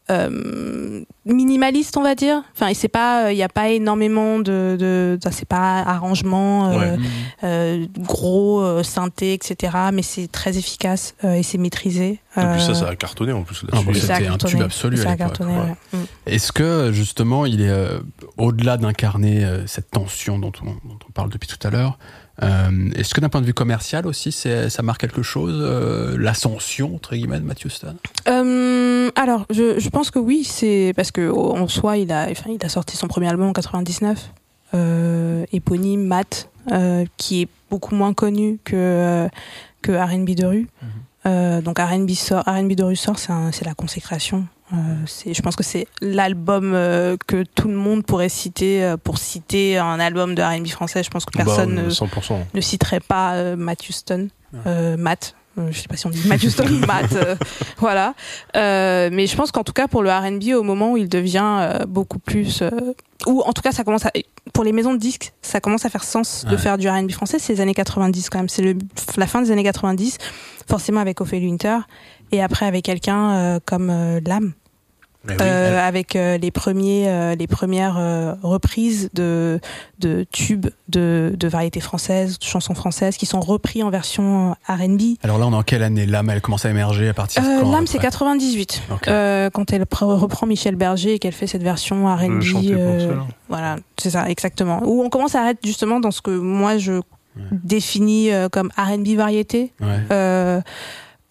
[0.08, 2.42] euh, minimaliste, on va dire.
[2.54, 6.70] Enfin, il c'est pas, il n'y a pas énormément de, de, ça, c'est pas arrangement.
[6.70, 6.96] euh, Ouais.
[7.44, 9.76] euh, gros euh, synthé, etc.
[9.92, 12.20] Mais c'est très efficace euh, et c'est maîtrisé.
[12.36, 13.96] Et puis ça, Euh, ça a cartonné en plus Ah, là-dessus.
[13.98, 15.60] et ça a c'était un tube absolu à ça a l'époque, cartonné, ouais.
[15.60, 15.98] ouais.
[16.00, 16.04] Mm.
[16.26, 17.98] Est-ce que justement, il est euh,
[18.38, 21.98] au-delà d'incarner euh, cette tension dont on, dont on parle depuis tout à l'heure
[22.42, 26.94] euh, Est-ce que d'un point de vue commercial aussi, ça marque quelque chose euh, L'ascension
[26.94, 27.96] entre guillemets de Matthew Stone
[28.28, 32.28] Euh, alors, je, je pense que oui, c'est parce que au- en soi, il a,
[32.30, 34.30] enfin, il a sorti son premier album en 99,
[34.74, 39.28] euh, éponyme Matt, euh, qui est beaucoup moins connu que euh,
[39.82, 40.68] que R&B de rue.
[41.26, 44.46] Euh, donc R&B de rue sort, c'est la consécration.
[44.72, 44.76] Euh,
[45.06, 49.18] c'est, je pense que c'est l'album euh, que tout le monde pourrait citer euh, pour
[49.18, 51.02] citer un album de R&B français.
[51.04, 52.34] Je pense que personne Bah, ne, 100%.
[52.52, 54.28] ne citerait pas euh, Matt Houston,
[54.66, 55.36] euh, Matt.
[55.58, 57.36] euh, je sais pas si on dit Matt Houston ou Matt, euh,
[57.78, 58.14] voilà.
[58.56, 61.44] Euh, mais je pense qu'en tout cas pour le R&B, au moment où il devient
[61.60, 62.70] euh, beaucoup plus, euh,
[63.26, 64.10] ou en tout cas ça commence à,
[64.52, 66.58] pour les maisons de disques, ça commence à faire sens de Ouais.
[66.58, 67.38] faire du R&B français.
[67.38, 68.48] C'est les années 90 quand même.
[68.48, 68.76] C'est le,
[69.16, 70.18] la fin des années 90,
[70.68, 71.78] forcément avec Ophélie Winter,
[72.32, 74.52] et après avec quelqu'un euh, comme euh, Lame.
[75.28, 79.58] Mais oui, Euh, avec euh, les premiers euh, les premières euh, reprises de
[79.98, 85.16] de tubes de de variétés françaises de chansons françaises qui sont repris en version R&B
[85.24, 86.06] Alors là, on est en quelle année?
[86.06, 88.06] L'âme, elle commence à émerger à partir de quand l'âme c'est près?
[88.06, 89.08] 98 Ok.
[89.08, 93.16] euh, quand elle pre- reprend Michel Berger et qu'elle fait cette version R&B euh,
[93.48, 94.80] voilà c'est ça exactement.
[94.84, 97.00] Où on commence à être justement dans ce que moi je
[97.50, 99.72] définis euh, comme R&B variété.
[99.80, 99.88] Ouais.
[100.12, 100.60] euh,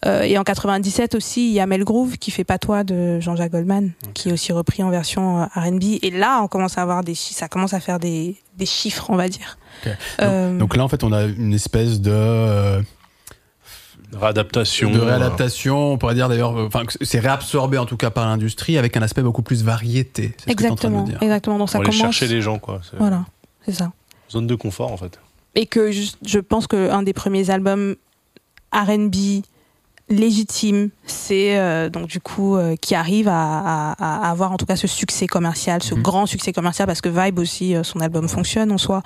[0.05, 3.91] et en 97 aussi, il y a Mel Groove qui fait Patois de Jean-Jacques Goldman,
[4.13, 5.99] qui est aussi repris en version euh, R&B.
[6.01, 9.07] Et là, on commence à avoir des, chi- ça commence à faire des, des chiffres,
[9.09, 9.57] on va dire.
[10.21, 12.81] Euh, Donc là, en fait, on a une espèce de euh,
[14.13, 14.91] Réadaptation.
[14.91, 15.91] de réadaptation.
[15.93, 19.01] On pourrait dire d'ailleurs, euh, enfin, c'est réabsorbé en tout cas par l'industrie avec un
[19.01, 20.35] aspect beaucoup plus variété.
[20.37, 21.17] C'est ce que t'es en train de exactement, dire.
[21.23, 21.57] exactement.
[21.57, 22.15] Donc ça Pour aller commence.
[22.15, 22.79] chercher les gens quoi.
[22.89, 23.25] C'est Voilà,
[23.65, 23.91] c'est ça.
[24.31, 25.19] Zone de confort en fait.
[25.55, 27.95] Et que juste, je pense que un des premiers albums
[28.71, 29.41] R&B
[30.09, 34.65] légitime, c'est euh, donc du coup euh, qui arrive à, à- à avoir en tout
[34.67, 36.01] cas ce succès commercial, ce Mhm.
[36.03, 39.01] grand succès commercial parce que Vibe aussi euh, son album fonctionne en soi.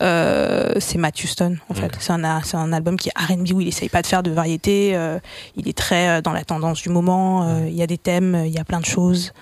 [0.00, 1.92] Euh, c'est Matt Houston en fait.
[2.00, 4.30] C'est un c'est un album qui est R&B où il essaye pas de faire de
[4.30, 5.18] variété, euh,
[5.56, 7.42] il est très dans la tendance du moment.
[7.42, 9.32] euh, Il y a des thèmes, il y a plein de choses.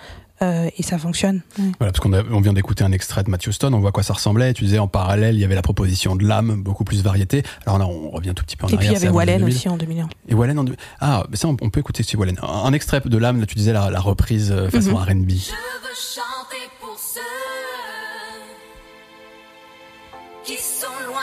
[0.42, 1.42] Euh, et ça fonctionne.
[1.58, 1.64] Ouais.
[1.78, 4.02] Voilà, parce qu'on on vient d'écouter un extrait de Matthew Stone, on voit à quoi
[4.02, 4.52] ça ressemblait.
[4.54, 7.42] Tu disais en parallèle, il y avait la proposition de l'âme, beaucoup plus variété.
[7.66, 9.02] Alors là, on revient tout petit peu en Et puis il arrière.
[9.02, 9.54] y avait Wallen 2000.
[9.54, 10.08] aussi en 2001.
[10.28, 12.38] Et Wallen en deux- Ah, mais ça, on, on peut écouter aussi Wallen.
[12.42, 14.94] Un, un extrait de l'âme, là, tu disais la, la reprise euh, façon.
[14.96, 15.30] R&B.
[15.30, 17.20] Je veux chanter pour ceux
[20.44, 21.20] qui sont loin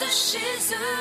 [0.00, 0.38] de chez
[0.74, 0.96] eux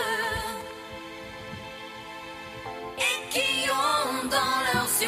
[2.98, 5.08] et qui ont dans leurs yeux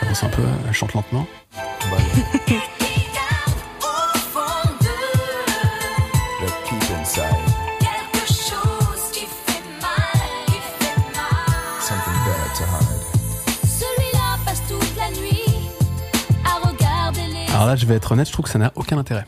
[0.00, 1.26] Commence un peu, elle chante lentement.
[17.60, 19.26] Alors là, je vais être honnête, je trouve que ça n'a aucun intérêt.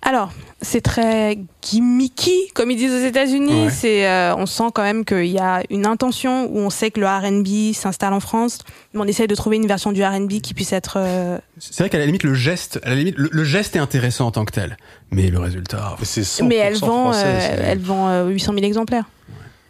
[0.00, 0.30] Alors,
[0.70, 3.64] c'est très gimmicky, comme ils disent aux États-Unis.
[3.66, 3.70] Ouais.
[3.70, 7.00] C'est, euh, on sent quand même qu'il y a une intention où on sait que
[7.00, 8.58] le R&B s'installe en France,
[8.92, 10.94] mais on essaye de trouver une version du R&B qui puisse être.
[10.96, 13.80] euh, C'est vrai qu'à la limite, le geste, à la limite, le, le geste est
[13.80, 14.76] intéressant en tant que tel.
[15.10, 15.96] Mais le résultat.
[15.98, 19.04] Mais c'est mais elle 100% vend, français, euh, c'est- elle vend euh, 800 000 exemplaires.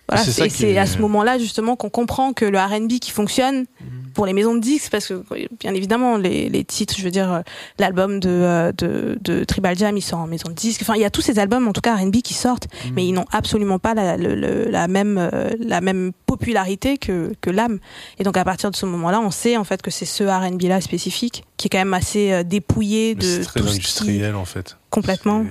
[0.08, 3.66] Voilà, C'est à ce moment-là justement qu'on comprend que le R&B qui fonctionne
[4.14, 5.22] pour les maisons de disques, parce que
[5.60, 7.40] bien évidemment les, les titres, je veux dire euh,
[7.78, 10.82] l'album de, euh, de de Tribal Jam, il sort en maison de disques.
[10.82, 13.12] Enfin, il y a tous ces albums en tout cas R&B qui sortent, mais ils
[13.12, 17.78] n'ont absolument pas la, le- la même euh, la même popularité que que l'âme.
[18.18, 20.62] Et donc à partir de ce moment-là, on sait en fait que c'est ce R&B
[20.62, 23.76] là spécifique qui est quand même assez dépouillé mais de c'est très tout ce qui
[23.80, 24.78] industriel en fait.
[24.88, 25.44] complètement.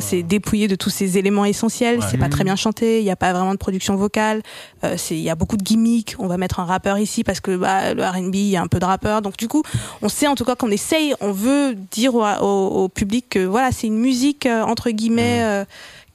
[0.00, 2.00] C'est euh, dépouillé de tous ces éléments essentiels.
[2.00, 2.04] Ouais.
[2.10, 2.30] C'est pas Mhm.
[2.30, 2.98] très bien chanté.
[3.00, 4.42] Il n'y a pas vraiment de production vocale.
[4.84, 6.16] Euh, il y a beaucoup de gimmicks.
[6.18, 8.66] On va mettre un rappeur ici parce que bah, le R&B, il y a un
[8.66, 9.22] peu de rappeur.
[9.22, 9.62] Donc du coup,
[10.02, 13.44] on sait en tout cas qu'on essaye, on veut dire au, au- au public que
[13.44, 15.64] voilà, c'est une musique euh, entre guillemets euh,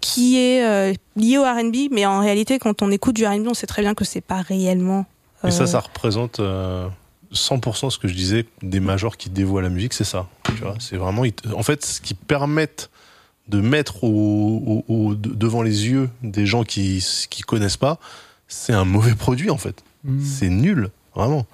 [0.01, 3.53] qui est euh, liée au R&B, mais en réalité, quand on écoute du R&B, on
[3.53, 5.05] sait très bien que c'est pas réellement.
[5.43, 6.87] Mais ça, euh, ça représente euh,
[7.33, 10.27] 100% ce que je disais des majors qui dévoient la musique, c'est ça.
[10.45, 11.23] Tu vois, c'est vraiment,
[11.55, 12.89] en fait, ce qui permettent
[13.49, 17.97] de mettre au, au- au- de- devant les yeux des gens qui qui connaissent pas,
[18.47, 19.83] c'est un mauvais produit en fait.
[20.03, 20.23] Mm.
[20.23, 21.45] C'est nul, vraiment.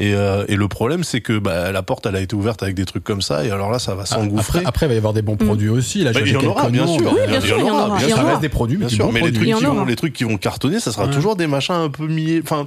[0.00, 2.74] Et, euh, et le problème, c'est que bah, la porte, elle a été ouverte avec
[2.74, 4.60] des trucs comme ça, et alors là, ça va s'engouffrer.
[4.60, 6.02] Après, après, il va y avoir des bons produits aussi.
[6.04, 7.12] Là, Bah, il y en aura, bien noms, sûr.
[7.12, 7.96] Oui, bien sûr, il y en aura.
[7.98, 8.16] bien Il y en sûr.
[8.16, 8.30] Ça aura.
[8.30, 9.84] reste des produits, mais Bien sûr, mais les trucs, qui vont, aura.
[9.84, 11.12] les trucs qui vont cartonner, ça sera Ouais.
[11.12, 12.66] toujours des machins un peu mi enfin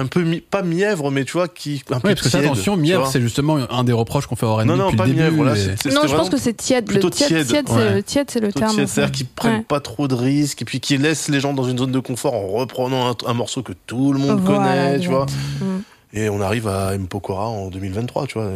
[0.00, 2.44] un peu mi- pas mièvre, mais tu vois qui un peu Ouais, parce que tiède,
[2.44, 4.96] attention, tu mièvre, c'est justement un des reproches qu'on fait au R&B non non depuis
[4.98, 5.22] pas le début.
[5.22, 6.86] mièvre, là, et- c'est- c'est- Non, je pense que c'est tiède.
[6.86, 7.46] Le plutôt tiède, tiède.
[7.48, 7.94] tiède, c'est Ouais.
[7.94, 8.70] le tiède, c'est le terme.
[8.70, 8.92] tiède, en fait.
[8.94, 9.64] c'est-à-dire qu'ils prennent Ouais.
[9.66, 12.34] pas trop de risques et puis qui laissent les gens dans une zone de confort
[12.34, 14.58] en reprenant un, un morceau que tout le monde Voilà,
[14.92, 15.26] connaît, tu vois.
[15.60, 15.64] Mm.
[16.14, 17.06] Et on arrive à M.
[17.06, 18.50] Pokora en 2023, tu vois.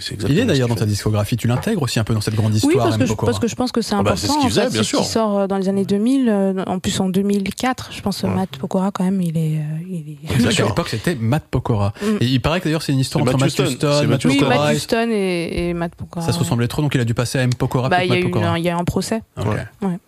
[0.00, 2.50] C'est Il est d'ailleurs dans ta discographie, tu l'intègres aussi un peu dans cette grande
[2.50, 2.86] Oui, histoire.
[2.86, 3.06] parce que, M.
[3.06, 3.26] je, Pokora.
[3.30, 4.20] parce que je pense que c'est Ah bah, important.
[4.20, 4.98] c'est ce qu'il en faisait, fait, bien sûr.
[5.00, 8.30] qui sort euh, dans les années 2000, euh, en plus en 2004, je pense, Ouais.
[8.30, 9.58] Matt Pokora, quand même, il est.
[9.58, 10.18] euh, il
[10.48, 10.54] est...
[10.56, 11.92] Qu'à l'époque, c'était Matt Pokora.
[12.02, 12.06] Mm.
[12.20, 13.64] Et il paraît que d'ailleurs, c'est une histoire entre Matt Matt Houston.
[13.74, 14.40] Houston, Matt Matt Oui.
[14.48, 16.26] Matt et- Houston et, et Matt Pokora.
[16.26, 17.54] Ça se ressemblait trop, donc il a dû passer à M.
[17.54, 18.50] Pokora Bah, pour il y, a Matt eu Pokora.
[18.50, 19.22] un- il y a eu un procès.
[19.36, 19.98] Ouais.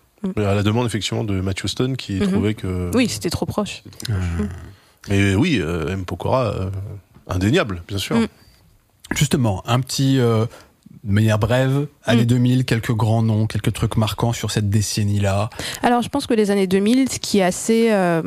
[0.45, 2.33] À la demande effectivement de Matthew Stone qui Mhm.
[2.33, 2.91] trouvait que.
[2.95, 3.85] Oui, c'était trop proche.
[5.09, 6.05] Mais oui, euh, M.
[6.05, 6.71] Pokora, euh,
[7.29, 8.17] indéniable, bien sûr.
[8.17, 8.27] Mm.
[9.15, 10.47] Justement, un petit, euh,
[11.03, 12.27] de manière brève, années Mm.
[12.27, 15.51] 2000, quelques grands noms, quelques trucs marquants sur cette décennie-là.
[15.83, 18.23] Alors, je pense que les années 2000, ce qui est assez euh,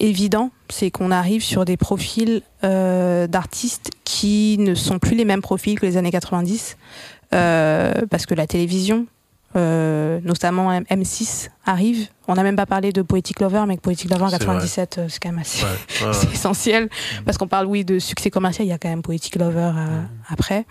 [0.00, 5.42] évident, c'est qu'on arrive sur des profils euh, d'artistes qui ne sont plus les mêmes
[5.42, 6.76] profils que les années 90,
[7.34, 9.06] euh, parce que la télévision,
[9.56, 12.08] euh, notamment M- M6, arrive.
[12.26, 15.06] On n'a même pas parlé de Poetic Lover, mais Poetic Lover en C'est 97, euh,
[15.08, 16.88] c'est quand même assez Ouais, ouais, essentiel,
[17.24, 20.02] parce qu'on parle, oui, de succès commercial, il y a quand même Poetic Lover euh,
[20.28, 20.66] après.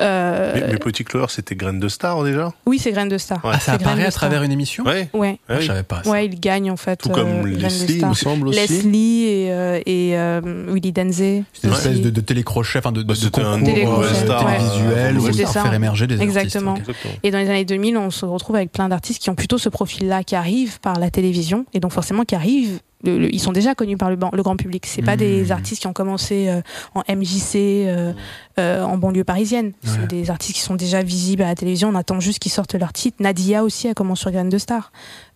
[0.00, 3.44] Euh, Mais, mais Petit Clover, c'était Graine de Star déjà Oui, c'est Graine de Star.
[3.44, 3.52] Ouais.
[3.54, 4.22] Ah, ça apparaît à Star.
[4.22, 5.08] travers une émission Ouais.
[5.12, 5.38] Ouais.
[5.48, 5.60] Ah, Ouais.
[5.60, 6.10] Je savais pas ça.
[6.10, 6.96] Ouais, il gagne en fait.
[6.96, 8.58] Tout comme euh, Leslie, il me semble aussi.
[8.58, 11.44] Leslie et, euh, et euh, Willy Denzé.
[11.52, 14.46] C'est une espèce de, de télécrochet, enfin de, de, Bah, de concours Télécrochet, euh, Star,
[14.46, 15.62] télévisuel où C'était ça ça.
[15.62, 16.72] faire émerger des Exactement.
[16.72, 16.88] artistes.
[16.90, 17.14] Exactement.
[17.22, 19.68] Et dans les années 2000, on se retrouve avec plein d'artistes qui ont plutôt ce
[19.68, 22.80] profil-là, qui arrivent par la télévision, et donc forcément qui arrivent.
[23.04, 24.86] Le- le- ils sont déjà connus par le, grand public.
[24.86, 25.18] C'est pas Mmh.
[25.18, 26.60] des artistes qui ont commencé euh,
[26.94, 27.54] en MJC,
[27.86, 28.12] euh,
[28.58, 29.66] euh, en banlieue parisienne.
[29.84, 29.90] Ouais.
[30.00, 31.88] C'est des artistes qui sont déjà visibles à la télévision.
[31.88, 33.16] On attend juste qu'ils sortent leur titre.
[33.20, 34.92] Nadia aussi a commencé sur Graine de Star.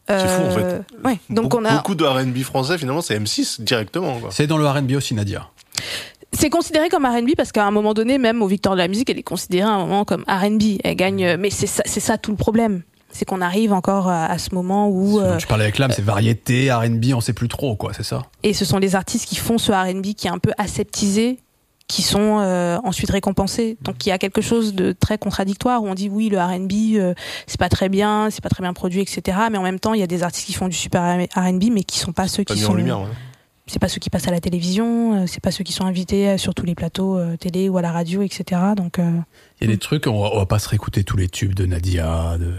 [0.09, 0.63] C'est fou, en fait.
[0.63, 1.19] Euh, Ouais.
[1.31, 1.77] Donc Be- on a.
[1.77, 4.19] Beaucoup de RB français, finalement, c'est M6 directement.
[4.21, 4.29] Quoi.
[4.33, 5.49] C'est dans le R&B aussi, Nadia.
[6.33, 9.09] C'est considéré comme R&B parce qu'à un moment donné, même au Victor de la musique,
[9.11, 10.79] elle est considérée à un moment comme R&B.
[10.85, 12.83] Elle gagne, euh, mais c'est ça, c'est ça tout le problème.
[13.17, 16.03] C'est qu'on arrive encore à, à ce moment où euh, Tu parlais avec l'âme, c'est
[16.05, 19.37] variété, R&B, on sait plus trop, quoi, c'est ça et ce sont les artistes qui
[19.37, 21.39] font ce R&B qui est un peu aseptisé
[21.89, 23.77] qui sont euh, ensuite récompensés.
[23.81, 26.97] Donc il y a quelque chose de très contradictoire où on dit oui le R&B
[26.97, 27.15] euh,
[27.47, 29.39] c'est pas très bien, c'est pas très bien produit, etc.
[29.51, 31.03] Mais en même temps il y a des artistes qui font du super
[31.35, 33.01] R&B mais qui sont pas ceux Pas qui sont en lumière.
[33.01, 33.09] ouais.
[33.69, 36.29] c'est pas ceux qui passent à la télévision, euh, c'est pas ceux qui sont invités
[36.29, 38.61] euh, sur tous les plateaux euh, télé ou à la radio, etc.
[38.77, 39.11] Donc euh,
[39.61, 41.55] Il y a des trucs, on va, on va pas se réécouter tous les tubes
[41.55, 42.53] de Nadia, de,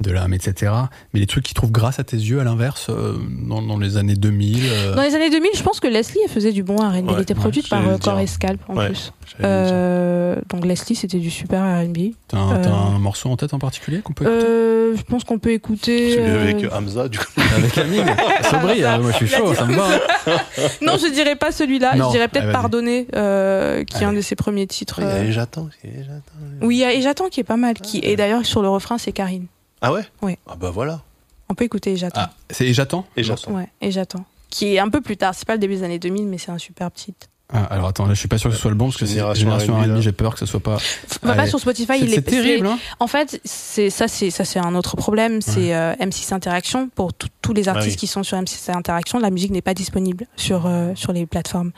[0.00, 0.72] de l'âme, etc.
[1.14, 3.14] Mais les trucs qui trouvent grâce à tes yeux, à l'inverse, euh,
[3.46, 4.58] dans, dans les années 2000.
[4.68, 6.82] euh, Dans les années 2000, je pense que Leslie elle faisait du bon R&B.
[7.06, 7.82] Ouais, elle était ouais, produite par.
[8.00, 9.12] Core et Scalp en Ouais, plus.
[9.42, 12.14] Euh, donc Leslie, c'était du super R&B.
[12.28, 14.46] T'as un, euh, un morceau en tête en particulier qu'on peut écouter?
[14.46, 16.14] Euh, je pense qu'on peut écouter.
[16.14, 17.26] Celui euh, avec Hamza, du coup.
[17.56, 18.06] Avec Amine
[18.50, 19.88] Sobri, hein, moi je suis chaud, ça me va.
[20.82, 21.92] Non, je dirais pas celui-là.
[21.96, 22.50] Je dirais peut-être.
[22.52, 25.00] Pardonner, euh, qui est un de ses premiers titres.
[25.00, 25.68] Et j'attends.
[25.84, 26.39] et j'attends.
[26.62, 27.74] Oui, il y a et j'attends qui est pas mal.
[27.74, 29.46] Qui et d'ailleurs sur le refrain c'est Karine.
[29.80, 30.02] Ah ouais?
[30.22, 30.36] Oui.
[30.48, 31.00] Ah bah voilà.
[31.48, 32.20] On peut écouter et j'attends.
[32.22, 33.04] Ah, c'est Et j'attends?
[33.16, 33.52] Et j'attends.
[33.52, 34.24] Ouais, et j'attends.
[34.50, 35.34] Qui est un peu plus tard.
[35.34, 37.26] C'est pas le début des années 2000, mais c'est un superbe titre.
[37.52, 39.06] Ah, alors attends, là je suis pas sûr que ce soit le bon parce que
[39.06, 40.76] c'est Génération R&B, j'ai peur que ce soit pas.
[41.22, 41.50] Va pas Allez.
[41.50, 44.76] sur Spotify, C'est il est terrible, hein En fait, c'est ça, c'est ça, c'est un
[44.76, 45.42] autre problème.
[45.42, 47.96] C'est euh, M6 Interaction pour tous les artistes Ah oui.
[47.96, 49.18] qui sont sur M6 Interaction.
[49.18, 51.72] La musique n'est pas disponible sur euh, sur les plateformes.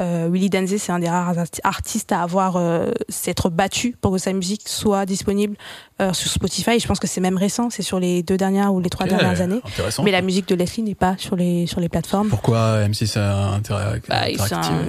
[0.00, 4.12] Euh, Willy Denzé, c'est un des rares arti- artistes à avoir euh, s'être battu pour
[4.12, 5.56] que sa musique soit disponible
[6.02, 6.72] euh, sur Spotify.
[6.72, 7.70] Et je pense que c'est même récent.
[7.70, 9.60] C'est sur les deux dernières ou les trois dernières années.
[10.04, 12.28] Mais la musique de Leslie n'est pas sur les sur les plateformes.
[12.28, 14.38] Pourquoi M6 a intérêt Bah, ils,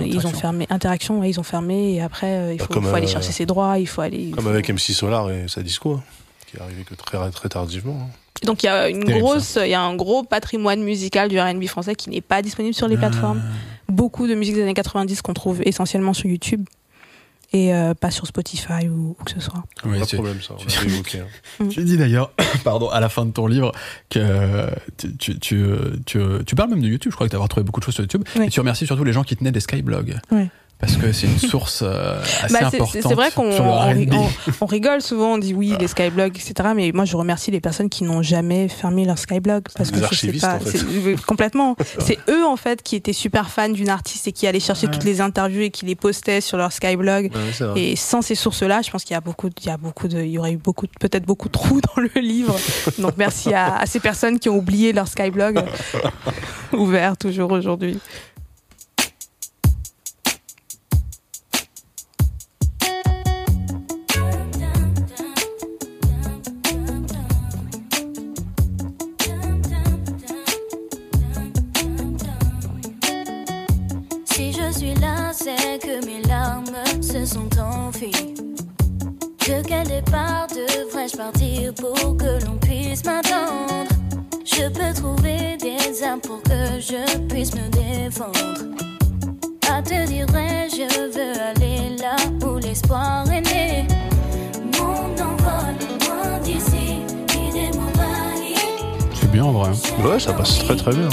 [0.08, 2.84] ils ont fermé interaction, ouais, ils ont fermé et après euh, il Bah, faut, comme,
[2.86, 4.18] faut aller chercher ses droits, il faut aller.
[4.18, 6.04] il Comme faut- avec MC Solar et sa disco, hein,
[6.52, 7.98] qui est arrivé que très, très tardivement.
[8.02, 8.10] hein.
[8.44, 11.66] Donc il y a une grosse, il y a un gros patrimoine musical du R&B
[11.66, 13.00] français qui n'est pas disponible sur les Ah.
[13.90, 16.66] Beaucoup de musique des années 90 qu'on trouve essentiellement sur YouTube
[17.54, 19.64] et euh, pas sur Spotify ou, ou que ce soit.
[19.86, 20.56] Oui, pas de problème, ça.
[20.84, 21.20] Évoqué.
[21.62, 21.68] hein.
[21.70, 22.32] tu dis d'ailleurs,
[22.64, 23.72] pardon, à la fin de ton livre,
[24.10, 25.66] que tu, tu, tu,
[26.06, 27.96] tu, tu parles même de YouTube, je crois que tu as trouvé beaucoup de choses
[27.96, 28.48] sur YouTube, Oui.
[28.48, 30.20] et tu remercies surtout les gens qui tenaient des skyblogs.
[30.32, 30.50] Oui.
[30.80, 33.02] Parce que c'est une source euh, assez Bah, c'est- importante.
[33.02, 34.30] c'est vrai qu'on on,
[34.62, 36.70] on- rigole souvent, on dit oui les skyblogs, etc.
[36.76, 40.16] Mais moi je remercie les personnes qui n'ont jamais fermé leur skyblog parce que je
[40.16, 40.78] sais pas, en fait.
[40.78, 41.76] c'est- oui, complètement.
[42.00, 45.04] C'est eux en fait qui étaient super fans d'une artiste et qui allaient chercher toutes
[45.04, 47.32] les interviews et qui les postaient sur leur skyblog.
[47.34, 47.82] Ouais.
[47.82, 50.08] Et sans ces sources-là, je pense qu'il y a beaucoup, de- il y a beaucoup
[50.08, 52.56] de, il y aurait eu beaucoup, peut-être beaucoup de trous dans le livre.
[53.00, 55.64] Donc merci à, à ces personnes qui ont oublié leur Skyblog
[56.74, 58.00] ouvert toujours aujourd'hui.
[79.68, 83.90] Quel départ devrais-je partir pour que l'on puisse m'attendre
[84.46, 88.66] Je peux trouver des armes pour que je puisse me défendre.
[89.70, 92.16] À te dire vrai, je veux aller là
[92.46, 93.88] où l'espoir est né.
[94.78, 97.02] Mon envol, loin d'ici.
[99.14, 99.70] C'est bien en vrai.
[99.70, 100.08] hein.
[100.08, 101.10] Ouais, ça passe très très bien.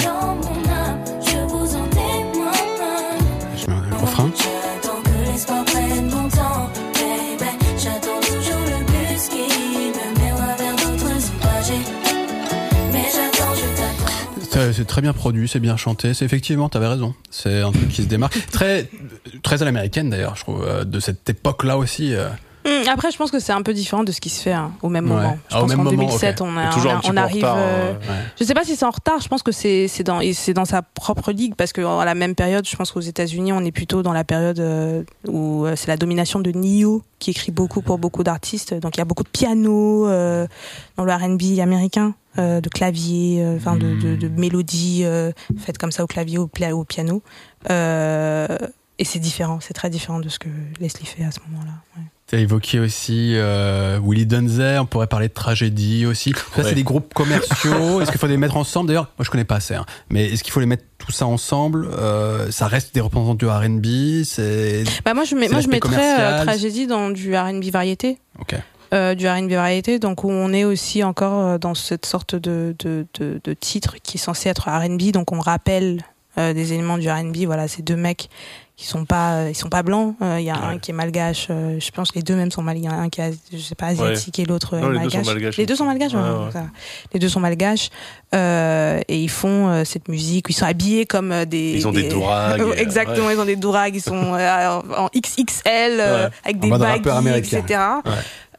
[14.85, 16.13] C'est très bien produit, c'est bien chanté.
[16.13, 17.15] C'est effectivement, t'avais raison.
[17.31, 18.37] C'est un truc qui se démarque.
[18.53, 18.87] Très,
[19.43, 22.13] très à l'américaine d'ailleurs, je trouve, euh, de cette époque-là aussi.
[22.15, 22.29] euh.
[22.67, 24.73] Hum, Après, je pense que c'est un peu différent de ce qui se fait hein,
[24.83, 25.17] au même Ouais.
[25.17, 25.39] moment.
[25.49, 26.47] Je Ah, au pense même qu'en moment, 2007, ok.
[26.47, 27.37] on, Il y a, a toujours on, un a- petit on peu en arrive.
[27.45, 28.25] retard, euh, euh, Ouais.
[28.39, 29.21] Je sais pas si c'est en retard.
[29.23, 32.05] Je pense que c'est c'est dans et c'est dans sa propre ligue parce que à
[32.05, 35.65] la même période, je pense qu'aux États-Unis, on est plutôt dans la période euh, où
[35.65, 38.75] euh, c'est la domination de Nio qui écrit beaucoup pour beaucoup d'artistes.
[38.75, 40.47] Donc il y a beaucoup de piano euh,
[40.99, 45.79] dans le R&B américain, euh, de clavier, euh, enfin de, de, de mélodies euh, faites
[45.79, 47.23] comme ça au clavier, au, au piano.
[47.71, 48.47] Euh,
[48.99, 50.49] et c'est différent, c'est très différent de ce que
[50.81, 51.73] Leslie fait à ce moment-là.
[51.97, 52.03] ouais.
[52.27, 56.33] T'as évoqué aussi euh, Willy Dunzer, on pourrait parler de tragédie aussi.
[56.33, 56.69] Ça, Ouais.
[56.71, 58.01] c'est des groupes commerciaux.
[58.01, 58.89] est-ce qu'il faut les mettre ensemble?
[58.89, 59.75] D'ailleurs, moi, je connais pas assez.
[59.75, 59.85] hein.
[60.09, 61.87] Mais est-ce qu'il faut les mettre tout ça ensemble?
[61.93, 64.25] Euh, Ça reste des représentants du R&B.
[64.25, 68.19] C'est Bah moi je mets, moi je mettrais euh, tragédie dans du R&B variété.
[68.41, 68.55] ok.
[68.95, 72.75] Euh, du R&B variété, donc où on est aussi encore euh, dans cette sorte de,
[72.79, 76.03] de, de, de titre qui est censé être R&B, donc on rappelle
[76.39, 77.39] euh, des éléments du R&B.
[77.47, 78.29] Voilà, ces deux mecs
[78.77, 80.17] qui sont pas, euh, ils sont pas blancs.
[80.21, 81.47] Il y a un qui est malgache.
[81.49, 82.83] je pense que les deux mêmes sont malgaches.
[82.83, 84.99] Il y en a un qui est, je sais pas, asiatique et l'autre Non, les
[84.99, 85.27] deux sont malgache.
[85.27, 85.57] malgaches.
[85.59, 86.13] Les deux sont malgaches.
[86.15, 86.51] Ouais, ouais, ouais.
[86.53, 86.65] ça.
[87.13, 87.91] Les deux sont malgaches
[88.35, 90.47] euh, et ils font cette musique.
[90.49, 91.75] Ils sont habillés comme des.
[91.75, 93.95] Ils ont des Ouais, Exactement, ils ont des dourags.
[93.95, 97.59] Ils sont en XXL euh, avec En des américain.
[97.59, 97.81] etc.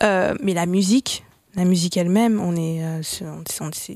[0.04, 1.24] Euh, mais la musique,
[1.56, 3.96] la musique elle-même, on est, euh, c'est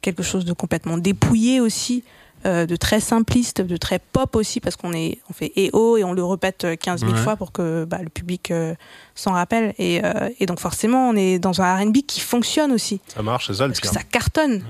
[0.00, 2.02] quelque chose de complètement dépouillé aussi,
[2.44, 6.04] euh, de très simpliste, de très pop aussi, parce qu'on est, on fait EO et
[6.04, 7.18] on le répète euh, 15 000 Ouais.
[7.18, 8.74] fois pour que bah, le public euh,
[9.14, 9.74] s'en rappelle.
[9.78, 13.48] Et, euh, et donc forcément, on est dans un R&B qui fonctionne aussi, Ça marche,
[13.48, 13.98] c'est ça le parce que pire.
[14.00, 14.62] ça cartonne.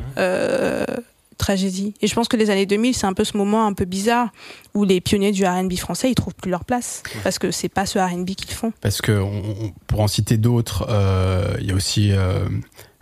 [1.39, 1.95] Tragédie.
[2.03, 4.29] Et je pense que les années 2000, c'est un peu ce moment un peu bizarre
[4.75, 7.87] où les pionniers du R&B français, ils trouvent plus leur place parce que c'est pas
[7.87, 8.73] ce R&B qu'ils font.
[8.81, 12.47] Parce que on, pour en citer d'autres, euh, il y a aussi euh,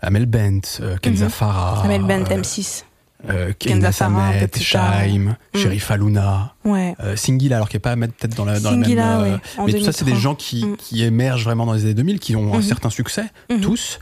[0.01, 1.31] Amel Bent, euh, Kenza Mhm.
[1.31, 2.85] Farah, Amel Bent, euh, M6.
[3.31, 4.48] euh, Kenza Samet.
[4.61, 5.59] Shaim, Mm.
[5.59, 6.94] Sherif Aluna, Ouais.
[7.16, 8.85] Singila, alors qu'il n'y a pas à mettre peut-être dans la, dans la même.
[8.85, 10.20] Singila, ouais, en mais tout ça, c'est des 2003.
[10.20, 10.77] gens qui, Mm.
[10.77, 12.62] qui émergent vraiment dans les années 2000, qui ont un Mhm.
[12.62, 13.61] certain succès, Mhm.
[13.61, 13.98] tous.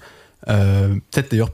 [0.47, 1.51] Peut-être d'ailleurs,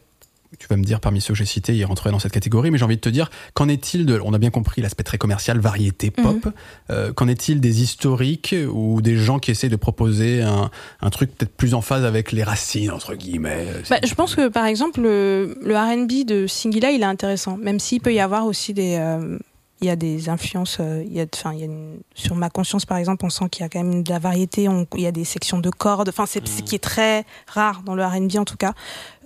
[0.59, 2.79] tu vas me dire, parmi ceux que j'ai cités, ils rentreraient dans cette catégorie, mais
[2.79, 5.59] j'ai envie de te dire, qu'en est-il de, on a bien compris l'aspect très commercial,
[5.59, 6.25] variété, Mhm.
[6.25, 6.53] pop,
[6.91, 10.71] euh, qu'en est-il des historiques ou des gens qui essaient de proposer un,
[11.01, 14.49] un truc peut-être plus en phase avec les racines, entre guillemets Bah, je pense que
[14.49, 18.47] par exemple le, le R&B de Singila il est intéressant, même s'il peut y avoir
[18.47, 19.39] aussi des euh,
[19.81, 22.35] Il y a des influences, euh, il y a, enfin, il y a une- sur
[22.35, 24.69] ma conscience par exemple, on sent qu'il y a quand même de la variété.
[24.97, 26.09] il y a des sections de cordes.
[26.09, 28.73] Enfin, c'est ce qui est très rare dans le R&B en tout cas.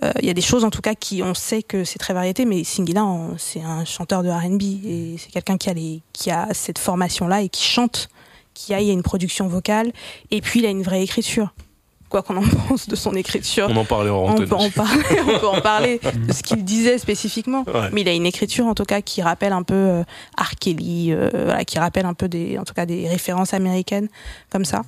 [0.03, 2.13] Euh, il y a des choses en tout cas qui, on sait que c'est très
[2.13, 3.03] variété, mais Singila,
[3.37, 7.27] c'est un chanteur de R&B et c'est quelqu'un qui a les, qui a cette formation
[7.27, 8.09] là et qui chante,
[8.53, 9.91] qui a, il y a une production vocale
[10.29, 11.51] et puis il a une vraie écriture.
[12.13, 13.69] Quoi qu'on en pense de son écriture.
[13.71, 16.63] On en parlait en On peut en parler, on peut en parler de ce qu'il
[16.63, 17.63] disait spécifiquement.
[17.65, 17.89] Ouais.
[17.91, 20.03] Mais il a une écriture en tout cas qui rappelle un peu euh,
[20.37, 20.51] R.
[20.59, 24.09] Kelly, euh, voilà, qui rappelle un peu des, en tout cas des références américaines
[24.51, 24.83] comme ça.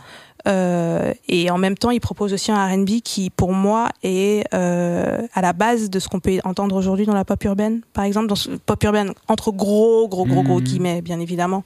[0.47, 5.25] Euh, et en même temps, il propose aussi un R&B qui, pour moi, est euh,
[5.33, 8.27] à la base de ce qu'on peut entendre aujourd'hui dans la pop urbaine, par exemple,
[8.27, 10.63] dans ce pop urbaine entre gros, gros, gros, gros Mhm.
[10.63, 11.63] guillemets, bien évidemment.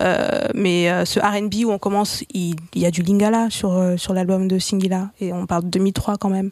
[0.00, 3.72] Euh, mais euh, ce R&B où on commence, il, il y a du Lingala sur
[3.72, 6.50] euh, sur l'album de Singila et on parle de 2003 quand même.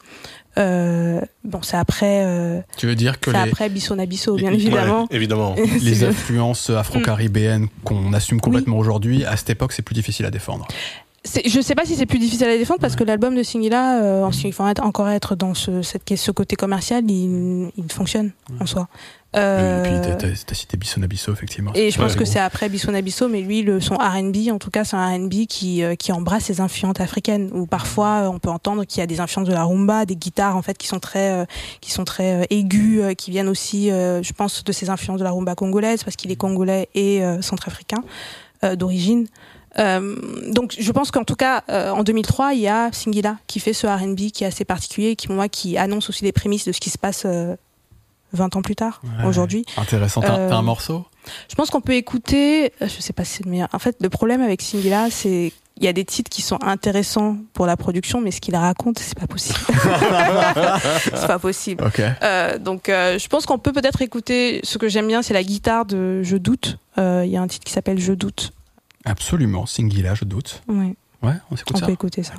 [0.59, 4.53] Euh, bon, c'est après, euh, Tu veux dire que c'est les, après Bisson Nabisso, bien
[4.53, 5.03] évidemment.
[5.03, 5.55] Ouais, évidemment.
[5.83, 10.67] les influences afro-caribéennes qu'on assume complètement aujourd'hui, à cette époque, c'est plus difficile à défendre.
[11.47, 14.25] Je sais pas si c'est plus difficile à défendre parce que l'album de Singila, euh,
[14.25, 18.67] en ce qui encore être dans ce, cette, ce côté commercial, il, il fonctionne en
[18.67, 18.89] soi.
[19.37, 21.71] Euh, Et puis, t'as- t'as cité Bisson Abisso, effectivement.
[21.75, 24.71] et je pense que c'est après Bisson Abisso, mais lui, le, son R&B, en tout
[24.71, 28.39] cas, c'est un R&B qui, euh, qui embrasse les influences africaines, où parfois euh, on
[28.39, 30.87] peut entendre qu'il y a des influences de la rumba, des guitares en fait qui
[30.87, 31.45] sont très, euh,
[31.83, 35.19] qui sont très euh, aiguës, euh, qui viennent aussi, euh, je pense, de ces influences
[35.19, 38.03] de la rumba congolaise, parce qu'il est congolais et euh, centrafricain
[38.65, 39.27] euh, d'origine.
[39.79, 40.17] Euh,
[40.53, 43.73] donc je pense qu'en tout cas euh, en 2003 il y a Singila qui fait
[43.73, 46.73] ce R&B qui est assez particulier qui pour moi qui annonce aussi les prémices de
[46.73, 47.55] ce qui se passe euh,
[48.33, 49.27] 20 ans plus tard Ouais.
[49.27, 50.21] aujourd'hui Intéressant.
[50.21, 51.07] T'as Euh, un morceau?
[51.49, 53.69] je pense qu'on peut écouter, euh, je sais pas si c'est le meilleur.
[53.73, 57.37] En fait, le problème avec Singila, c'est il y a des titres qui sont intéressants
[57.53, 59.59] pour la production, mais ce qu'il raconte, c'est pas possible.
[61.05, 61.85] c'est pas possible.
[61.85, 62.01] Ok.
[62.23, 64.61] Euh, donc, euh, je pense qu'on peut peut-être écouter.
[64.65, 66.79] Ce que j'aime bien, c'est la guitare de Je doute.
[66.99, 68.53] Euh, Il y a un titre qui s'appelle Je doute.
[69.09, 69.66] Absolument.
[69.66, 70.62] Singila, je doute.
[70.68, 71.86] Ouais, Ouais, on s'écoute on ça.
[71.86, 72.35] peut écouter ça.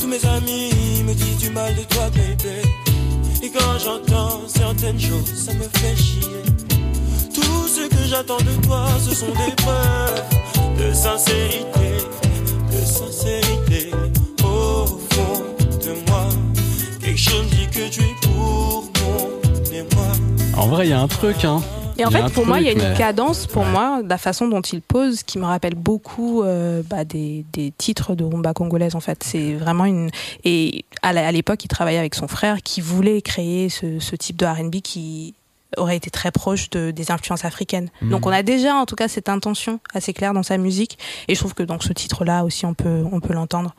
[0.00, 2.68] Tous mes amis me disent du mal de toi, baby.
[3.42, 6.42] Et quand j'entends certaines choses, ça me fait chier.
[7.34, 10.22] Tout ce que j'attends de toi, ce sont des preuves
[10.78, 11.90] de sincérité,
[12.84, 13.90] sincérité.
[14.44, 15.42] Au fond
[15.84, 16.28] de moi,
[17.00, 20.12] quelque chose me dit que tu es pour mon émoi.
[20.56, 21.60] En vrai, il y a un truc, hein.
[21.98, 23.70] Et en fait, pour moi, il y a une mais- cadence, pour Ouais.
[23.70, 27.70] moi, de la façon dont il pose, qui me rappelle beaucoup euh, bah, des, des
[27.76, 28.94] titres de rumba congolaise.
[28.96, 30.10] En fait, c'est vraiment une.
[30.44, 34.46] Et à l'époque, il travaillait avec son frère, qui voulait créer ce, ce type de
[34.46, 35.34] R&B qui
[35.76, 37.88] aurait été très proche de, des influences africaines.
[38.02, 38.10] Mhm.
[38.10, 40.98] Donc, on a déjà, en tout cas, cette intention assez claire dans sa musique.
[41.28, 43.74] Et je trouve que dans ce titre-là aussi, on peut, on peut l'entendre.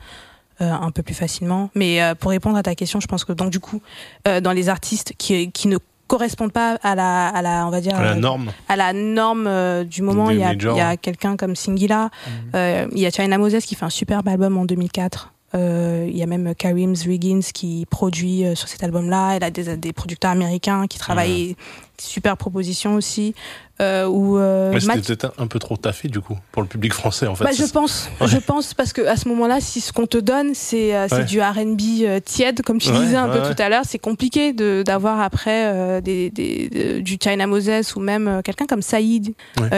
[0.60, 1.68] euh, un peu plus facilement.
[1.74, 3.82] Mais euh, pour répondre à ta question, je pense que donc du coup,
[4.28, 7.80] euh, dans les artistes qui, qui ne correspondent pas à la, à la, on va
[7.80, 8.52] dire, À la euh, norme.
[8.68, 10.30] à la norme euh, du moment.
[10.30, 12.10] Il y a, il y a quelqu'un comme Singila,
[12.54, 15.32] euh, il y a China Moses qui fait un superbe album en 2004.
[15.54, 19.36] Euh, il y a même Karim Riggins qui produit euh, sur cet album-là.
[19.36, 21.54] Elle a des, des producteurs américains qui travaillent.
[21.96, 23.36] Super proposition aussi.
[23.80, 26.66] Euh, où, euh, Mais c'était Matt- peut-être un peu trop taffé, du coup, pour le
[26.66, 27.44] public français, en fait.
[27.44, 28.26] bah, je pense, Ouais.
[28.26, 31.24] je pense parce que à ce moment-là, si ce qu'on te donne, c'est euh, Ouais.
[31.24, 35.20] du R&B tiède, comme tu Ouais, disais un peu tout à l'heure, c'est compliqué d'avoir
[35.20, 39.32] après des, des, de- du China Moses ou même quelqu'un comme Saïd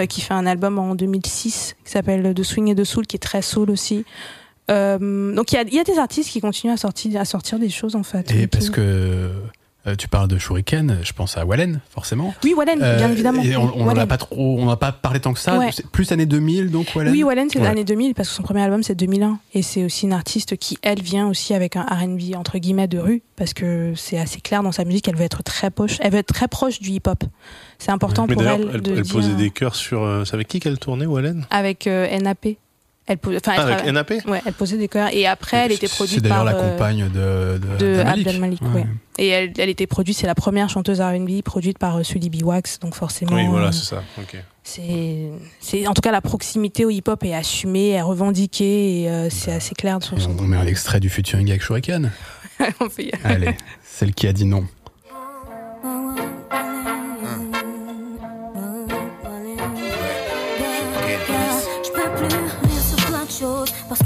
[0.08, 3.20] qui fait un album en 2006 qui s'appelle De Swing et de Soul, qui est
[3.20, 4.06] très soul aussi.
[4.70, 7.24] Euh, donc il y a, il y a des artistes qui continuent à sortir à
[7.24, 8.32] sortir des choses en fait.
[8.32, 12.34] Et parce euh, que euh, tu parles de Shuriken, je pense à Wallen, forcément.
[12.42, 13.40] oui, Wallen, Euh, bien évidemment.
[13.44, 14.08] Et on, on en a Wallen.
[14.08, 15.56] pas trop, on n'a pas parlé tant que ça.
[15.56, 15.70] Ouais.
[15.92, 17.12] Plus années 2000, donc Wallen.
[17.12, 17.64] Oui, Wallen, c'est Ouais.
[17.66, 20.76] l'année 2000 parce que son premier album c'est 2001 et c'est aussi une artiste qui
[20.82, 24.64] elle vient aussi avec un R&B entre guillemets de rue parce que c'est assez clair
[24.64, 27.22] dans sa musique, elle veut être très proche, elle veut être très proche du hip-hop.
[27.78, 30.02] C'est important Mais pour elle, elle, de elle dire posait des cœurs sur.
[30.02, 31.46] euh, C'est avec qui qu'elle tournait, Wallen?
[31.50, 32.56] Avec euh, NAP.
[33.06, 35.86] Elle enfin, Ah, elle avec NAP Ouais, elle posait des chœurs et après elle était
[35.86, 38.26] C'est produite d'ailleurs par la euh, compagne de, de, de Malik.
[38.26, 38.86] Abdel Malik, ouais.
[39.18, 42.42] Et elle, elle était produite, c'est la première chanteuse R&B produite par euh, Sully B.
[42.42, 43.34] Wax, donc forcément.
[43.34, 44.02] Oui, euh, voilà, c'est ça.
[44.18, 44.36] Ok.
[44.64, 45.30] c'est,
[45.60, 49.52] c'est en tout cas la proximité au hip-hop est assumée, est revendiquée et euh, c'est
[49.52, 52.10] assez clair de son on, met un extrait du featuring avec Shuriken.
[53.24, 53.54] Allez,
[53.84, 54.66] celle qui a dit non.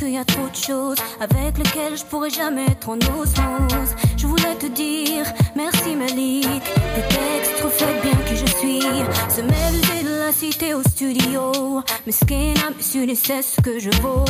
[0.09, 3.95] Y a trop de choses avec lesquelles je pourrais jamais être en osmose.
[4.17, 5.25] Je voulais te dire
[5.55, 6.63] merci Malik,
[6.97, 8.81] des textes reflètent bien qui je suis.
[9.29, 11.83] Se mêler de la cité au studio.
[12.07, 14.25] Mais ce pas su c'est ce que je vaux.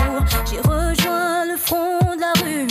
[0.50, 2.66] J'ai rejoint le front de la rue.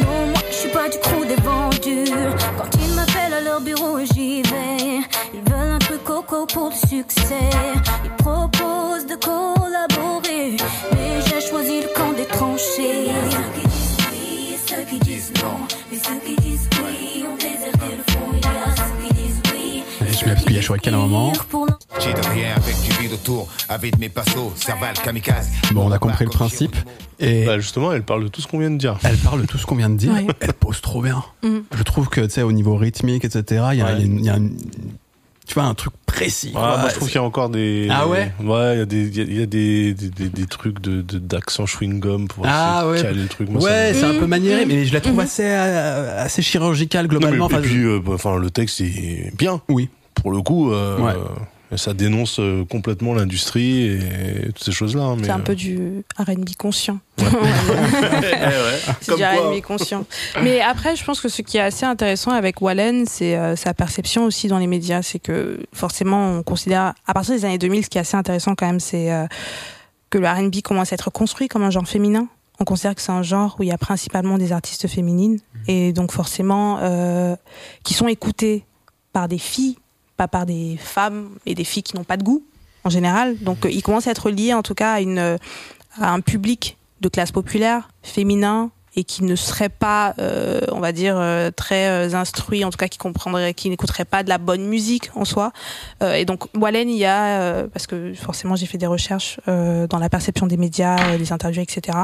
[0.00, 2.10] Non, moi, je suis pas du crew des vendus.
[2.56, 5.00] Quand ils m'appellent à leur bureau, j'y vais.
[5.32, 5.83] Ils veulent un
[6.22, 7.50] coco pour le succès.
[8.04, 10.56] Ils proposent de collaborer.
[10.92, 13.10] Mais j'ai choisi le camp des tranchées.
[13.30, 15.56] Ceux qui disent oui et ceux qui disent non.
[15.90, 18.30] Mais ceux qui disent oui ont déserté le front.
[18.32, 19.82] Il y a ceux qui disent oui.
[20.46, 21.32] Je y a Shuriken à un moment.
[22.00, 25.48] J'ai de rien avec du vide autour, avec mes passos, cerval, kamikaze.
[25.72, 26.76] Bon, on a compris le principe.
[27.18, 28.98] Et Bah, justement, elle parle de tout ce qu'on vient de dire.
[29.04, 30.12] elle parle de tout ce qu'on vient de dire.
[30.14, 30.26] Oui.
[30.40, 31.22] Elle pose trop bien.
[31.42, 31.58] Mm.
[31.76, 34.00] Je trouve que, tu sais, au niveau rythmique, etc., il y a, Ouais.
[34.02, 34.56] il y a une-
[35.46, 36.52] tu vois, un truc précis.
[36.54, 36.78] Ah, quoi.
[36.78, 37.88] moi, je trouve qu'il y a encore des.
[37.90, 40.80] Ah ouais Ouais, il y a des, il y a- des, des, des, des trucs
[40.80, 43.02] de, de- d'accent chewing gum pour Ah essayer de ouais.
[43.02, 43.48] caler le truc.
[43.50, 45.20] Moi, ouais, me- c'est un peu maniéré, mais je la trouve Mhm.
[45.20, 47.48] assez, euh, assez chirurgicale Non, mais- globalement.
[47.50, 49.60] et Enfin, puis, euh, bah, enfin, le texte est bien.
[49.68, 49.88] Oui.
[50.14, 51.12] Pour le coup, euh, Ouais.
[51.76, 53.98] Ça dénonce euh, complètement l'industrie et
[54.46, 55.02] toutes ces choses-là.
[55.02, 56.98] hein, C'est un euh, peu du R&B conscient.
[57.22, 60.04] Eh C'est du R&B conscient.
[60.42, 63.74] Mais après, je pense que ce qui est assez intéressant avec Wallen, c'est euh, sa
[63.74, 65.02] perception aussi dans les médias.
[65.02, 68.54] C'est que forcément, on considère, à partir des années 2000, ce qui est assez intéressant
[68.54, 69.26] quand même, c'est euh,
[70.10, 72.28] que le R&B commence à être construit comme un genre féminin.
[72.60, 75.92] On considère que c'est un genre où il y a principalement des artistes féminines et
[75.92, 77.34] donc forcément euh,
[77.82, 78.64] qui sont écoutées
[79.12, 79.76] par des filles,
[80.16, 82.42] pas par des femmes et des filles qui n'ont pas de goût
[82.84, 83.36] en général.
[83.38, 85.36] Donc euh, il commence à être lié en tout cas à, une, euh,
[86.00, 90.92] à un public de classe populaire, féminin, et qui ne serait pas, euh, on va
[90.92, 94.38] dire, euh, très euh, instruit, en tout cas qui comprendrait, qui n'écouterait pas de la
[94.38, 95.52] bonne musique en soi.
[96.02, 99.40] Euh, et donc Wallen, il y a, euh, parce que forcément j'ai fait des recherches
[99.48, 101.98] euh, dans la perception des médias, euh, des interviews, etc.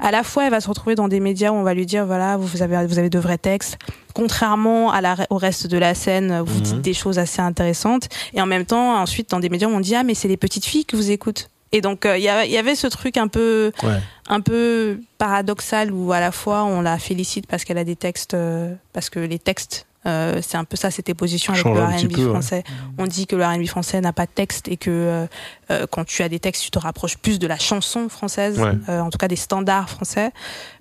[0.00, 2.06] À la fois, elle va se retrouver dans des médias où on va lui dire,
[2.06, 3.76] voilà, vous avez, vous avez de vrais textes.
[4.14, 6.62] Contrairement à la, au reste de la scène, vous Mhm.
[6.62, 8.08] dites des choses assez intéressantes.
[8.34, 10.36] Et en même temps, ensuite, dans des médias où on dit, ah, mais c'est les
[10.36, 11.44] petites filles que vous écoutez.
[11.72, 14.00] Et donc, euh, il y, a- il y avait ce truc un peu, Ouais.
[14.28, 18.34] un peu paradoxal où à la fois on la félicite parce qu'elle a des textes,
[18.34, 22.16] euh, parce que les textes, euh, c'est un peu ça, c'était position avec le R&B
[22.18, 22.24] ouais.
[22.30, 22.64] français.
[22.98, 25.26] On dit que le R&B français n'a pas de texte et que euh,
[25.70, 28.72] euh, quand tu as des textes, tu te rapproches plus de la chanson française, Ouais.
[28.88, 30.32] euh, en tout cas des standards français,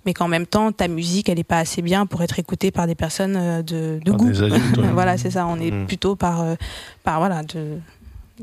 [0.08, 2.88] mais qu'en même temps ta musique, elle est pas assez bien pour être écoutée par
[2.88, 4.30] des personnes euh, de, de Par goût.
[4.32, 4.88] des adultes, ouais.
[4.94, 5.46] voilà, c'est ça.
[5.46, 5.86] On est Mm.
[5.86, 6.56] plutôt par, euh,
[7.04, 7.78] par voilà, de,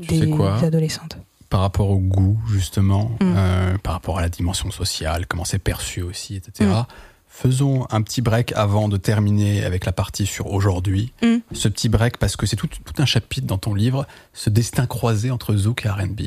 [0.00, 0.58] Tu des quoi?
[0.62, 1.16] adolescentes.
[1.48, 3.34] Par rapport au goût, justement, Mm.
[3.36, 6.68] euh, par rapport à la dimension sociale, comment c'est perçu aussi, etc.
[6.70, 6.84] Mm.
[7.28, 11.12] Faisons un petit break avant de terminer avec la partie sur aujourd'hui.
[11.22, 11.36] Mm.
[11.52, 14.86] Ce petit break, parce que c'est tout, tout un chapitre dans ton livre, ce destin
[14.86, 16.20] croisé entre Zouk et RB.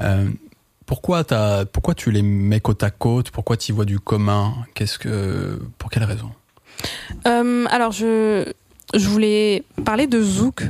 [0.00, 0.30] Euh,
[0.86, 1.22] pourquoi,
[1.70, 3.30] pourquoi tu les mets côte à côte?
[3.30, 4.54] Pourquoi tu y vois du commun?
[4.74, 6.30] Qu'est-ce que, Pour quelle raison?
[7.26, 8.50] Euh, alors, je,
[8.94, 10.64] je voulais parler de Zouk.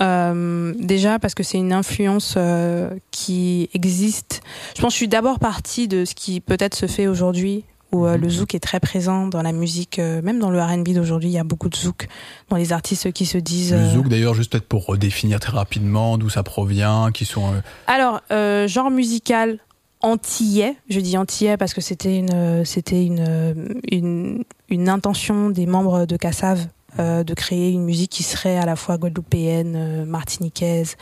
[0.00, 4.42] Euh, déjà parce que c'est une influence euh, qui existe.
[4.76, 8.06] Je pense que je suis d'abord partie de ce qui peut-être se fait aujourd'hui, où
[8.06, 11.30] euh, le zouk est très présent dans la musique, euh, même dans le R&B d'aujourd'hui.
[11.30, 12.08] Il y a beaucoup de zouk
[12.50, 13.72] dans les artistes qui se disent.
[13.72, 17.54] Le Zouk, d'ailleurs, juste peut-être pour redéfinir très rapidement d'où ça provient, qui sont...
[17.86, 19.58] Alors, genre musical
[20.02, 26.04] antillais, je dis antillais parce que c'était une, c'était une, une, une intention des membres
[26.04, 26.66] de Cassav
[26.98, 30.96] euh, de créer une musique qui serait à la fois guadeloupéenne, euh, martiniquaise,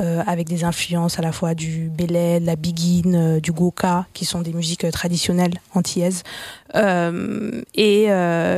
[0.00, 4.24] euh, avec des influences à la fois du belay, de la biguine, du goka, qui
[4.24, 6.22] sont des musiques traditionnelles antillaises,
[6.74, 8.06] et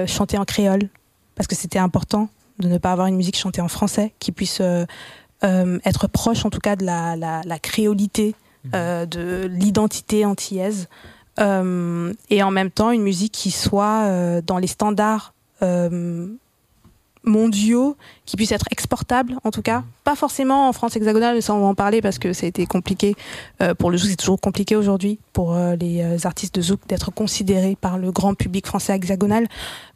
[0.07, 0.89] chanter en créole,
[1.35, 2.29] parce que c'était important
[2.61, 4.63] de ne pas avoir une musique chantée en français, qui puisse
[5.43, 8.37] être proche en tout cas de la, la, la créolité,
[8.75, 10.89] euh, de l'identité antillaise,
[11.41, 16.29] euh, et en même temps une musique qui soit euh, dans les standards euh,
[17.25, 17.97] mondiaux,
[18.27, 21.67] qui puisse être exportable en tout cas, pas forcément en France hexagonale, ça on va
[21.67, 23.15] en parler parce que ça a été compliqué
[23.63, 26.81] euh, pour le zouk, c'est toujours compliqué aujourd'hui pour euh, les euh, artistes de zouk
[26.89, 29.47] d'être considérés par le grand public français hexagonal,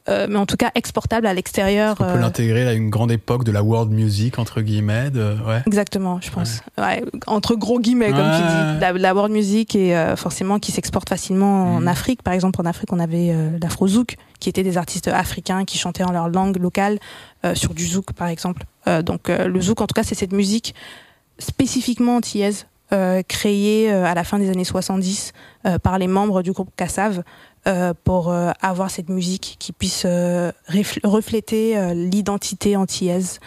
[0.09, 1.97] euh, mais en tout cas exportable à l'extérieur.
[1.99, 5.11] On peut euh, l'intégrer à une grande époque de la world music, entre guillemets.
[5.11, 5.63] de- ouais.
[5.67, 6.61] Exactement, je pense.
[6.79, 8.81] Ouais, entre gros guillemets, comme tu dis.
[8.81, 11.89] La, la world music et euh, forcément qui s'exporte facilement en Mhm.
[11.89, 12.23] Afrique.
[12.23, 16.05] Par exemple, en Afrique, on avait euh, l'afro-zouk, qui étaient des artistes africains qui chantaient
[16.05, 16.99] en leur langue locale
[17.45, 18.63] euh, sur du zouk, par exemple.
[18.89, 20.75] Euh, donc euh, le zouk, en tout cas, c'est cette musique
[21.39, 25.33] spécifiquement antillaise, euh, créée à la fin des années 70
[25.67, 27.23] euh, par les membres du groupe Kassav.
[27.67, 33.41] euh, pour avoir cette musique qui puisse refl- refléter l'identité antillaise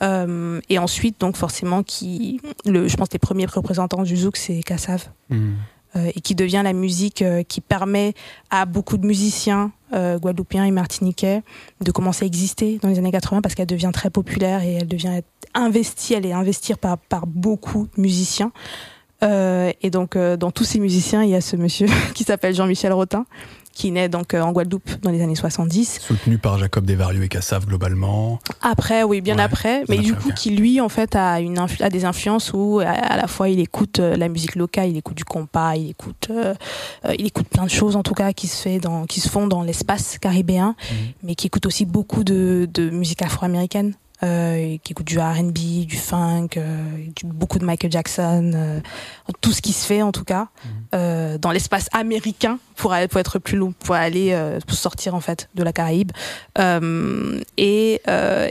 [0.00, 4.62] et ensuite, donc forcément, qui, le, je pense que les premiers représentants du zouk, c'est
[4.62, 5.08] Kassav.
[5.30, 5.54] Mm.
[5.96, 8.14] Euh, et qui devient la musique euh, qui permet
[8.50, 11.42] à beaucoup de musiciens euh, guadeloupéens et martiniquais
[11.80, 14.88] de commencer à exister dans les années 80 parce qu'elle devient très populaire et elle
[14.88, 15.20] devient
[15.54, 18.52] investie, elle est investie par, par beaucoup de musiciens.
[19.22, 22.54] Euh, et donc, euh, dans tous ces musiciens, il y a ce monsieur qui s'appelle
[22.54, 23.26] Jean-Michel Rotin,
[23.74, 25.98] qui naît donc euh, en Guadeloupe dans les années 70.
[26.00, 28.38] Soutenu par Jacob Desvarieux et Cassav globalement.
[28.62, 29.82] Après, oui, bien Ouais, après.
[29.88, 33.16] Mais du coup, qui lui, en fait, a, une a des influences où à, à
[33.16, 36.54] la fois il écoute euh, la musique locale, il écoute du compas, il écoute, euh,
[37.04, 39.28] euh, il écoute plein de choses en tout cas qui se fait dans, qui se
[39.28, 40.96] font dans l'espace caribéen, Mhm.
[41.24, 43.94] mais qui écoute aussi beaucoup de, de musique afro-américaine.
[44.24, 46.82] Euh, qui écoute du R&B, du funk, euh,
[47.14, 48.80] du- beaucoup de Michael Jackson, euh,
[49.42, 50.48] tout ce qui se fait en tout cas
[50.92, 51.38] Mhm.
[51.38, 54.34] dans l'espace américain pour, aller- pour être plus long, pour aller
[54.66, 56.12] pour sortir en fait de la Caraïbe.
[57.58, 58.00] Et,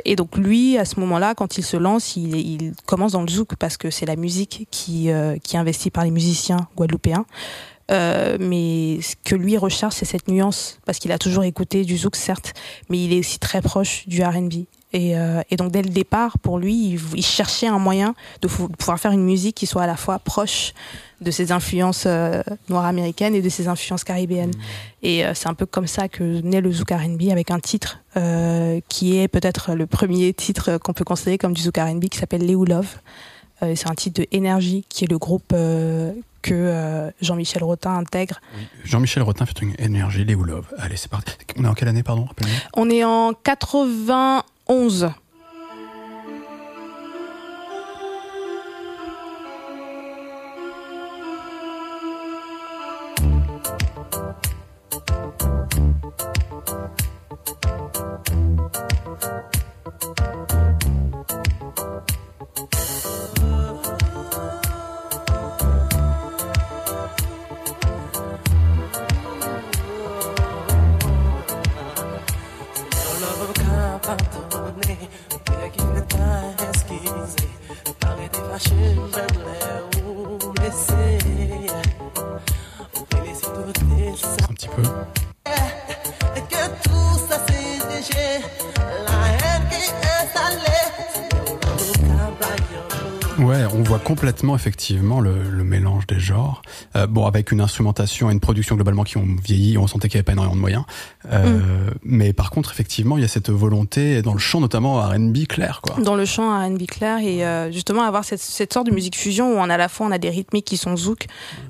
[0.06, 3.28] et donc lui, à ce moment-là, quand il se lance, il, il commence dans le
[3.30, 5.10] zouk parce que c'est la musique qui,
[5.44, 7.26] qui est investie par les musiciens guadeloupéens.
[7.92, 11.98] Euh, mais ce que lui recherche, c'est cette nuance, parce qu'il a toujours écouté du
[11.98, 12.54] zouk, certes,
[12.90, 14.66] mais il est aussi très proche du R&B.
[14.96, 19.12] Euh, et, donc dès le départ, pour lui, il, cherchait un moyen de, pouvoir faire
[19.12, 20.74] une musique qui soit à la fois proche
[21.24, 24.52] de ses influences euh, noires américaines et de ses influences caribéennes.
[24.52, 25.04] Mmh.
[25.04, 28.00] Et euh, c'est un peu comme ça que naît le Zouk R&B avec un titre
[28.18, 32.20] euh, qui est peut-être le premier titre qu'on peut considérer comme du Zouk R&B qui
[32.20, 33.00] s'appelle Léou Love.
[33.62, 35.56] c'est un titre de Energy qui est le groupe
[36.42, 38.42] que Jean-Michel Rotin intègre.
[38.84, 40.68] Jean-Michel Rotin fait une énergie, les Love.
[40.78, 41.34] Allez, c'est parti.
[41.58, 42.28] On est en quelle année, pardon
[42.74, 45.23] On est en 80, 11.
[84.50, 84.84] Un petit peu.
[86.36, 88.63] et que tout ça c'est
[93.44, 96.62] Ouais, on voit complètement effectivement le, le mélange des genres.
[96.96, 100.18] Euh, bon, avec une instrumentation et une production globalement qui ont vieilli, on sentait qu'il
[100.18, 100.84] n'y avait pas énormément de moyens.
[101.32, 101.60] Euh,
[102.04, 105.82] Mais par contre, effectivement, il y a cette volonté dans le chant, notamment R&B clair,
[105.82, 106.02] quoi.
[106.02, 109.18] dans le chant à R&B clair et euh, justement avoir cette, cette sorte de musique
[109.18, 111.26] fusion où on a à la fois on a des rythmiques qui sont zouk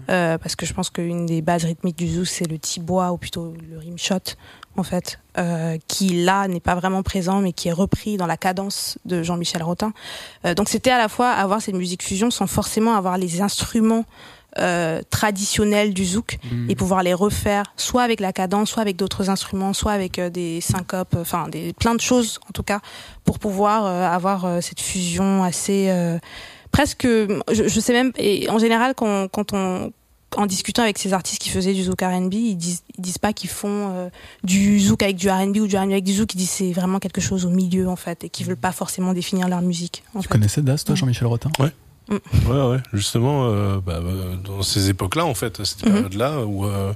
[0.07, 3.53] parce que je pense qu'une des bases rythmiques du zouk c'est le tibois ou plutôt
[3.71, 4.35] le rimshot
[4.77, 8.37] en fait euh, qui là n'est pas vraiment présent mais qui est repris dans la
[8.37, 9.93] cadence de Jean-Michel Rotin.
[10.45, 14.05] Euh, donc c'était à la fois avoir cette musique fusion sans forcément avoir les instruments
[14.59, 16.37] euh, traditionnels du zouk
[16.69, 20.29] et pouvoir les refaire soit avec la cadence, soit avec d'autres instruments, soit avec euh,
[20.29, 22.79] des syncopes, enfin des plein de choses en tout cas
[23.23, 26.19] pour pouvoir euh, avoir euh, cette fusion assez euh,
[26.71, 29.91] presque je, je sais même et en général quand, quand on
[30.37, 33.33] en discutant avec ces artistes qui faisaient du zouk R&B, ils disent ils disent pas
[33.33, 34.09] qu'ils font euh,
[34.43, 36.99] du zouk avec du R&B ou du R&B avec du zouk, ils disent c'est vraiment
[36.99, 40.03] quelque chose au milieu en fait et qu'ils veulent pas forcément définir leur musique.
[40.13, 40.33] En Tu fait.
[40.33, 41.51] connaissais Das, toi, Jean-Michel Rotin?
[41.59, 41.71] Ouais.
[42.09, 45.91] Ouais, ouais, justement, euh, bah, euh, dans ces époques-là, en fait, cette Mhm.
[45.93, 46.91] période-là, où euh,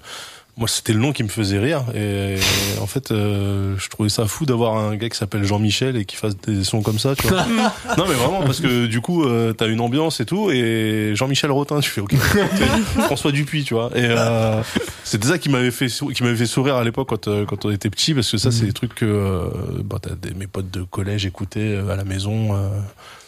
[0.57, 1.83] moi, c'était le nom qui me faisait rire.
[1.93, 2.35] Et,
[2.81, 6.15] en fait, euh, je trouvais ça fou d'avoir un gars qui s'appelle Jean-Michel et qui
[6.15, 7.45] fasse des sons comme ça, tu vois.
[7.97, 11.51] non, mais vraiment, parce que du coup, euh, t'as une ambiance et tout, et Jean-Michel
[11.51, 12.15] Rotin, tu fais OK.
[13.05, 13.91] François Dupuis, tu vois.
[13.95, 14.61] Et euh,
[15.03, 17.71] c'était ça qui m'avait fait, qui m'avait fait sourire à l'époque quand, euh, quand on
[17.71, 19.49] était petit, parce que ça, c'est des trucs que euh,
[19.83, 22.55] bah, t'as des, mes potes de collège écoutaient euh, à la maison.
[22.55, 22.69] euh,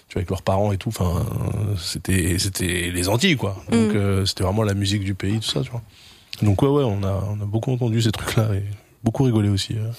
[0.07, 0.89] tu vois, avec leurs parents et tout.
[0.89, 1.23] Enfin,
[1.77, 3.55] c'était c'était les Antilles, quoi.
[3.71, 3.95] Donc Mm.
[3.97, 5.83] euh, c'était vraiment la musique du pays, tout ça, tu vois.
[6.41, 8.63] Donc ouais, ouais, on a on a beaucoup entendu ces trucs-là et
[9.03, 9.73] beaucoup rigolé aussi.
[9.77, 9.91] euh.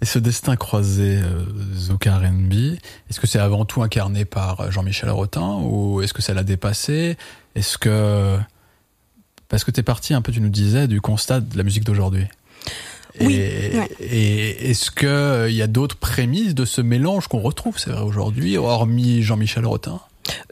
[0.00, 1.44] Et ce destin croisé euh,
[1.76, 2.52] Zouk R&B,
[3.08, 7.16] est-ce que c'est avant tout incarné par Jean-Michel Rotin ou est-ce que ça l'a dépassé?
[7.54, 8.36] Est-ce que
[9.48, 12.26] parce que t'es parti un peu, tu nous disais, du constat de la musique d'aujourd'hui.
[13.20, 13.88] Oui, Et, ouais.
[14.00, 17.90] et est-ce que euh, il y a d'autres prémices de ce mélange qu'on retrouve, c'est
[17.90, 20.00] vrai aujourd'hui, hormis Jean-Michel Rotin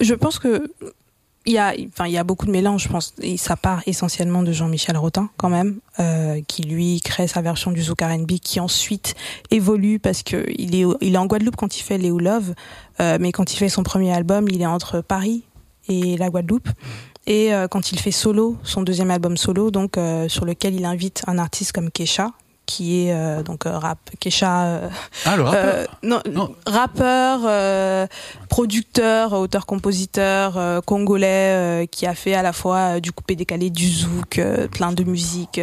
[0.01, 0.71] Je pense que
[1.47, 3.15] il y a, enfin, il y a beaucoup de mélange, je pense.
[3.21, 7.71] Et ça part essentiellement de Jean-Michel Rotin, quand même, euh, qui lui crée sa version
[7.73, 9.15] du zouk R&B, qui ensuite
[9.51, 12.55] évolue parce que il est, il est en Guadeloupe quand il fait Léo Love,
[13.01, 15.43] euh, mais quand il fait son premier album, il est entre Paris
[15.89, 16.69] et la Guadeloupe.
[17.27, 20.85] Et euh, quand il fait solo, son deuxième album solo, donc euh, sur lequel il
[20.85, 22.33] invite un artiste comme Kesha,
[22.73, 24.65] qui est euh, donc euh, rap Kesha.
[24.65, 24.89] euh,
[25.27, 25.89] Ah, le rappeur.
[26.03, 26.23] non,
[26.67, 28.09] rappeur,
[28.49, 34.41] producteur, auteur-compositeur congolais qui a fait à la fois du coupé décalé, du zouk,
[34.73, 35.61] plein de musique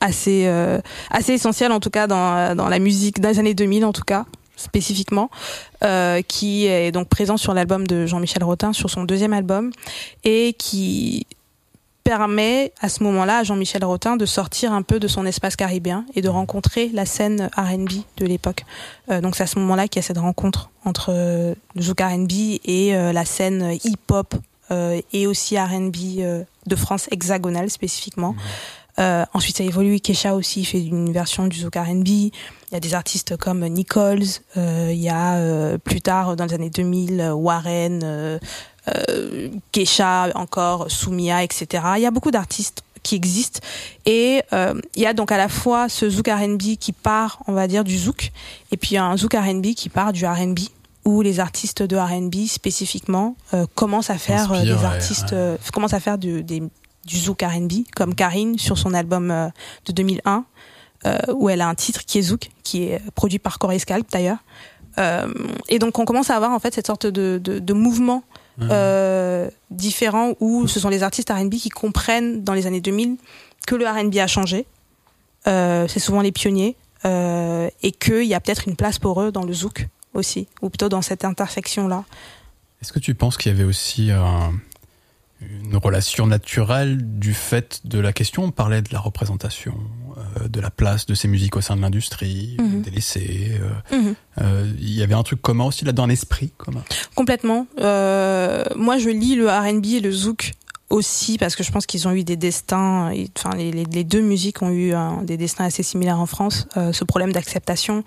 [0.00, 0.46] assez
[1.10, 4.26] assez essentielle en tout cas dans dans la musique les années 2000 en tout cas
[4.56, 5.30] spécifiquement,
[5.84, 9.70] euh, qui est donc présent sur l'album de Jean-Michel Rotin, sur son deuxième album,
[10.22, 11.26] et qui
[12.04, 16.04] permet à ce moment-là à Jean-Michel Rotin de sortir un peu de son espace caribéen
[16.14, 18.64] et de rencontrer la scène R&B de l'époque.
[19.10, 22.00] Euh, donc c'est à ce moment-là qu'il y a cette rencontre entre euh, le zouk
[22.00, 24.34] R&B et euh, la scène hip-hop
[24.72, 28.36] euh, et aussi R&B euh, de France hexagonale spécifiquement.
[29.00, 30.00] Euh, ensuite, ça évolue.
[30.00, 32.08] Kesha aussi fait une version du zouk R&B.
[32.08, 32.32] Il
[32.72, 34.22] y a des artistes comme Nichols.
[34.56, 38.38] euh, il y a euh, plus tard, dans les années 2000, euh, Warren,
[39.72, 41.84] Kesha, encore Soumia, etc.
[41.96, 43.60] Il y a beaucoup d'artistes qui existent
[44.06, 47.52] et euh, il y a donc à la fois ce zouk R&B qui part, on
[47.52, 48.32] va dire, du zouk
[48.72, 50.60] et puis un zouk R&B qui part du R&B
[51.04, 55.56] où les artistes de R&B spécifiquement euh, commencent à faire euh, des artistes ouais.
[55.72, 56.62] commencent à faire des,
[57.04, 59.48] du zouk R&B comme Karine sur son album euh,
[59.86, 60.44] de 2001
[61.06, 64.06] euh, où elle a un titre qui est zouk qui est produit par Corey Scalp
[64.10, 64.38] d'ailleurs
[64.98, 65.32] Euh,
[65.68, 68.24] et donc on commence à avoir en fait cette sorte de, de, de mouvement
[68.60, 73.16] euh, différent où ce sont les artistes R&B qui comprennent dans les années 2000
[73.68, 74.66] que le R&B a changé.
[75.46, 79.30] Euh, c'est souvent les pionniers euh, et qu'il y a peut-être une place pour eux
[79.32, 82.04] dans le zouk aussi, ou plutôt dans cette intersection-là.
[82.82, 84.52] Est-ce que tu penses qu'il y avait aussi un-
[85.40, 89.74] une relation naturelle du fait de la question On parlait de la représentation,
[90.42, 92.84] euh, de la place de ces musiques au sein de l'industrie, Mhm.
[92.86, 94.14] euh, Mhm.
[94.40, 96.82] euh, Il y avait un truc commun aussi là-dedans, un esprit commun.
[97.14, 97.66] Complètement.
[97.78, 100.52] Moi, je lis le R&B et le zouk
[100.90, 103.12] aussi parce que je pense qu'ils ont eu des destins.
[103.38, 104.92] Enfin, les, les- les deux musiques ont eu
[105.24, 106.66] des destins assez similaires en France.
[106.74, 108.04] Ce problème d'acceptation,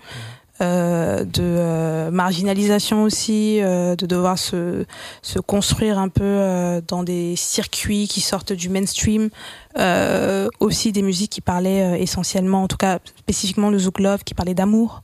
[1.24, 4.84] de euh, marginalisation aussi, euh, de devoir se
[5.22, 9.30] se construire un peu euh, dans des circuits qui sortent du mainstream.
[9.78, 14.22] Euh, aussi des musiques qui parlaient euh, essentiellement, en tout cas spécifiquement le zouk love,
[14.24, 15.02] qui parlait d'amour.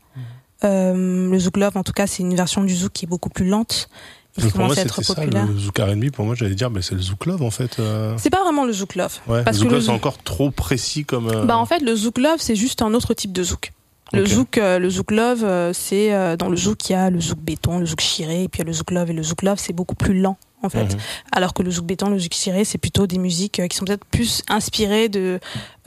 [0.62, 3.30] Euh, le zouk love, en tout cas, c'est une version du zouk qui est beaucoup
[3.30, 3.88] plus lente
[4.36, 6.10] et qui Mais pour moi, c'était ça, le zouk R&B.
[6.12, 7.78] Pour moi, j'allais dire, mais c'est le zouk love, en fait.
[7.80, 8.14] euh.
[8.18, 9.18] C'est pas vraiment le zouk love.
[9.26, 11.28] Ouais, parce le zouk que le love, c'est encore trop précis comme...
[11.28, 13.72] euh, Bah en fait, le zouk love, c'est juste un autre type de zouk.
[14.12, 17.10] Le zouk, euh, le zouk love, euh, c'est euh, dans le zouk il y a
[17.10, 19.12] le zouk béton, le zouk chiré, et puis il y a le zouk love et
[19.12, 20.84] le zouk love, c'est beaucoup plus lent en fait.
[20.94, 21.00] Mhm.
[21.32, 23.84] Alors que le zouk béton, le zouk chiré, c'est plutôt des musiques euh, qui sont
[23.84, 25.38] peut-être plus inspirées de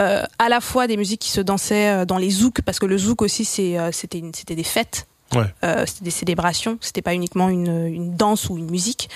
[0.02, 2.86] euh, à la fois des musiques qui se dansaient euh, dans les zouks, parce que
[2.86, 5.06] le zouk aussi c'est euh, c'était une- c'était des fêtes.
[5.36, 5.46] Ouais.
[5.64, 9.10] Euh, c'était des célébrations, c'était pas uniquement une, une danse ou une musique,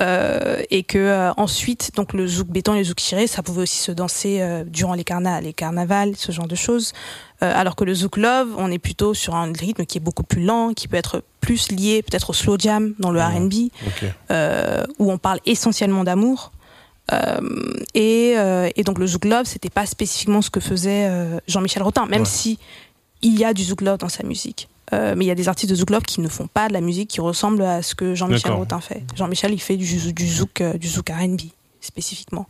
[0.00, 3.62] euh, et que euh, ensuite donc le zouk béton et le zouk chiré, ça pouvait
[3.62, 6.92] aussi se danser euh, durant les carnavals, les carnavals, ce genre de choses.
[7.44, 10.22] Euh, alors que le zouk love, on est plutôt sur un rythme qui est beaucoup
[10.22, 13.52] plus lent, qui peut être plus lié peut-être au slow jam dans le R&B,
[13.86, 14.04] Ok.
[14.30, 16.52] euh, où on parle essentiellement d'amour.
[17.12, 17.38] Euh,
[17.94, 21.82] et, euh, et donc le zouk love, c'était pas spécifiquement ce que faisait euh, Jean-Michel
[21.82, 22.26] Rotin, même Ouais.
[22.26, 22.58] si
[23.20, 24.68] il y a du zouk love dans sa musique.
[24.92, 26.80] Mais il y a des artistes de zouk love qui ne font pas de la
[26.80, 28.52] musique qui ressemble à ce que Jean-Michel.
[28.52, 29.02] Rotin fait.
[29.16, 31.40] Jean-Michel, il fait du, du zouk, du zouk R&B
[31.80, 32.46] spécifiquement.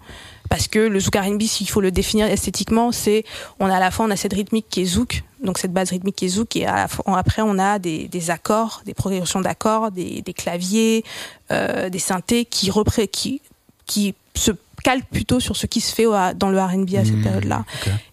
[0.50, 3.24] Parce que le zouk R&B, s'il faut le définir esthétiquement, c'est
[3.60, 5.90] on a à la fois on a cette rythmique qui est zouk, donc cette base
[5.90, 8.94] rythmique qui est zouk, et à la fois, après on a des, des accords, des
[8.94, 11.04] progressions d'accords, des, des claviers,
[11.50, 13.40] euh, des synthés qui repré qui
[13.86, 14.50] qui se
[14.82, 16.06] calquent plutôt sur ce qui se fait
[16.36, 17.64] dans le R&B à cette Mmh, période-là.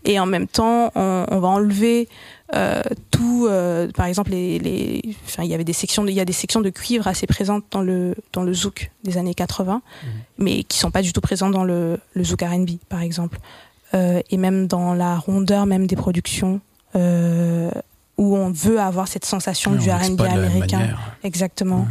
[0.06, 2.08] Et en même temps, on, on va enlever
[3.12, 5.02] tout, euh, par exemple, les, les,
[5.40, 7.82] il y avait des sections, il y a des sections de cuivre assez présentes dans
[7.82, 9.82] le dans le zouk des années 80,
[10.38, 13.40] mais qui sont pas du tout présentes dans le, le zouk R&B, par exemple,
[13.94, 16.62] Euh, et même dans la rondeur même des productions.
[16.96, 17.70] Euh,
[18.18, 20.96] où on veut avoir cette sensation du R&B américain.
[21.24, 21.88] Exactement.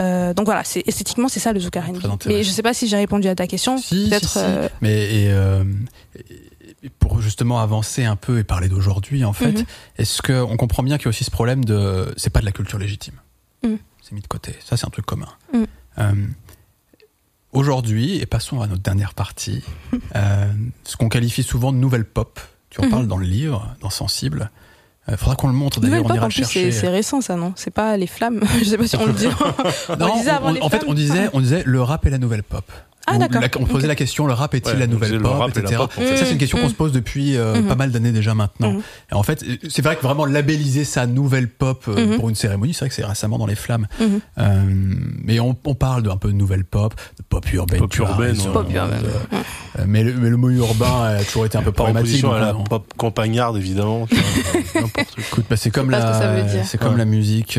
[0.00, 1.98] Euh, donc voilà, c'est esthétiquement c'est ça le zouk R&B.
[2.26, 3.76] Mais je sais pas si j'ai répondu à ta question.
[3.78, 4.28] Si, Peut-être.
[4.28, 4.44] si, si.
[4.44, 5.62] euh, Mais euh,
[6.18, 6.24] et
[6.98, 9.64] pour justement avancer un peu et parler d'aujourd'hui, en fait, Mhm.
[9.98, 12.12] est-ce qu'on comprend bien qu'il y a aussi ce problème de.
[12.16, 13.14] C'est pas de la culture légitime.
[13.62, 13.78] Mhm.
[14.02, 14.54] C'est mis de côté.
[14.64, 15.28] Ça, c'est un truc commun.
[15.52, 15.66] Mhm.
[15.98, 16.12] Euh,
[17.52, 19.62] aujourd'hui, et passons à notre dernière partie,
[20.16, 20.46] euh,
[20.84, 22.40] ce qu'on qualifie souvent de nouvelle pop,
[22.70, 22.90] tu en Mhm.
[22.90, 24.50] parles dans le livre, dans Sensible.
[25.06, 26.72] Il faudra qu'on le montre d'ailleurs, on ira en le chercher.
[26.72, 27.52] c'est récent ça, non?
[27.56, 29.26] C'est pas les flammes Je sais pas si on le dit.
[29.98, 32.10] Non, on disait avant on- les en fait, on disait, on disait le rap et
[32.10, 32.64] la nouvelle pop.
[33.06, 33.42] Ah, d'accord.
[33.42, 35.60] la- on posait la question, le rap est-il Ouais, la nouvelle pop, rap et la
[35.62, 35.76] etc.
[35.76, 36.16] pop, en fait.
[36.16, 36.70] Ça, c'est une question qu'on Mhm.
[36.70, 37.66] se pose depuis euh, Mhm.
[37.66, 38.72] pas mal d'années déjà maintenant.
[38.72, 38.82] Mhm.
[39.12, 42.16] Et en fait, c'est vrai que vraiment labelliser sa nouvelle pop euh, Mhm.
[42.16, 43.86] pour une cérémonie, c'est vrai que c'est récemment dans les flammes.
[44.38, 44.62] Euh,
[45.22, 47.80] mais on, on parle d'un peu de nouvelle pop, de pop urbaine.
[47.80, 48.36] Pop urbaine.
[48.52, 52.24] Pop euh, mais, le, mais le mot urbain a toujours été un peu problématique.
[52.24, 54.06] à la pop campagnarde, évidemment.
[55.18, 57.58] Écoute, bah, c'est comme la, c'est comme la musique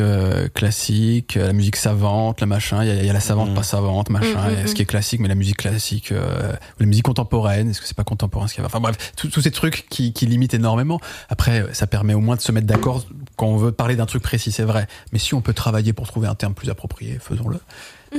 [0.54, 2.84] classique, la musique savante, le machin.
[2.84, 3.56] Il y a, la savante, Mhm.
[3.56, 4.28] pas savante, machin.
[4.52, 7.06] Il y a ce qui est classique, mais la musique classique, euh, ou la musique
[7.06, 7.70] contemporaine.
[7.70, 8.68] Est-ce que c'est pas contemporain ce qu'il y a?
[8.68, 11.00] Enfin bref, tous ces trucs qui, qui limitent énormément.
[11.30, 13.06] Après, ça permet au moins de se mettre d'accord
[13.36, 14.88] quand on veut parler d'un truc précis, c'est vrai.
[15.12, 17.60] Mais si on peut travailler pour trouver un terme plus approprié, faisons-le.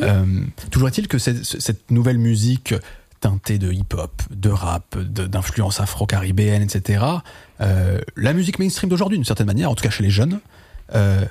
[0.03, 0.25] Euh,
[0.71, 2.75] toujours est-il que cette, cette nouvelle musique
[3.21, 7.05] teintée de hip-hop, de rap, d'influence afro-caribéenne, etc.
[7.61, 10.41] euh, la musique mainstream d'aujourd'hui, d'une certaine manière, en tout cas chez les jeunes,
[10.95, 11.25] euh,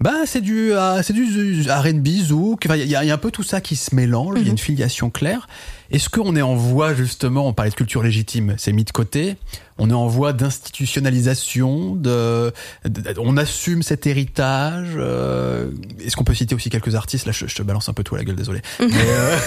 [0.00, 2.66] bah c'est du, ah, c'est du R&B, zouk.
[2.66, 4.34] Enfin, Il y, y a un peu tout ça qui se mélange.
[4.38, 5.48] Il y a une filiation claire.
[5.90, 9.36] Est-ce qu'on est en voie justement, on parlait de culture légitime, c'est mis de côté.
[9.78, 11.94] On est en voie d'institutionnalisation.
[11.96, 12.52] De,
[12.86, 14.88] de- on assume cet héritage.
[14.96, 15.70] euh,
[16.04, 17.26] Est-ce qu'on peut citer aussi quelques artistes?
[17.26, 18.60] Là, je, je te balance un peu tout à la gueule, désolé.
[18.80, 19.38] Euh,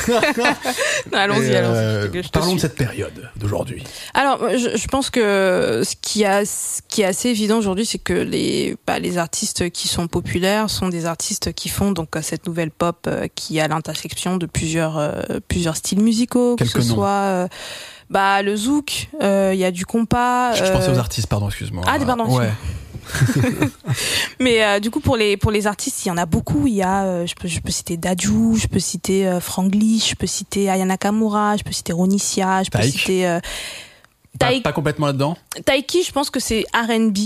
[1.14, 2.18] Allons-y, allons-y.
[2.18, 3.84] euh, parlons de cette période d'aujourd'hui.
[4.14, 7.98] Alors, je, je pense que ce qui, a, ce qui est assez évident aujourd'hui, c'est
[7.98, 12.22] que les, bah, les artistes qui sont populaires sont des artistes qui font donc euh,
[12.22, 16.90] cette nouvelle pop euh, qui à l'intersection de plusieurs, plusieurs styles musicaux, Quelques que ce
[16.90, 16.96] noms.
[16.96, 17.48] soit euh,
[18.10, 20.53] bah, le zouk, euh, il y a du compas.
[20.53, 21.84] Je, je pensais euh, aux artistes, pardon, excuse-moi.
[21.88, 22.49] Ah, pardon, Ouais.
[24.40, 26.68] Mais euh, du coup, pour les pour les artistes, il y en a beaucoup.
[26.68, 30.15] Il y a, euh, je peux je peux citer Daju, je peux citer euh, je
[30.15, 32.94] peux citer Ayana Nakamura, je peux citer Ronicia, je peux Taïk.
[32.99, 33.40] citer euh,
[34.38, 34.64] Pas, Taïk.
[34.64, 35.38] pas complètement là-dedans?
[35.65, 37.18] Taiki, je pense que c'est R&B.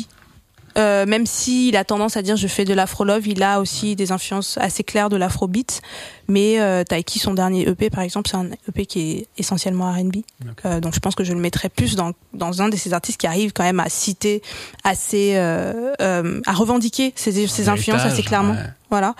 [0.78, 4.12] Euh, même s'il a tendance à dire je fais de l'afro-love, il a aussi des
[4.12, 5.82] influences assez claires de l'afrobeat.
[6.28, 10.18] Mais euh, Taiki, son dernier EP par exemple, c'est un EP qui est essentiellement R&B.
[10.66, 13.20] Euh, donc je pense que je le mettrais plus dans, dans un de ces artistes
[13.20, 14.41] qui arrive quand même à citer
[14.84, 18.54] assez, euh, euh, à revendiquer ses, ses influences assez clairement.
[18.54, 18.70] ouais.
[18.90, 19.16] Voilà.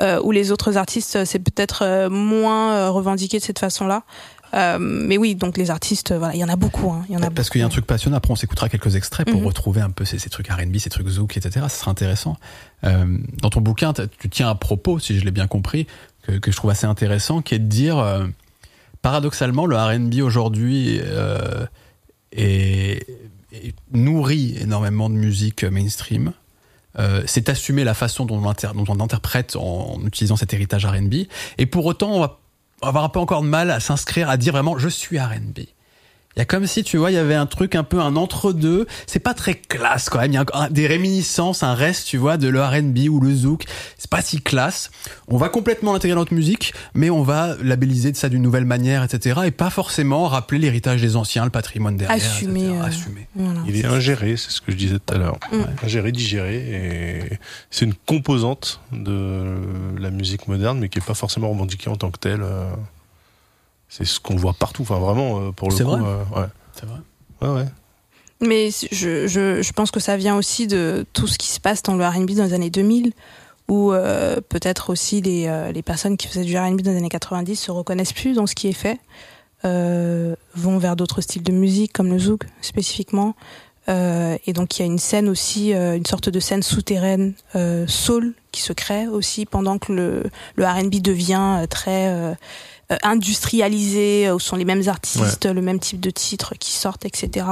[0.00, 4.04] Euh, où les autres artistes, c'est peut-être moins revendiqué de cette façon-là.
[4.54, 6.90] Euh, mais oui, donc les artistes, voilà, il y en a beaucoup.
[6.90, 8.16] Hein, il y en a Parce qu'il y a un truc passionnant.
[8.16, 9.46] Après, on s'écoutera quelques extraits pour Mhm.
[9.46, 11.66] retrouver un peu ces, ces trucs R&B, ces trucs zouk, etc.
[11.68, 12.36] Ce sera intéressant.
[12.84, 15.86] Euh, dans ton bouquin, tu tiens un propos, si je l'ai bien compris,
[16.22, 18.26] que, que je trouve assez intéressant, qui est de dire, euh,
[19.02, 21.00] paradoxalement, le R&B aujourd'hui
[22.32, 23.06] est,
[23.52, 26.32] est- nourrit énormément de musique mainstream.
[26.98, 30.52] Euh, c'est assumer la façon dont on, inter- dont on interprète en, en utilisant cet
[30.52, 31.14] héritage R&B.
[31.58, 32.40] Et pour autant, on va
[32.82, 35.60] avoir un peu encore de mal à s'inscrire, à dire vraiment, je suis R&B.
[36.38, 38.14] Il y a comme si, tu vois, il y avait un truc un peu un
[38.14, 38.86] entre-deux.
[39.08, 40.30] C'est pas très classe quand même.
[40.30, 43.64] Il y a des réminiscences, un reste, tu vois, de le R&B ou le zouk.
[43.98, 44.92] C'est pas si classe.
[45.26, 48.66] On va complètement l'intégrer dans notre musique, mais on va labelliser de ça d'une nouvelle
[48.66, 49.40] manière, etc.
[49.46, 52.24] Et pas forcément rappeler l'héritage des anciens, le patrimoine derrière.
[52.24, 53.26] Assumer, euh, Assumer.
[53.34, 53.58] Voilà.
[53.66, 55.40] Il est ingéré, c'est ce que je disais tout à l'heure.
[55.50, 55.56] Mm.
[55.56, 57.38] Ouais, Ingéré, digéré, et
[57.72, 59.56] c'est une composante de
[59.98, 62.44] la musique moderne, mais qui est pas forcément revendiquée en tant que telle.
[63.88, 64.82] C'est ce qu'on voit partout.
[64.82, 65.90] Enfin, vraiment, euh, pour le C'est coup.
[65.90, 66.46] vrai euh, ouais.
[66.74, 66.98] C'est vrai.
[67.42, 67.68] Ouais, ouais.
[68.40, 71.82] Mais je, je, je pense que ça vient aussi de tout ce qui se passe
[71.82, 73.12] dans le R&B dans les années 2000,
[73.68, 77.08] où euh, peut-être aussi les, euh, les personnes qui faisaient du R&B dans les années
[77.08, 79.00] 90 se reconnaissent plus dans ce qui est fait,
[79.64, 83.34] euh, vont vers d'autres styles de musique comme le zouk spécifiquement.
[83.88, 87.32] Euh, et donc il y a une scène aussi, euh, une sorte de scène souterraine
[87.56, 90.24] euh, soul qui se crée aussi pendant que le,
[90.56, 92.36] le R&B devient euh, très
[92.90, 97.04] euh, euh, industrialisé, où sont les mêmes artistes, le même type de titres qui sortent,
[97.04, 97.46] etc.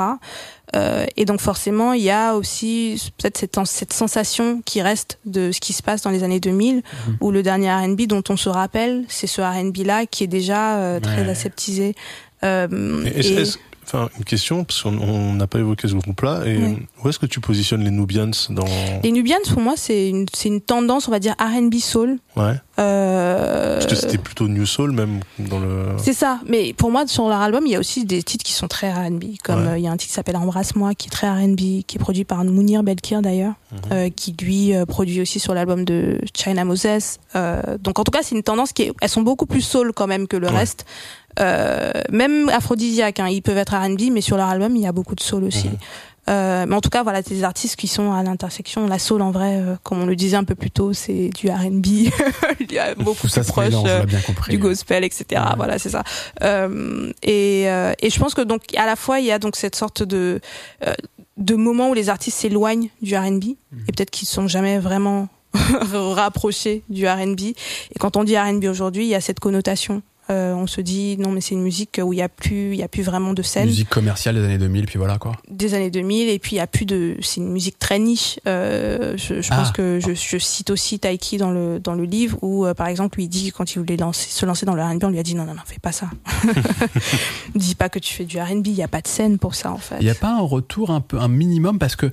[0.74, 5.52] Euh, et donc forcément, il y a aussi peut-être cette, cette sensation qui reste de
[5.52, 6.82] ce qui se passe dans les années 2000,
[7.20, 11.00] où le dernier R&B dont on se rappelle, c'est ce R&B-là qui est déjà euh,
[11.00, 11.30] très Ouais.
[11.30, 11.94] aseptisé.
[12.44, 15.94] Euh, Et est-ce- et- est-ce- enfin, une question, parce qu'on on n'a pas évoqué ce
[15.94, 16.42] groupe-là.
[16.46, 16.78] Et Oui.
[17.04, 18.64] où est-ce que tu positionnes les Nubians dans.
[19.02, 22.18] Les Nubians, pour moi, c'est une, une tendance, on va dire, R&B soul.
[22.36, 22.54] Ouais.
[22.78, 25.86] Euh, Parce que c'était plutôt New Soul, même dans le.
[25.98, 28.52] C'est ça, mais pour moi sur leur album il y a aussi des titres qui
[28.52, 29.72] sont très R&B, comme Ouais.
[29.72, 31.56] euh, il y a un titre qui s'appelle Embrasse-moi qui est très R&B,
[31.86, 33.78] qui est produit par Mounir Belkir d'ailleurs, Mhm.
[33.92, 37.18] euh, qui lui euh, produit aussi sur l'album de China Moses.
[37.34, 39.92] Euh, donc en tout cas c'est une tendance qui est, elles sont beaucoup plus soul
[39.94, 40.58] quand même que le Ouais.
[40.58, 40.84] reste.
[41.40, 44.92] Euh, même aphrodisiaque, hein, ils peuvent être R&B, mais sur leur album il y a
[44.92, 45.68] beaucoup de soul aussi.
[45.68, 45.78] Mhm.
[46.28, 48.86] Euh, mais en tout cas, voilà, c'est des artistes qui sont à l'intersection.
[48.86, 51.48] La soul, en vrai, euh, comme on le disait un peu plus tôt, c'est du
[51.48, 51.86] R&B.
[52.60, 55.24] il y a beaucoup ça plus se proche mélange, on euh, du gospel, etc.
[55.30, 55.56] Ouais.
[55.56, 56.02] Voilà, c'est ça.
[56.42, 59.56] Euh, et, euh, et je pense que donc à la fois il y a donc
[59.56, 60.40] cette sorte de
[60.86, 60.94] euh,
[61.36, 63.44] de moments où les artistes s'éloignent du R&B
[63.88, 65.28] et peut-être qu'ils sont jamais vraiment
[65.92, 67.40] rapprochés du R&B.
[67.40, 71.16] Et quand on dit R&B aujourd'hui, il y a cette connotation Euh, on se dit
[71.18, 73.32] non mais c'est une musique où il y a plus il y a plus vraiment
[73.32, 75.36] de scène Musique commerciale des années 2000, puis voilà quoi.
[75.48, 78.40] des années 2000 et puis il y a plus de c'est une musique très niche
[78.48, 79.56] euh, je, je Ah.
[79.58, 82.88] pense que je, je cite aussi Taiki dans le dans le livre où euh, par
[82.88, 85.18] exemple lui il dit quand il voulait lancer, se lancer dans le R&B on lui
[85.20, 86.10] a dit non non non fais pas ça
[87.54, 89.70] dis pas que tu fais du R&B il y a pas de scène pour ça
[89.70, 92.10] en fait Il n'y a pas un retour un peu un minimum parce que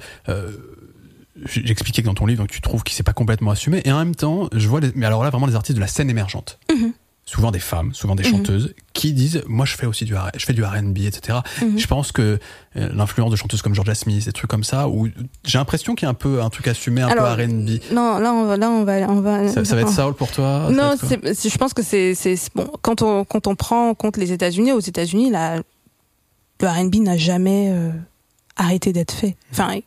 [1.45, 3.97] j'expliquais que dans ton livre donc tu trouves qu'il s'est pas complètement assumé et en
[3.97, 6.59] même temps je vois les- mais alors là vraiment les artistes de la scène émergente
[6.71, 6.93] Mhm.
[7.33, 8.29] Souvent des femmes souvent des Mhm.
[8.31, 11.79] chanteuses qui disent moi je fais aussi du je fais du R&B etc Mhm.
[11.79, 12.39] je pense que
[12.77, 15.07] euh, l'influence de chanteuses comme Georgia Smith des trucs comme ça où
[15.43, 18.19] j'ai l'impression qu'il y a un peu un truc assumé un Alors, peu R&B non
[18.19, 20.69] là on va là on va on va ça, ça va être soul pour toi
[20.71, 22.13] Non, je pense que c'est,
[22.55, 24.71] bon quand on quand on prend en compte les États-Unis.
[24.71, 27.89] Aux États-Unis, le R&B n'a jamais euh,
[28.55, 29.35] arrêté d'être fait.
[29.51, 29.79] Enfin,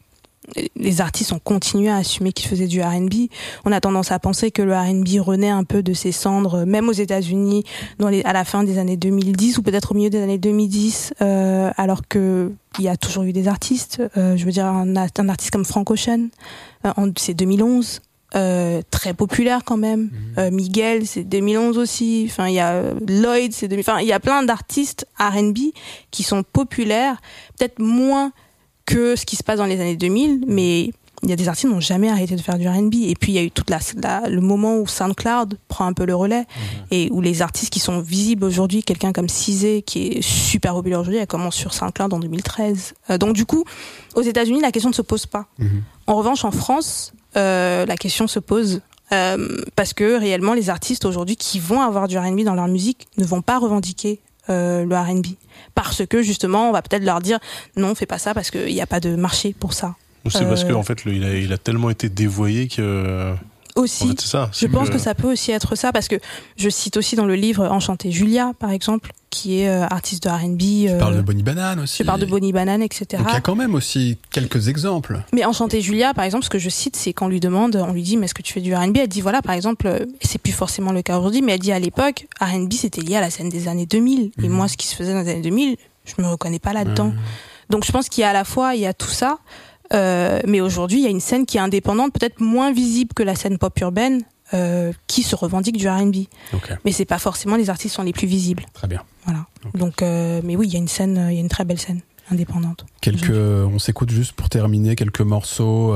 [0.76, 3.28] les artistes ont continué à assumer qu'ils faisaient du R&B.
[3.64, 6.88] On a tendance à penser que le R&B renaît un peu de ses cendres, même
[6.88, 7.64] aux États-Unis,
[7.98, 11.14] dans les, à la fin des années 2010 ou peut-être au milieu des années 2010,
[11.20, 14.02] euh, alors que il y a toujours eu des artistes.
[14.16, 16.28] Euh, je veux dire un, artiste comme Frank Ocean,
[16.84, 18.00] euh, c'est 2011.
[18.34, 20.10] euh, très populaire quand même.
[20.36, 22.26] Euh, Miguel, c'est 2011 aussi.
[22.28, 23.80] Enfin, il y a Lloyd, c'est 2000.
[23.80, 25.58] Enfin, il y a plein d'artistes R&B
[26.10, 27.20] qui sont populaires,
[27.56, 28.32] peut-être moins
[28.86, 30.90] que ce qui se passe dans les années 2000, mais
[31.22, 32.94] il y a des artistes qui n'ont jamais arrêté de faire du R&B.
[33.06, 35.92] Et puis il y a eu toute la, la- le moment où SoundCloud prend un
[35.92, 36.44] peu le relais
[36.90, 41.00] et où les artistes qui sont visibles aujourd'hui, quelqu'un comme Cizé qui est super populaire
[41.00, 42.94] aujourd'hui, elle commence sur SoundCloud en 2013.
[43.10, 43.64] Euh, donc du coup,
[44.14, 45.46] aux États-Unis, la question ne se pose pas.
[45.58, 45.82] Mhm.
[46.06, 48.82] En revanche, en France, euh, la question se pose.
[49.12, 53.06] euh, parce que réellement, les artistes aujourd'hui qui vont avoir du R&B dans leur musique
[53.18, 55.26] ne vont pas revendiquer euh, le R&B.
[55.74, 57.38] Parce que justement, on va peut-être leur dire
[57.76, 59.94] non, fais pas ça parce qu'il n'y a pas de marché pour ça.
[60.24, 62.68] Ou c'est parce Euh, que en fait, le- il, a, il a tellement été dévoyé
[62.68, 63.34] que.
[63.76, 64.04] Aussi.
[64.04, 64.50] En fait, c'est ça.
[64.52, 66.16] Je pense que ça peut aussi être ça parce que
[66.56, 70.30] je cite aussi dans le livre Enchanté Julia, par exemple, qui est euh, artiste de
[70.30, 70.58] R&B.
[70.58, 73.06] tu euh, parles de Bonnie Banane aussi je parle de Bonnie Banane, etc.
[73.18, 76.50] donc il y a quand même aussi quelques exemples Mais Enchanté Julia, par exemple, ce
[76.50, 78.62] que je cite, c'est qu'on lui demande, on lui dit, mais est-ce que tu fais
[78.62, 81.52] du R&B Elle dit, voilà, par exemple, euh, c'est plus forcément le cas aujourd'hui, mais
[81.52, 84.30] elle dit à l'époque, R&B c'était lié à la scène des années 2000.
[84.42, 85.76] Et moi, ce qui se faisait dans les années 2000,
[86.06, 87.12] je me reconnais pas là-dedans.
[87.68, 89.38] Donc je pense qu'il y a à la fois, il y a tout ça,
[89.92, 93.22] euh, mais aujourd'hui, il y a une scène qui est indépendante, peut-être moins visible que
[93.22, 94.22] la scène pop urbaine,
[94.54, 96.16] euh, qui se revendique du R&B.
[96.54, 96.72] Ok.
[96.84, 98.64] Mais c'est pas forcément les artistes qui sont les plus visibles.
[98.72, 99.46] très bien Voilà.
[99.74, 101.80] Donc, euh, mais oui, il y a une scène, il y a une très belle
[101.80, 102.00] scène
[102.30, 102.86] indépendante.
[103.00, 105.94] Quelques, on s'écoute juste pour terminer quelques morceaux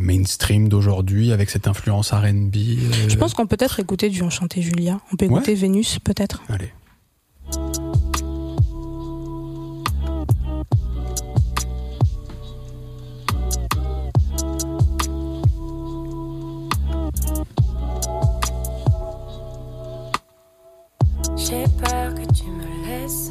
[0.00, 2.54] mainstream d'aujourd'hui avec cette influence R&B.
[3.08, 5.00] Je pense qu'on peut peut-être écouter du Enchanté Julia.
[5.12, 5.32] On peut Ouais.
[5.32, 6.42] écouter Vénus, peut-être.
[6.48, 6.72] Allez.
[21.46, 23.30] J'ai peur que tu me laisses.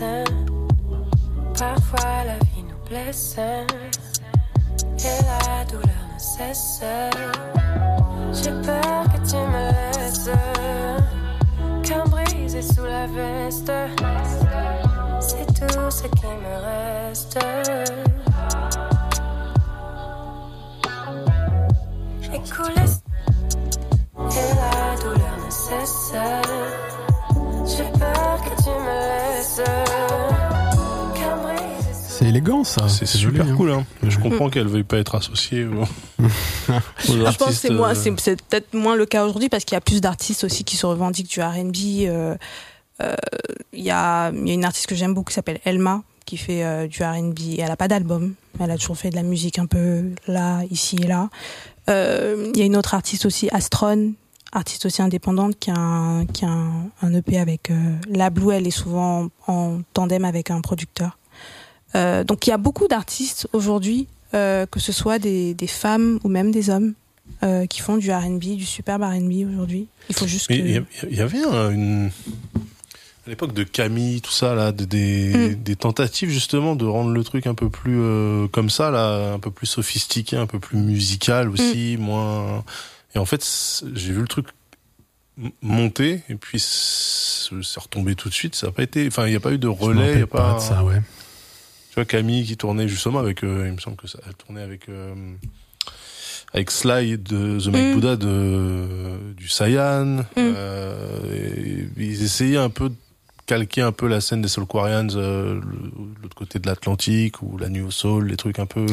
[1.58, 3.38] Parfois la vie nous blesse.
[5.00, 6.84] Et la douleur ne cesse.
[8.34, 10.30] J'ai peur que tu me laisses.
[11.82, 13.72] Cœur brisé sous la veste.
[15.20, 17.40] C'est tout ce qui me reste.
[22.32, 22.86] Écoulé.
[24.20, 26.14] Et la douleur ne cesse.
[31.96, 32.88] C'est élégant ça.
[32.90, 33.56] C'est super joli, hein.
[33.58, 33.72] cool.
[33.72, 33.86] Hein.
[34.08, 35.82] Je comprends qu'elle veuille pas être associée aux,
[36.24, 36.28] aux
[37.04, 37.62] Je pense que artistes.
[37.62, 40.44] c'est moins- euh, c'est peut-être moins le cas aujourd'hui parce qu'il y a plus d'artistes
[40.44, 41.76] aussi qui se revendiquent du R&B.
[42.08, 42.36] euh,
[43.02, 43.16] euh,
[43.74, 46.38] Il y, a, il y a une artiste que j'aime beaucoup qui s'appelle Elma qui
[46.38, 47.40] fait euh, du R&B.
[47.60, 48.36] Elle a pas d'album.
[48.60, 51.30] Elle a toujours fait de la musique un peu là, ici et là.
[51.90, 54.14] Euh, Il y a une autre artiste aussi, Astron,
[54.54, 58.52] artiste aussi indépendante qui a un, qui a un, un EP avec euh, la Blue.
[58.54, 61.18] Elle est souvent en, en tandem avec un producteur.
[61.96, 66.20] Euh, donc il y a beaucoup d'artistes aujourd'hui, euh, que ce soit des, des femmes
[66.24, 66.94] ou même des hommes,
[67.70, 69.88] qui font du R&B, du superbe R&B aujourd'hui.
[70.10, 70.54] Il faut juste que...
[70.54, 72.10] Il y, a- il y avait un- une.
[73.26, 75.56] À l'époque de Camille, tout ça, là, de- des, Mm.
[75.64, 78.00] des tentatives justement de rendre le truc un peu plus
[78.54, 82.64] comme ça, là, un peu plus sophistiqué, un peu plus musical aussi, moins.
[83.16, 83.46] Et en fait,
[83.94, 84.48] j'ai vu le truc
[85.62, 88.56] monter et puis c'est retombé tout de suite.
[88.56, 89.08] Ça a pas été.
[89.08, 90.14] Enfin, il n'y a pas eu de relais.
[90.14, 90.56] Il y a pas.
[90.56, 91.02] de ça, ouais.
[91.90, 94.62] Tu vois Camille qui tournait justement avec, euh, il me semble que ça a tourné
[94.62, 95.14] avec euh,
[96.52, 97.94] avec Sly de The Mike Mm.
[97.94, 100.06] Buddha de du Saiyan.
[100.06, 100.24] Mm.
[100.38, 102.96] Euh, et ils essayaient un peu de
[103.54, 105.60] calqué un peu la scène des Soulquarians, euh,
[106.22, 108.86] l'autre côté de l'Atlantique ou la New Soul, les trucs un peu,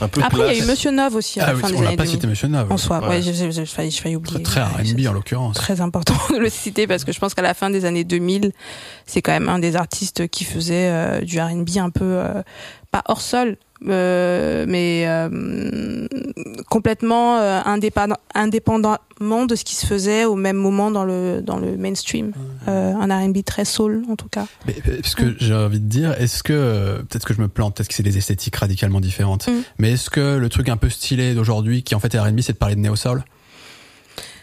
[0.00, 0.66] un peu Après, il y a eu.
[0.66, 2.14] Monsieur Nov aussi à Ah la oui, fin des on l'a années pas 2000.
[2.16, 2.72] cité Monsieur Nov.
[2.72, 3.22] En soi, ouais, Ouais.
[3.22, 4.42] j'ai failli, oublier.
[4.42, 5.56] Très R&B en l'occurrence.
[5.56, 8.52] très important de le citer parce que je pense qu'à la fin des années 2000,
[9.04, 12.42] c'est quand même un des artistes qui faisait euh, du R&B un peu euh,
[12.90, 16.06] pas hors sol, mais euh,
[16.68, 21.58] complètement euh, indépendant, indépendamment de ce qui se faisait au même moment dans le dans
[21.58, 22.32] le mainstream.
[22.68, 24.46] Euh, un R&B très soul en tout cas.
[24.66, 27.48] Mais euh, parce que j'ai envie de dire, est-ce que euh, peut-être que je me
[27.48, 29.62] plante, peut-être que c'est des esthétiques radicalement différentes, Mm.
[29.78, 32.52] mais est-ce que le truc un peu stylé d'aujourd'hui, qui en fait est R&B, c'est
[32.52, 33.22] de parler de néo soul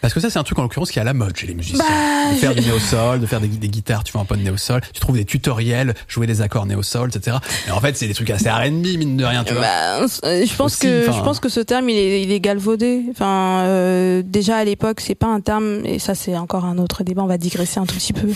[0.04, 1.54] Parce que ça, c'est un truc en l'occurrence qui est à la mode chez les
[1.54, 1.78] musiciens.
[1.78, 4.36] Bah, de faire du néo soul, de faire des, des guitares, tu fais un peu
[4.36, 7.38] de néo soul, tu trouves des tutoriels, jouer des accords néo soul, etc.
[7.66, 9.62] Mais en fait, c'est des trucs assez R&B mine de rien, tu vois.
[9.62, 12.40] Bah, euh, je pense Aussi, que je pense que ce terme il est, il est
[12.40, 13.00] galvaudé.
[13.12, 17.02] Enfin, euh, déjà à l'époque c'est pas un terme et ça c'est encore un autre
[17.02, 17.22] débat.
[17.22, 18.28] On va digresser un tout petit peu.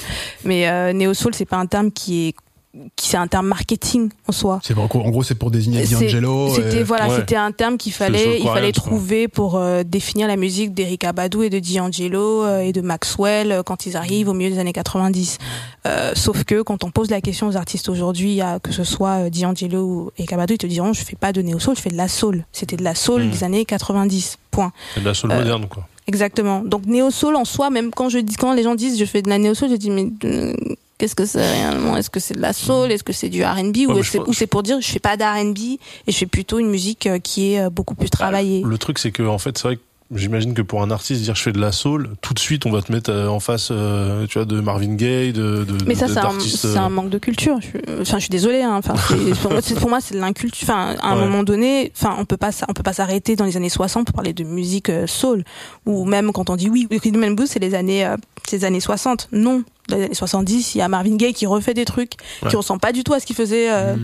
[0.46, 2.34] Mais euh, néo soul c'est pas un terme qui est
[2.96, 4.60] qui c'est un terme marketing en soi.
[4.62, 6.48] C'est pour- en gros, c'est pour désigner D'Angelo.
[6.54, 7.16] C'était et- voilà, Ouais.
[7.16, 11.42] c'était un terme qu'il fallait, il fallait trouver pour euh, définir la musique d'Eric Abadou
[11.42, 14.72] et de D'Angelo euh, et de Maxwell euh, quand ils arrivent au milieu des années
[14.72, 15.38] 90.
[15.86, 19.30] Euh, sauf que quand on pose la question aux artistes aujourd'hui, que ce soit euh,
[19.30, 21.90] D'Angelo ou Eric Abadou, ils te diront je fais pas de néo soul, je fais
[21.90, 22.44] de la soul.
[22.52, 23.30] C'était de la soul Mm.
[23.30, 24.38] des années 90.
[24.50, 24.72] Point.
[24.94, 25.86] C'est de la soul Euh, moderne, quoi.
[26.06, 26.60] Exactement.
[26.64, 29.20] Donc néo soul en soi, même quand je dis quand les gens disent je fais
[29.22, 30.54] de la néo soul, je dis mais euh,
[30.98, 31.96] qu'est-ce que c'est réellement?
[31.96, 32.92] Est-ce que c'est de la soul?
[32.92, 35.58] Est-ce que c'est du R&B Ouais, ou je c'est- pour dire je fais pas d'R&B
[35.58, 38.62] et je fais plutôt une musique euh, qui est euh, beaucoup plus travaillée?
[38.64, 39.82] Le truc, c'est que en fait, c'est vrai que
[40.14, 42.70] j'imagine que pour un artiste dire je fais de la soul, tout de suite, on
[42.70, 45.94] va te mettre euh, en face, euh, tu vois, de Marvin Gaye, de, de Mais
[45.94, 47.58] ça, c'est un, c'est un euh, manque de culture.
[47.60, 48.62] Je, enfin, je suis désolée.
[48.62, 48.76] Hein.
[48.78, 50.66] Enfin, c'est- pour moi, c'est- pour moi, c'est de l'inculture.
[50.68, 51.24] Enfin, à un Ouais.
[51.26, 54.14] moment donné, enfin, on peut pas, on peut pas s'arrêter dans les années 60 pour
[54.14, 55.44] parler de musique euh, soul.
[55.84, 58.16] Ou même quand on dit oui, rhythm and blues, c'est les années, euh,
[58.50, 59.28] les années 60.
[59.32, 62.12] Non, les années 70, il y a Marvin Gaye qui refait des trucs
[62.42, 62.50] Ouais.
[62.50, 63.70] qui ressemblent pas du tout à ce qu'il faisait.
[63.70, 63.96] euh,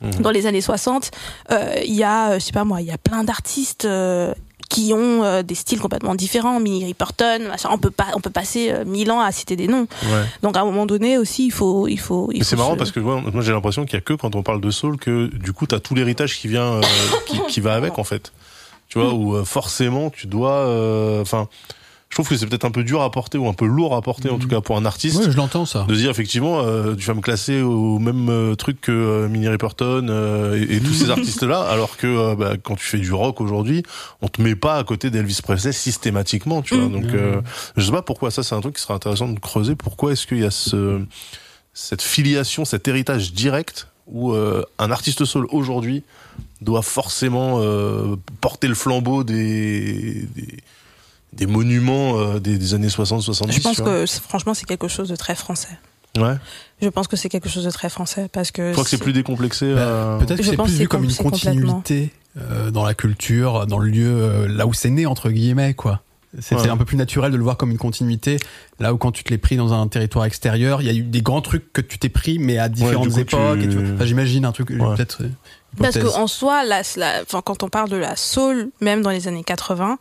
[0.00, 0.20] Mhm.
[0.20, 1.12] dans les années 60,
[1.50, 4.34] euh, il y a, euh, je sais pas moi, il y a plein d'artistes euh,
[4.68, 6.58] qui ont euh, des styles complètement différents.
[6.60, 7.68] Minnie Riperton, machin.
[7.72, 9.86] On peut pas, on peut passer mille ans à citer des noms.
[10.04, 10.24] Ouais.
[10.42, 12.28] Donc à un moment donné aussi, il faut, il faut.
[12.32, 14.34] il Mais c'est faut marrant parce que moi j'ai l'impression qu'il y a que quand
[14.34, 16.80] on parle de soul que du coup t'as tout l'héritage qui vient, euh,
[17.26, 18.32] qui, qui va avec en fait.
[18.88, 21.48] Tu vois, où euh, forcément tu dois, euh, enfin,
[22.14, 24.00] je trouve que c'est peut-être un peu dur à porter ou un peu lourd à
[24.00, 25.16] porter en tout cas pour un artiste.
[25.18, 25.84] Ouais, je l'entends ça.
[25.88, 29.48] de dire effectivement euh, tu vas me classer au même euh, truc que euh, Minnie
[29.48, 32.98] Riperton euh, et, et tous ces artistes là alors que euh, bah, quand tu fais
[32.98, 33.82] du rock aujourd'hui
[34.22, 36.92] on te met pas à côté d'Elvis Presley systématiquement tu vois Mm.
[36.92, 37.40] donc euh,
[37.76, 40.28] je sais pas pourquoi ça c'est un truc qui serait intéressant de creuser pourquoi est-ce
[40.28, 41.00] qu'il y a ce
[41.72, 46.04] cette filiation cet héritage direct où euh, un artiste soul aujourd'hui
[46.60, 50.58] doit forcément euh, porter le flambeau des des,
[51.36, 55.08] des monuments euh, des, des années 60 70 Je pense que franchement, c'est quelque chose
[55.08, 55.76] de très français.
[56.18, 56.36] ouais
[56.82, 58.68] Je pense que c'est quelque chose de très français parce que.
[58.68, 59.74] Je crois que c'est plus décomplexé.
[59.74, 63.78] Bah, euh, Peut-être que c'est plus vu comme une continuité euh, dans la culture, dans
[63.78, 66.00] le lieu euh, là où c'est né entre guillemets quoi.
[66.40, 66.62] C'est Ouais.
[66.64, 68.38] c'est un peu plus naturel de le voir comme une continuité.
[68.80, 71.02] Là où quand tu te l'es pris dans un territoire extérieur, il y a eu
[71.02, 73.58] des grands trucs que tu t'es pris, mais à différentes coup, époques.
[73.60, 74.78] tu- et tu- enfin, J'imagine un truc Ouais.
[74.96, 75.18] peut-être.
[75.78, 76.12] Parce hypothèse.
[76.12, 79.28] que en soi, la, la- enfin, quand on parle de la soul, même dans les
[79.28, 79.96] années 80, euh,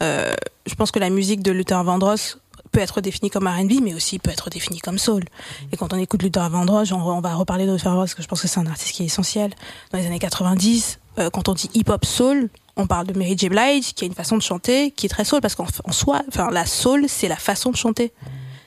[0.00, 2.38] je pense que la musique de Luther Vandross
[2.72, 5.24] peut être définie comme R&B, mais aussi peut être définie comme soul.
[5.72, 8.22] Et quand on écoute Luther Vandross, on, on va reparler de Luther Vandross, parce que
[8.22, 9.52] je pense que c'est un artiste qui est essentiel.
[9.92, 13.48] Dans les années 90, euh, quand on dit hip-hop soul, on parle de Mary J.
[13.48, 16.22] Blige, qui a une façon de chanter qui est très soul, parce qu'en en soi,
[16.28, 18.12] enfin, la soul, c'est la façon de chanter.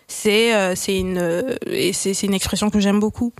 [0.08, 3.32] C'est euh, c'est une euh, et c'est une expression que j'aime beaucoup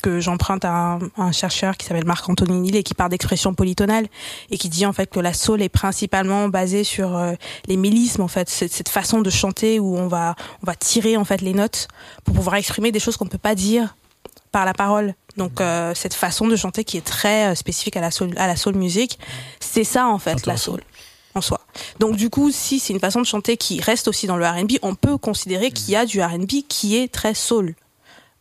[0.00, 3.54] que j'emprunte à un, à un chercheur qui s'appelle Marc Antonini et qui part d'expression
[3.54, 4.06] polytonale
[4.50, 7.34] et qui dit en fait que la soul est principalement basée sur euh,
[7.66, 8.48] les mélismes en fait.
[8.48, 11.88] Cette, façon de chanter où on va on va tirer en fait les notes
[12.24, 13.96] pour pouvoir exprimer des choses qu'on ne peut pas dire
[14.50, 15.14] par la parole.
[15.36, 18.46] Donc euh, cette façon de chanter qui est très euh, spécifique à la soul à
[18.46, 19.18] la soul music
[19.60, 20.80] c'est ça en fait la soul
[21.34, 21.60] en soi.
[22.00, 24.72] Donc du coup, si c'est une façon de chanter qui reste aussi dans le R&B,
[24.82, 27.74] on peut considérer qu'il y a du R&B qui est très soul.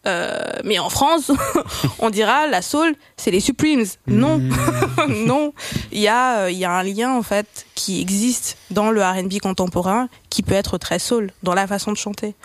[0.07, 1.31] Euh, mais en France,
[1.99, 3.85] on dira la soul, c'est les Supremes.
[4.07, 4.39] Non,
[5.09, 5.53] non,
[5.91, 9.01] il y a euh, il y a un lien en fait qui existe dans le
[9.01, 12.35] R&B contemporain qui peut être très soul dans la façon de chanter.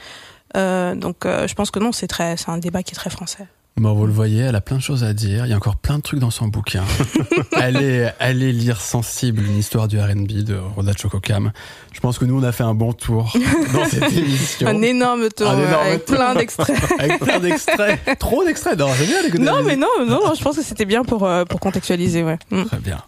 [0.57, 3.11] Euh, donc euh, je pense que non, c'est très c'est un débat qui est très
[3.11, 3.47] français.
[3.79, 5.47] Bon, vous le voyez, elle a plein de choses à dire.
[5.47, 6.85] Il y a encore plein de trucs dans son bouquin.
[7.53, 11.53] allez, allez lire Sensible, une histoire du R&B de Rhoda Chococam.
[11.93, 13.33] Je pense que nous, on a fait un bon tour
[13.73, 14.69] dans cette émission.
[14.69, 16.17] Un énorme tour Un énorme avec tour.
[16.17, 16.77] plein d'extraits.
[16.99, 18.19] Avec plein d'extraits.
[18.19, 18.79] Trop d'extraits.
[18.79, 22.23] Non, bien Non, mais non, non, je pense que c'était bien pour euh, pour contextualiser,
[22.23, 22.39] ouais.
[22.51, 22.65] Mm.
[22.65, 23.03] Très bien.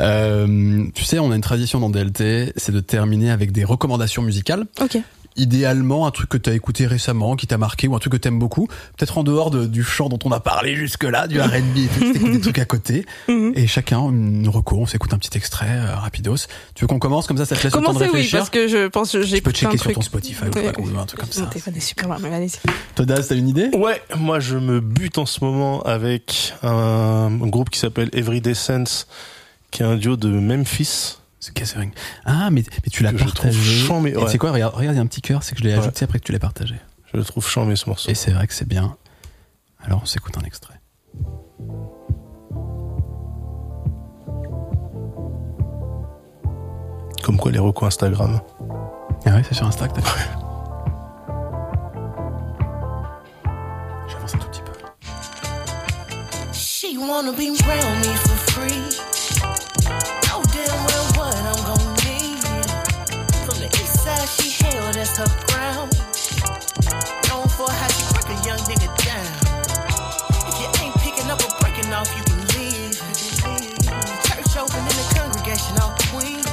[0.00, 4.22] Euh, tu sais, on a une tradition dans DLT, c'est de terminer avec des recommandations
[4.22, 4.64] musicales.
[4.80, 4.96] Ok.
[5.36, 8.18] Idéalement un truc que tu as écouté récemment, qui t'a marqué, ou un truc que
[8.18, 8.66] t'aimes beaucoup,
[8.96, 11.88] peut-être en dehors de- du chant dont on a parlé jusque-là, du R&B et
[12.18, 15.94] tout, des trucs à côté, et chacun une recours, on s'écoute un petit extrait euh,
[15.96, 16.36] rapidos.
[16.74, 18.38] Tu veux qu'on commence comme ça, ça te laisse le temps de Commencez, oui, réfléchir
[18.38, 19.94] parce que je pense que j'ai Tu peux écouté un checker sur truc.
[19.96, 20.72] ton Spotify ou, Ouais.
[20.78, 21.46] ou un truc comme ça.
[21.46, 22.58] Téléphone est super allez-y.
[22.94, 23.70] T'as une idée?
[23.76, 26.68] Ouais, moi je me bute en ce moment avec un,
[27.42, 29.06] un groupe qui s'appelle Everyday Sense,
[29.70, 31.16] qui est un duo de Memphis.
[31.52, 31.90] Gathering.
[32.24, 33.84] Ah, mais, mais tu l'as partagé.
[33.86, 35.72] Et c'est quoi Regarde, regarde, il y a un petit cœur, c'est que je l'ai
[35.74, 35.78] Ouais.
[35.80, 36.76] ajouté après que tu l'as partagé.
[37.12, 38.10] Je le trouve charmé ce morceau.
[38.10, 38.96] Et c'est vrai que c'est bien.
[39.84, 40.80] Alors, on s'écoute un extrait.
[47.22, 48.40] Comme quoi les recos Instagram.
[49.26, 50.28] Ah ouais, c'est sur Insta que t'as fait.
[54.08, 54.72] J'avance un tout petit peu.
[56.52, 57.48] She wanna be
[64.92, 65.92] she hail, that's her ground.
[67.28, 69.32] Known for how she break a young nigga down.
[70.48, 72.94] If you ain't picking up or breaking off, you can leave.
[74.24, 76.46] Church open in the congregation, all queens.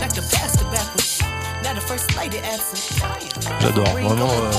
[0.00, 1.20] Like the pastor backwards.
[1.64, 3.00] Now the first lady absent.
[3.60, 4.28] J'adore, vraiment.
[4.30, 4.50] euh,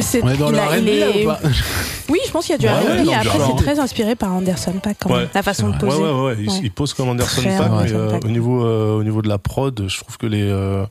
[0.00, 1.38] C'est- On est dans il le a- R&B il là est- ou pas
[2.08, 3.06] Oui, je pense qu'il y a du Ouais, ouais, R&B.
[3.06, 3.54] non, Après, genre.
[3.56, 5.18] c'est très inspiré par Anderson Paak quand même.
[5.20, 5.96] Ouais, La façon de poser.
[5.98, 6.60] ouais, ouais, Il, Ouais.
[6.64, 8.24] il pose comme Anderson Très Paak, mais euh, Paak.
[8.24, 10.84] au niveau euh, au niveau de la prod, je trouve que les euh,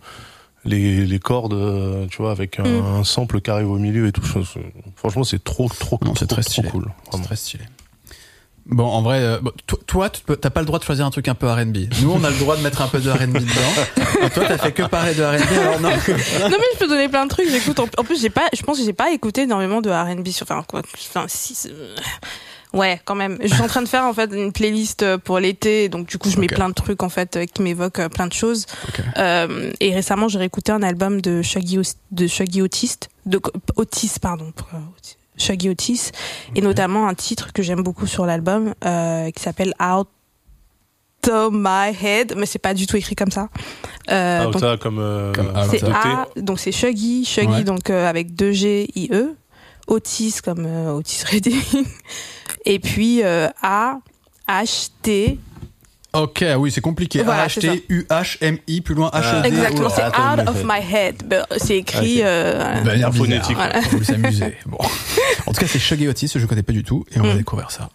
[0.65, 2.85] les, les cordes, euh, tu vois, avec un, Mm.
[2.99, 4.21] un sample qui arrive au milieu et tout,
[4.95, 6.69] franchement, c'est trop, trop, Non, c'est trop, très trop stylé.
[6.69, 6.91] cool.
[7.11, 7.63] C'est très stylé.
[8.65, 11.09] Bon, en vrai, euh, toi, toi, tu peux- t'as pas le droit de choisir un
[11.11, 11.79] truc un peu R&B.
[12.01, 14.25] Nous, on a le droit de mettre un peu de R&B dedans.
[14.25, 15.89] Et toi, t'as fait que parler de R&B, alors non.
[15.89, 15.97] non
[16.49, 17.49] mais je peux donner plein de trucs.
[17.49, 17.77] J'écoute.
[17.81, 18.47] En, en plus, j'ai pas.
[18.55, 20.45] Je pense que j'ai pas écouté énormément de R&B sur.
[20.49, 20.81] Enfin quoi.
[21.09, 21.57] Enfin si.
[22.73, 23.37] Ouais, quand même.
[23.41, 26.17] Je suis en train de faire en fait une playlist euh, pour l'été, donc du
[26.17, 28.65] coup je mets plein de trucs en fait euh, qui m'évoquent euh, plein de choses.
[29.17, 31.79] Euh, et récemment j'ai réécouté un album de Shaggy
[32.11, 32.95] de Shaggy Otis,
[33.27, 33.39] de
[33.75, 36.11] Otis pardon, pour, Otis- Shaggy Otis,
[36.55, 40.07] et notamment un titre que j'aime beaucoup sur l'album euh, qui s'appelle Out
[41.29, 43.49] of My Head, mais c'est pas du tout écrit comme ça.
[44.11, 45.83] Euh, Ah, donc- ça, comme, euh, Comme c'est.
[45.83, 47.63] A, donc c'est Shuggy, Shuggy Ouais.
[47.63, 49.35] donc euh, avec 2 G I E,
[49.87, 51.85] Otis comme euh, Otis Redding,
[52.65, 53.99] et puis euh, A
[54.47, 55.39] H T.
[56.13, 57.23] Ok, oui, c'est compliqué.
[57.23, 57.43] Voilà.
[57.45, 59.47] A-H-T-U-H-M-I, plus loin H-E-D.
[59.47, 61.43] Exactement, c'est Attends, Out of My Head.
[61.57, 62.19] C'est écrit.
[62.19, 62.23] Ok.
[62.25, 62.83] euh, De voilà.
[62.83, 63.13] manière.
[63.15, 63.55] Phonétique.
[63.55, 63.79] Voilà.
[63.91, 64.53] On veut s'amuser.
[64.67, 64.77] Bon.
[65.47, 67.37] En tout cas, c'est Shuggy Otis, je connais pas du tout, et on va Mm.
[67.37, 67.89] découvrir ça.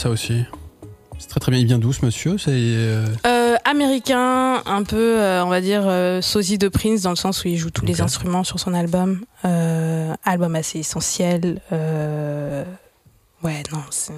[0.00, 0.42] Ça aussi.
[1.18, 1.60] C'est très très bien.
[1.60, 2.38] Il vient d'où, ce monsieur?
[2.38, 2.50] C'est.
[2.52, 5.84] euh, Euh, américain, un peu, euh, on va dire,
[6.22, 9.24] sosie de Prince, dans le sens où il joue tous les instruments sur son album.
[9.44, 11.60] Album assez essentiel.
[11.70, 14.12] Ouais, non, c'est.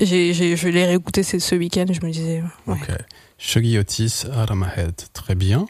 [0.00, 2.42] J'ai, j'ai, je l'ai réécouté ce, ce week-end, je me disais.
[2.66, 2.76] Ouais.
[2.80, 2.96] Ok.
[3.38, 4.94] Shuggy Otis, Out of My Head.
[5.12, 5.66] Très bien.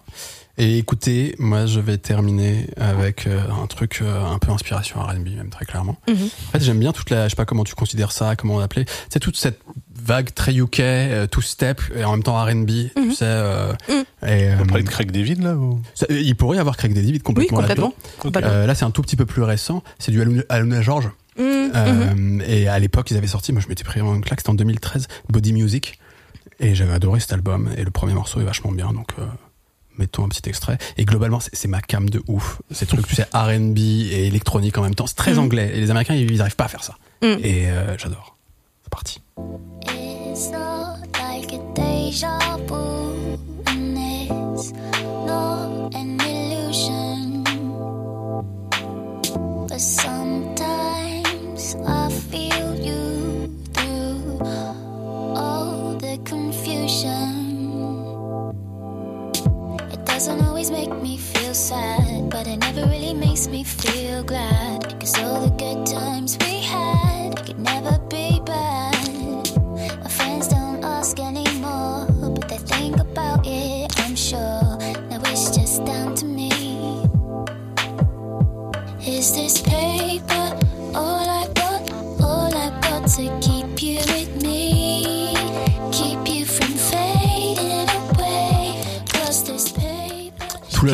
[0.60, 5.36] Et écoutez, moi, je vais terminer avec euh, un truc euh, un peu inspiration R&B,
[5.36, 5.96] même très clairement.
[6.08, 6.16] Mhm.
[6.16, 8.58] En fait, j'aime bien toute la, je sais pas comment tu considères ça, comment on
[8.58, 8.84] l'appelait.
[9.08, 9.60] C'est toute cette
[9.94, 13.12] vague très UK, euh, two step et en même temps R&B, tu Mhm.
[13.12, 13.24] sais.
[13.24, 13.94] euh, Mhm.
[14.28, 15.80] et, On euh, parlait de Craig David, là, ou?
[15.94, 17.94] ça- il pourrait y avoir Craig David Oui, complètement complètement.
[18.18, 18.50] Complètement.
[18.50, 19.84] Euh, là, c'est un tout petit peu plus récent.
[20.00, 21.08] C'est du Aluna, Aluna George.
[21.38, 21.70] Mhm.
[21.76, 24.54] Euh, Et à l'époque, ils avaient sorti, moi je m'étais pris une claque, c'était en
[24.54, 26.00] 2013, Body Music.
[26.58, 27.70] Et j'avais adoré cet album.
[27.76, 29.24] Et le premier morceau est vachement bien, donc euh,
[29.98, 30.78] mettons un petit extrait.
[30.96, 32.60] Et globalement, c'est ma cam de ouf.
[32.70, 35.06] Ces trucs, tu sais, RB et électronique en même temps.
[35.06, 35.38] C'est très Mhm.
[35.40, 35.70] anglais.
[35.74, 36.94] Et les Américains, ils n'arrivent pas à faire ça.
[37.22, 37.38] Mhm.
[37.42, 38.36] Et euh, j'adore.
[38.84, 39.20] C'est parti.
[39.86, 41.58] It's not like a
[63.38, 63.77] makes me feel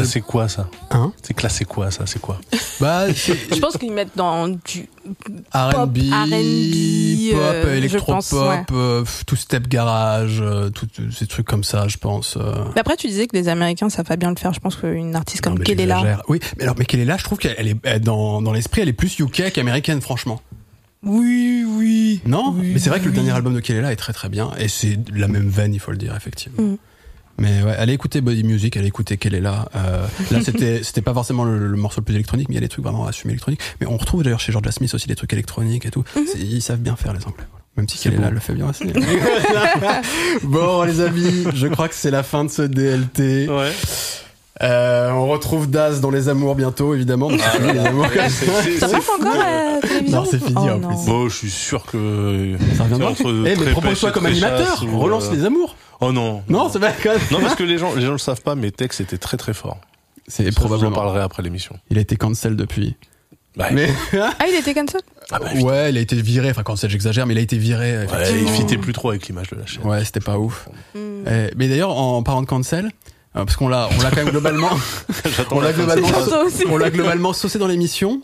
[0.02, 2.40] C'est quoi ça Hein C'est classé quoi ça C'est quoi
[2.80, 4.88] Bah, Je pense qu'ils mettent dans du
[5.52, 8.64] R&B, R&B, pop, euh, électropop, ouais.
[8.72, 12.36] euh, tout step garage, euh, tout ces trucs comme ça, je pense.
[12.36, 12.64] euh.
[12.74, 14.52] Mais après, tu disais que les Américains savent pas bien le faire.
[14.52, 16.22] Je pense qu'une artiste comme Kelela.
[16.28, 18.92] Oui, mais alors, mais Kelela, je trouve qu'elle est elle, dans, dans l'esprit, elle est
[18.94, 20.40] plus UK qu'américaine, franchement.
[21.02, 22.20] Oui, oui.
[22.24, 24.50] Non, Oui, mais c'est vrai que le dernier album de Kelela est très très bien
[24.58, 26.62] et c'est la même veine, il faut le dire effectivement.
[26.62, 26.76] Mm.
[27.38, 29.68] Mais ouais, allez écouter Body Music, allez écouter Kelela.
[29.74, 32.58] Euh, là, c'était c'était pas forcément le, le morceau le plus électronique, mais il y
[32.58, 33.60] a des trucs vraiment assumés électroniques.
[33.80, 36.04] Mais on retrouve d'ailleurs chez Georgia Smith aussi des trucs électroniques et tout.
[36.16, 36.24] Mhm.
[36.38, 37.44] Ils savent bien faire les Anglais.
[37.50, 37.64] voilà.
[37.76, 38.34] Même si C'est Kelela beau.
[38.34, 38.84] le fait bien aussi.
[40.44, 43.48] bon les amis, je crois que c'est la fin de ce DLT.
[43.48, 43.72] Ouais.
[44.62, 47.28] Euh, on retrouve Daz dans les amours bientôt, évidemment.
[47.28, 48.88] parce que les amours ça.
[48.88, 50.88] Passe encore à la télévision Non, c'est fini Oh en non.
[50.88, 51.06] plus.
[51.06, 52.56] Bon, je suis sûr que.
[52.76, 53.12] Ça reviendra.
[53.20, 54.80] Eh, mais propose-toi et comme animateur.
[54.94, 55.74] Relance euh, les amours.
[56.06, 56.42] Oh non.
[56.48, 57.20] Non, c'est pas quand même.
[57.30, 59.54] Non, parce que les gens, les gens le savent pas, mais Tex était très très
[59.54, 59.78] fort.
[60.26, 60.94] C'est Ça, Je vous en probablement.
[60.96, 61.76] parlerai après l'émission.
[61.90, 62.96] Il a été cancel depuis.
[63.56, 65.00] Bah, Mais Ah, il était cancel?
[65.30, 66.50] Ah bah, ouais, il a été viré.
[66.50, 67.98] Enfin, cancel, j'exagère, mais il a été viré.
[68.06, 68.06] ouais,
[68.42, 69.86] il fitait plus trop avec l'image de la chaîne.
[69.86, 70.68] Ouais, c'était pas ouf.
[70.94, 71.24] Hmm.
[71.26, 74.30] Eh, mais d'ailleurs, en parlant de cancel, euh, parce qu'on l'a, on l'a quand même
[74.30, 74.70] globalement,
[75.36, 76.08] J'attends on la globalement,
[76.68, 78.22] on l'a globalement saucé dans l'émission.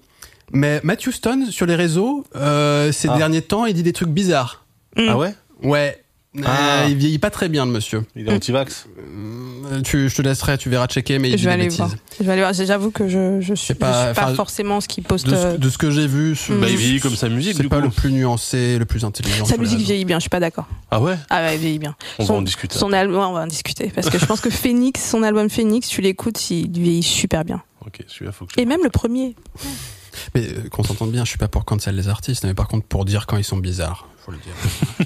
[0.52, 3.16] Mais Matthew Stone sur les réseaux, euh, ces Ah.
[3.16, 4.64] derniers temps, il dit des trucs bizarres.
[4.96, 5.32] Ah ouais?
[5.62, 6.02] Ouais.
[6.44, 6.82] Ah.
[6.84, 8.04] Euh, il vieillit pas très bien, le monsieur.
[8.14, 8.86] Il est anti-vax.
[8.98, 11.90] Euh, Tu, je te laisserai, tu verras checker, mais il Je vais aller voir.
[12.18, 12.52] Je vais aller voir.
[12.52, 15.26] J'avoue que je, je suis, pas- je suis pas enfin, forcément ce qu'il poste.
[15.26, 16.52] De ce, euh, de ce que j'ai vu, ce-.
[16.52, 17.82] Bah, il vieillit comme sa musique, c'est pas coup.
[17.86, 19.44] le plus nuancé, le plus intelligent.
[19.44, 20.66] Sa musique vieillit bien, je suis pas d'accord.
[20.92, 21.16] Ah ouais?
[21.30, 21.96] Ah ouais, il vieillit bien.
[22.20, 22.78] On son, va en discuter.
[22.78, 23.90] Son album, on va en discuter.
[23.92, 27.60] Parce que je pense que Phoenix, son album Phoenix, tu l'écoutes, il vieillit super bien.
[27.84, 28.60] Ok, celui-là, faut que je.
[28.60, 29.34] Et même le premier.
[30.34, 33.04] Mais qu'on s'entende bien, je suis pas pour cancel les artistes, mais par contre pour
[33.04, 34.52] dire quand ils sont bizarres, faut le dire.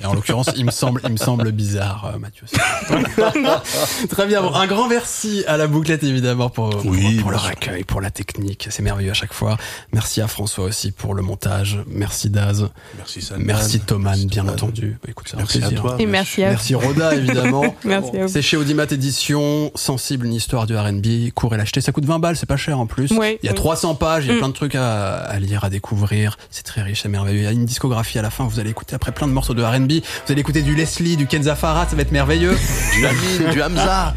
[0.02, 2.46] Et en l'occurrence, il me semble, il me semble bizarre, euh, Mathieu.
[4.08, 4.42] Très bien.
[4.42, 8.00] Bon, un grand merci à la bouclette évidemment pour, pour, Oui, pour leur accueil, pour
[8.00, 8.68] la technique.
[8.70, 9.56] C'est merveilleux à chaque fois.
[9.92, 11.78] Merci à François aussi pour le montage.
[11.86, 12.68] Merci Daz.
[12.96, 13.40] Merci San.
[13.42, 14.54] Merci Thoman, Merci bien Thoman.
[14.54, 14.98] entendu.
[15.02, 15.96] Bah, écoute, c'est un Merci à toi.
[15.98, 17.74] Et merci à Merci Roda évidemment.
[17.84, 18.28] Merci à vous.
[18.32, 21.30] C'est chez Audimat Édition, sensible, une histoire du R&B.
[21.34, 23.10] Courez l'acheter, ça coûte 20 balles, c'est pas cher en plus.
[23.12, 23.56] Oui, il y a oui.
[23.56, 24.38] 300 pages, il y a Mm.
[24.38, 26.36] plein de trucs à, à lire, à découvrir.
[26.50, 27.38] C'est très riche, c'est merveilleux.
[27.40, 29.54] Il y a une discographie à la fin, vous allez écouter après plein de morceaux
[29.54, 29.92] de R&B.
[29.92, 32.56] Vous allez écouter du Leslie, du Kenza Farah, ça va être merveilleux.
[32.94, 34.14] Du Amin, du Hamza.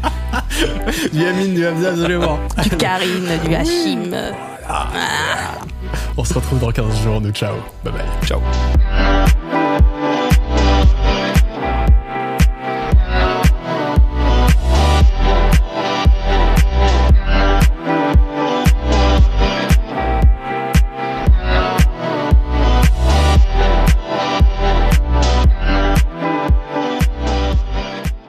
[1.12, 2.38] du Amin, du Hamza, absolument.
[2.62, 4.14] Du Karine, du Hachim.
[6.16, 7.56] On se retrouve dans 15 jours, nous ciao.
[7.84, 8.26] Bye bye.
[8.26, 8.40] Ciao.